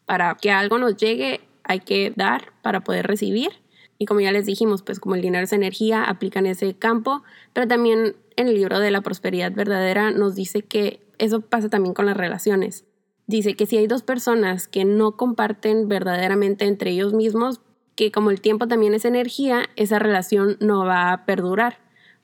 Para 0.06 0.34
que 0.36 0.50
algo 0.50 0.78
nos 0.78 0.96
llegue 0.96 1.40
hay 1.64 1.80
que 1.80 2.12
dar 2.16 2.52
para 2.62 2.80
poder 2.80 3.06
recibir. 3.06 3.50
Y 3.98 4.06
como 4.06 4.20
ya 4.20 4.32
les 4.32 4.46
dijimos, 4.46 4.82
pues 4.82 4.98
como 4.98 5.14
el 5.14 5.22
dinero 5.22 5.44
es 5.44 5.52
energía, 5.52 6.04
aplican 6.04 6.46
ese 6.46 6.74
campo. 6.74 7.22
Pero 7.52 7.68
también 7.68 8.16
en 8.36 8.48
el 8.48 8.54
libro 8.54 8.80
de 8.80 8.90
la 8.90 9.02
prosperidad 9.02 9.52
verdadera 9.52 10.10
nos 10.10 10.34
dice 10.34 10.62
que 10.62 11.00
eso 11.18 11.40
pasa 11.40 11.68
también 11.68 11.94
con 11.94 12.06
las 12.06 12.16
relaciones. 12.16 12.84
Dice 13.26 13.54
que 13.54 13.66
si 13.66 13.76
hay 13.76 13.86
dos 13.86 14.02
personas 14.02 14.66
que 14.66 14.84
no 14.84 15.16
comparten 15.16 15.86
verdaderamente 15.86 16.64
entre 16.64 16.90
ellos 16.90 17.12
mismos, 17.12 17.60
que 17.94 18.10
como 18.10 18.30
el 18.30 18.40
tiempo 18.40 18.66
también 18.66 18.94
es 18.94 19.04
energía, 19.04 19.66
esa 19.76 19.98
relación 19.98 20.56
no 20.60 20.84
va 20.84 21.12
a 21.12 21.24
perdurar. 21.24 21.78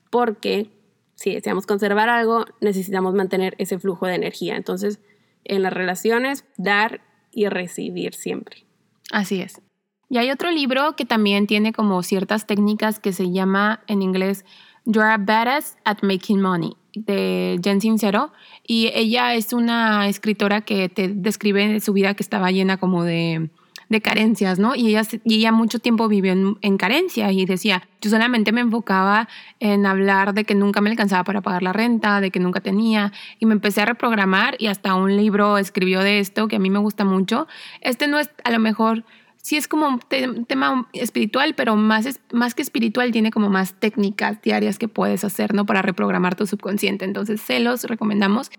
Porque 0.09 0.71
si 1.19 1.33
deseamos 1.33 1.65
conservar 1.65 2.07
algo, 2.07 2.45
necesitamos 2.61 3.13
mantener 3.13 3.53
ese 3.57 3.77
flujo 3.77 4.07
de 4.07 4.15
energía. 4.15 4.55
Entonces, 4.55 5.01
en 5.43 5.63
las 5.63 5.73
relaciones, 5.73 6.45
dar 6.57 7.01
y 7.33 7.49
recibir 7.49 8.13
siempre. 8.13 8.65
Así 9.11 9.41
es. 9.41 9.61
Y 10.09 10.17
hay 10.17 10.31
otro 10.31 10.49
libro 10.49 10.95
que 10.95 11.03
también 11.03 11.45
tiene 11.45 11.73
como 11.73 12.01
ciertas 12.03 12.47
técnicas 12.47 12.99
que 12.99 13.11
se 13.11 13.31
llama 13.31 13.83
en 13.87 14.01
inglés 14.01 14.45
You're 14.85 15.11
a 15.11 15.17
Badass 15.17 15.77
at 15.83 15.97
Making 16.03 16.41
Money 16.41 16.77
de 16.95 17.59
Jen 17.61 17.81
Sincero 17.81 18.31
y 18.65 18.89
ella 18.93 19.35
es 19.35 19.51
una 19.51 20.07
escritora 20.07 20.61
que 20.61 20.87
te 20.87 21.09
describe 21.09 21.81
su 21.81 21.91
vida 21.91 22.13
que 22.13 22.23
estaba 22.23 22.49
llena 22.49 22.77
como 22.77 23.03
de 23.03 23.49
de 23.89 24.01
carencias, 24.01 24.59
¿no? 24.59 24.75
Y 24.75 24.87
ella, 24.87 25.01
y 25.23 25.35
ella 25.35 25.51
mucho 25.51 25.79
tiempo 25.79 26.07
vivió 26.07 26.31
en, 26.31 26.57
en, 26.61 26.77
carencia 26.77 27.31
y 27.31 27.45
decía, 27.45 27.87
yo 28.01 28.09
solamente 28.09 28.51
me 28.51 28.61
enfocaba 28.61 29.27
en 29.59 29.85
hablar 29.85 30.33
de 30.33 30.45
que 30.45 30.55
nunca 30.55 30.79
me 30.79 30.91
alcanzaba 30.91 31.23
para 31.23 31.41
pagar 31.41 31.63
la 31.63 31.73
renta, 31.73 32.21
de 32.21 32.31
que 32.31 32.39
nunca 32.39 32.61
tenía, 32.61 33.11
y 33.39 33.45
me 33.45 33.53
empecé 33.53 33.81
a 33.81 33.85
reprogramar 33.85 34.55
y 34.59 34.67
hasta 34.67 34.95
un 34.95 35.17
libro 35.17 35.57
escribió 35.57 36.01
de 36.01 36.19
esto 36.19 36.47
que 36.47 36.57
a 36.57 36.59
mí 36.59 36.69
me 36.69 36.79
gusta 36.79 37.03
mucho. 37.03 37.47
Este 37.81 38.07
no 38.07 38.19
es 38.19 38.29
a 38.43 38.51
lo 38.51 38.59
mejor 38.59 39.03
sí 39.41 39.57
es 39.57 39.67
como 39.67 39.87
un 39.87 40.45
tema 40.45 40.87
espiritual, 40.93 41.55
pero 41.55 41.75
más, 41.75 42.19
más 42.31 42.53
que 42.53 42.61
espiritual 42.61 43.11
tiene 43.11 43.31
como 43.31 43.49
más 43.49 43.73
técnicas 43.73 44.41
diarias 44.41 44.77
que 44.77 44.87
puedes 44.87 45.23
hacer, 45.23 45.53
¿no? 45.53 45.65
Para 45.65 45.81
reprogramar 45.81 46.35
tu 46.35 46.45
subconsciente. 46.45 47.05
Entonces, 47.05 47.41
se 47.41 47.59
los 47.59 47.83
recomendamos. 47.85 48.51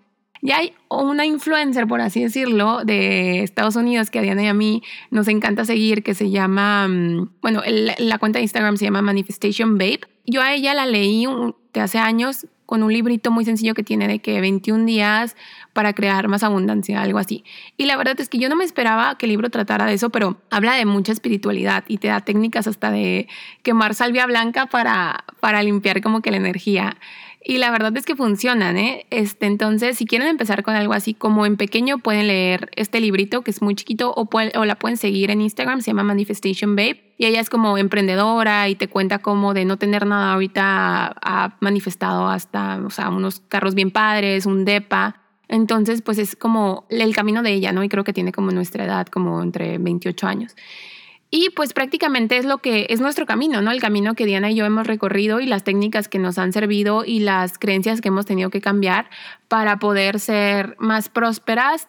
Ya 0.42 0.59
hay 0.59 0.72
una 0.88 1.26
influencer, 1.26 1.87
por 1.87 2.00
así 2.00 2.22
decirlo, 2.22 2.85
de 2.85 3.42
Estados 3.42 3.76
Unidos 3.76 4.11
que 4.11 4.18
a 4.18 4.22
Diana 4.22 4.42
y 4.42 4.46
a 4.46 4.55
mí 4.55 4.83
nos 5.11 5.29
encanta 5.29 5.64
seguir, 5.64 6.03
que 6.03 6.14
se 6.14 6.31
llama, 6.31 6.88
mm, 6.88 7.31
bueno, 7.42 7.62
la 7.66 8.18
cuenta 8.18 8.38
de 8.38 8.44
Instagram 8.44 8.76
se 8.76 8.87
llama 8.87 9.03
Manifestation 9.03 9.76
Babe. 9.76 10.00
Yo 10.26 10.42
a 10.42 10.55
ella 10.55 10.74
la 10.74 10.87
leí 10.87 11.26
de 11.72 11.81
hace 11.81 11.98
años 11.98 12.46
con 12.70 12.85
un 12.85 12.92
librito 12.92 13.33
muy 13.33 13.44
sencillo 13.44 13.74
que 13.74 13.83
tiene 13.83 14.07
de 14.07 14.20
que 14.20 14.40
21 14.40 14.87
días 14.87 15.35
para 15.72 15.92
crear 15.92 16.29
más 16.29 16.44
abundancia, 16.44 17.03
algo 17.03 17.18
así. 17.18 17.42
Y 17.76 17.87
la 17.87 17.96
verdad 17.96 18.20
es 18.20 18.29
que 18.29 18.38
yo 18.38 18.48
no 18.48 18.55
me 18.55 18.62
esperaba 18.62 19.18
que 19.18 19.26
el 19.26 19.31
libro 19.31 19.50
tratara 19.50 19.87
de 19.87 19.94
eso, 19.94 20.11
pero 20.11 20.40
habla 20.50 20.74
de 20.74 20.85
mucha 20.85 21.11
espiritualidad 21.11 21.83
y 21.88 21.98
te 21.98 22.07
da 22.07 22.20
técnicas 22.20 22.68
hasta 22.68 22.92
de 22.92 23.26
quemar 23.64 23.96
salvia 23.96 24.24
blanca 24.26 24.66
para, 24.66 25.24
para 25.40 25.64
limpiar 25.64 26.00
como 26.00 26.22
que 26.22 26.31
la 26.31 26.37
energía. 26.37 26.96
Y 27.42 27.57
la 27.57 27.70
verdad 27.70 27.96
es 27.96 28.05
que 28.05 28.16
funcionan, 28.16 28.76
¿eh? 28.76 29.07
Este, 29.09 29.46
entonces, 29.46 29.96
si 29.96 30.05
quieren 30.05 30.29
empezar 30.29 30.62
con 30.62 30.74
algo 30.74 30.92
así 30.92 31.14
como 31.14 31.46
en 31.46 31.57
pequeño, 31.57 31.98
pueden 31.98 32.26
leer 32.26 32.68
este 32.76 33.00
librito 33.00 33.40
que 33.42 33.50
es 33.50 33.62
muy 33.62 33.74
chiquito 33.74 34.12
o, 34.14 34.29
o 34.31 34.64
la 34.66 34.79
pueden 34.79 34.98
seguir 34.98 35.31
en 35.31 35.40
Instagram, 35.40 35.81
se 35.81 35.87
llama 35.87 36.03
Manifestation 36.03 36.76
Babe. 36.76 37.14
Y 37.16 37.24
ella 37.24 37.40
es 37.40 37.48
como 37.48 37.79
emprendedora 37.79 38.68
y 38.68 38.74
te 38.74 38.88
cuenta 38.88 39.20
como 39.20 39.55
de 39.55 39.64
no 39.64 39.79
tener 39.79 40.07
nada 40.07 40.35
ahorita 40.35 41.14
ha 41.22 41.57
manifestado 41.61 42.29
hasta, 42.29 42.76
o 42.85 42.90
sea, 42.90 43.09
unos 43.09 43.40
carros 43.40 43.74
bien 43.74 43.90
padres, 43.90 44.44
un 44.44 44.66
DEPA. 44.66 45.22
Entonces, 45.48 46.03
pues 46.03 46.18
es 46.18 46.37
como 46.37 46.87
el 46.90 47.14
camino 47.14 47.42
de 47.42 47.55
ella, 47.55 47.72
¿no? 47.72 47.83
Y 47.83 47.88
creo 47.88 48.05
que 48.05 48.12
tiene 48.12 48.33
como 48.33 48.50
nuestra 48.50 48.85
edad, 48.85 49.07
como 49.07 49.42
entre 49.42 49.79
28 49.79 50.26
años. 50.26 50.55
Y 51.30 51.50
pues 51.50 51.72
prácticamente 51.72 52.36
es 52.38 52.44
lo 52.44 52.58
que 52.58 52.86
es 52.90 53.00
nuestro 53.00 53.24
camino, 53.24 53.62
¿no? 53.62 53.70
El 53.70 53.80
camino 53.80 54.14
que 54.14 54.26
Diana 54.26 54.50
y 54.50 54.56
yo 54.56 54.64
hemos 54.64 54.88
recorrido 54.88 55.40
y 55.40 55.46
las 55.46 55.62
técnicas 55.62 56.08
que 56.08 56.18
nos 56.18 56.38
han 56.38 56.52
servido 56.52 57.04
y 57.04 57.20
las 57.20 57.56
creencias 57.56 58.00
que 58.00 58.08
hemos 58.08 58.26
tenido 58.26 58.50
que 58.50 58.60
cambiar 58.60 59.08
para 59.46 59.78
poder 59.78 60.18
ser 60.18 60.74
más 60.80 61.08
prósperas. 61.08 61.86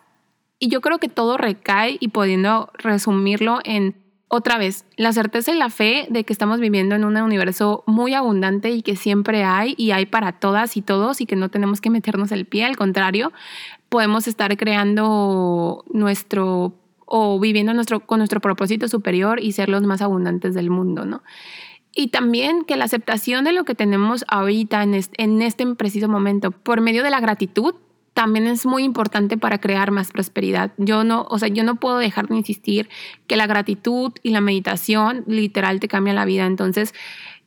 Y 0.59 0.69
yo 0.69 0.81
creo 0.81 0.99
que 0.99 1.09
todo 1.09 1.37
recae 1.37 1.97
y 1.99 2.09
pudiendo 2.09 2.69
resumirlo 2.77 3.59
en 3.63 3.95
otra 4.33 4.57
vez, 4.57 4.85
la 4.95 5.11
certeza 5.11 5.51
y 5.51 5.57
la 5.57 5.69
fe 5.69 6.07
de 6.09 6.23
que 6.23 6.31
estamos 6.31 6.61
viviendo 6.61 6.95
en 6.95 7.03
un 7.03 7.17
universo 7.17 7.83
muy 7.85 8.13
abundante 8.13 8.69
y 8.69 8.81
que 8.81 8.95
siempre 8.95 9.43
hay 9.43 9.73
y 9.77 9.91
hay 9.91 10.05
para 10.05 10.31
todas 10.31 10.77
y 10.77 10.81
todos 10.81 11.19
y 11.19 11.25
que 11.25 11.35
no 11.35 11.49
tenemos 11.49 11.81
que 11.81 11.89
meternos 11.89 12.31
el 12.31 12.45
pie, 12.45 12.63
al 12.63 12.77
contrario, 12.77 13.33
podemos 13.89 14.29
estar 14.29 14.55
creando 14.55 15.83
nuestro 15.91 16.73
o 17.13 17.37
viviendo 17.41 17.73
nuestro, 17.73 17.99
con 17.99 18.19
nuestro 18.19 18.39
propósito 18.39 18.87
superior 18.87 19.41
y 19.41 19.51
ser 19.51 19.67
los 19.67 19.83
más 19.83 20.01
abundantes 20.01 20.53
del 20.53 20.69
mundo, 20.69 21.05
¿no? 21.05 21.23
Y 21.93 22.07
también 22.07 22.63
que 22.63 22.77
la 22.77 22.85
aceptación 22.85 23.43
de 23.43 23.51
lo 23.51 23.65
que 23.65 23.75
tenemos 23.75 24.23
ahorita 24.29 24.81
en 24.81 24.93
este, 24.93 25.21
en 25.21 25.41
este 25.41 25.67
preciso 25.75 26.07
momento 26.07 26.51
por 26.51 26.79
medio 26.79 27.03
de 27.03 27.09
la 27.09 27.19
gratitud 27.19 27.75
también 28.13 28.47
es 28.47 28.65
muy 28.65 28.83
importante 28.83 29.37
para 29.37 29.59
crear 29.59 29.91
más 29.91 30.09
prosperidad. 30.13 30.71
Yo 30.77 31.03
no, 31.03 31.27
o 31.29 31.37
sea, 31.37 31.49
yo 31.49 31.65
no 31.65 31.75
puedo 31.75 31.97
dejar 31.97 32.29
de 32.29 32.37
insistir 32.37 32.87
que 33.27 33.35
la 33.35 33.45
gratitud 33.45 34.13
y 34.23 34.29
la 34.29 34.39
meditación 34.39 35.25
literal 35.27 35.81
te 35.81 35.89
cambian 35.89 36.15
la 36.15 36.23
vida. 36.23 36.45
Entonces, 36.45 36.93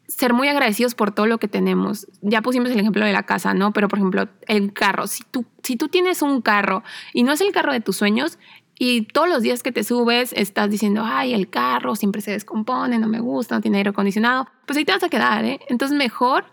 ser 0.09 0.35
muy 0.35 0.49
agradecidos 0.49 0.95
por 0.95 1.13
todo 1.13 1.27
lo 1.27 1.39
que 1.39 1.49
tenemos. 1.49 2.07
Ya 2.21 2.43
pusimos 2.43 2.71
el 2.71 2.81
ejemplo 2.81 3.07
de 3.07 3.13
la 3.13 3.23
casa, 3.23 3.55
¿no? 3.55 3.73
Pero 3.73 3.89
por 3.89 3.99
ejemplo, 3.99 4.29
el 4.47 4.75
carro. 4.75 5.07
Si 5.07 5.25
tú, 5.31 5.47
si 5.63 5.77
tú 5.77 5.89
tienes 5.89 6.21
un 6.21 6.43
carro 6.43 6.83
y 7.15 7.23
no 7.23 7.33
es 7.33 7.41
el 7.41 7.53
carro 7.53 7.73
de 7.73 7.81
tus 7.81 7.97
sueños, 7.97 8.39
y 8.79 9.03
todos 9.03 9.29
los 9.29 9.43
días 9.43 9.63
que 9.63 9.73
te 9.73 9.85
subes 9.85 10.33
estás 10.33 10.71
diciendo, 10.71 11.03
ay, 11.05 11.33
el 11.33 11.49
carro 11.49 11.95
siempre 11.95 12.21
se 12.21 12.33
descompone, 12.33 12.99
no 12.99 13.09
me 13.09 13.21
gusta, 13.21 13.55
no 13.55 13.61
tiene 13.61 13.79
aire 13.79 13.91
acondicionado, 13.91 14.49
pues 14.67 14.77
ahí 14.77 14.85
te 14.85 14.93
vas 14.93 15.03
a 15.03 15.09
quedar, 15.09 15.45
¿eh? 15.45 15.61
Entonces 15.69 15.97
mejor 15.97 16.47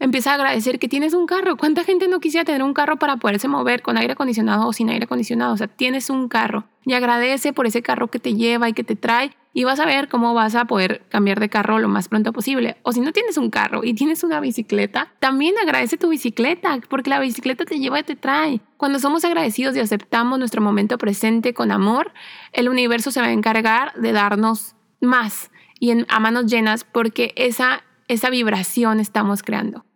empieza 0.00 0.32
a 0.32 0.34
agradecer 0.34 0.78
que 0.78 0.88
tienes 0.88 1.14
un 1.14 1.26
carro. 1.26 1.56
¿Cuánta 1.56 1.84
gente 1.84 2.08
no 2.08 2.20
quisiera 2.20 2.44
tener 2.44 2.62
un 2.62 2.74
carro 2.74 2.96
para 2.96 3.16
poderse 3.16 3.48
mover 3.48 3.82
con 3.82 3.96
aire 3.96 4.12
acondicionado 4.12 4.68
o 4.68 4.72
sin 4.72 4.90
aire 4.90 5.04
acondicionado? 5.04 5.54
O 5.54 5.56
sea, 5.56 5.68
tienes 5.68 6.10
un 6.10 6.28
carro 6.28 6.64
y 6.84 6.94
agradece 6.94 7.52
por 7.52 7.66
ese 7.66 7.82
carro 7.82 8.08
que 8.08 8.18
te 8.18 8.34
lleva 8.34 8.68
y 8.68 8.72
que 8.72 8.84
te 8.84 8.96
trae 8.96 9.32
y 9.58 9.64
vas 9.64 9.80
a 9.80 9.86
ver 9.86 10.06
cómo 10.06 10.34
vas 10.34 10.54
a 10.54 10.66
poder 10.66 11.02
cambiar 11.08 11.40
de 11.40 11.48
carro 11.48 11.80
lo 11.80 11.88
más 11.88 12.06
pronto 12.06 12.32
posible. 12.32 12.76
O 12.84 12.92
si 12.92 13.00
no 13.00 13.10
tienes 13.10 13.36
un 13.38 13.50
carro 13.50 13.82
y 13.82 13.92
tienes 13.92 14.22
una 14.22 14.38
bicicleta, 14.38 15.12
también 15.18 15.56
agradece 15.60 15.96
tu 15.96 16.10
bicicleta 16.10 16.78
porque 16.88 17.10
la 17.10 17.18
bicicleta 17.18 17.64
te 17.64 17.80
lleva 17.80 17.98
y 17.98 18.04
te 18.04 18.14
trae. 18.14 18.60
Cuando 18.76 19.00
somos 19.00 19.24
agradecidos 19.24 19.74
y 19.74 19.80
aceptamos 19.80 20.38
nuestro 20.38 20.62
momento 20.62 20.96
presente 20.96 21.54
con 21.54 21.72
amor, 21.72 22.12
el 22.52 22.68
universo 22.68 23.10
se 23.10 23.20
va 23.20 23.26
a 23.26 23.32
encargar 23.32 23.94
de 23.94 24.12
darnos 24.12 24.76
más 25.00 25.50
y 25.80 25.90
a 26.06 26.20
manos 26.20 26.46
llenas 26.46 26.84
porque 26.84 27.32
esa, 27.34 27.82
esa 28.06 28.30
vibración 28.30 29.00
estamos 29.00 29.42
creando. 29.42 29.87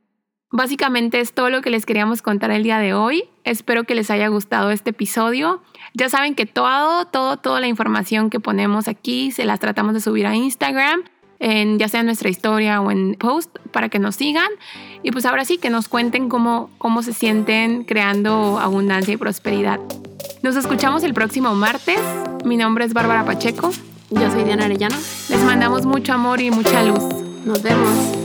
Básicamente 0.52 1.18
es 1.18 1.32
todo 1.32 1.48
lo 1.48 1.62
que 1.62 1.70
les 1.70 1.86
queríamos 1.86 2.20
contar 2.20 2.50
el 2.50 2.62
día 2.62 2.78
de 2.78 2.92
hoy. 2.92 3.24
Espero 3.42 3.84
que 3.84 3.94
les 3.94 4.10
haya 4.10 4.28
gustado 4.28 4.70
este 4.70 4.90
episodio. 4.90 5.62
Ya 5.94 6.10
saben 6.10 6.34
que 6.34 6.44
todo, 6.44 7.06
todo, 7.06 7.38
toda 7.38 7.58
la 7.58 7.68
información 7.68 8.28
que 8.28 8.38
ponemos 8.38 8.86
aquí 8.86 9.32
se 9.32 9.46
las 9.46 9.60
tratamos 9.60 9.94
de 9.94 10.02
subir 10.02 10.26
a 10.26 10.36
Instagram, 10.36 11.04
en, 11.38 11.78
ya 11.78 11.88
sea 11.88 12.00
en 12.00 12.06
nuestra 12.06 12.28
historia 12.28 12.82
o 12.82 12.90
en 12.90 13.14
post, 13.14 13.56
para 13.72 13.88
que 13.88 13.98
nos 13.98 14.16
sigan. 14.16 14.50
Y 15.02 15.10
pues 15.10 15.24
ahora 15.24 15.46
sí, 15.46 15.56
que 15.56 15.70
nos 15.70 15.88
cuenten 15.88 16.28
cómo, 16.28 16.68
cómo 16.76 17.02
se 17.02 17.14
sienten 17.14 17.84
creando 17.84 18.58
abundancia 18.60 19.14
y 19.14 19.16
prosperidad. 19.16 19.80
Nos 20.42 20.56
escuchamos 20.56 21.02
el 21.02 21.14
próximo 21.14 21.54
martes. 21.54 21.98
Mi 22.44 22.58
nombre 22.58 22.84
es 22.84 22.92
Bárbara 22.92 23.24
Pacheco. 23.24 23.70
Yo 24.10 24.30
soy 24.30 24.44
Diana 24.44 24.66
Arellano. 24.66 24.96
Les 25.30 25.42
mandamos 25.44 25.86
mucho 25.86 26.12
amor 26.12 26.42
y 26.42 26.50
mucha 26.50 26.82
luz. 26.82 27.02
Nos 27.46 27.62
vemos. 27.62 28.21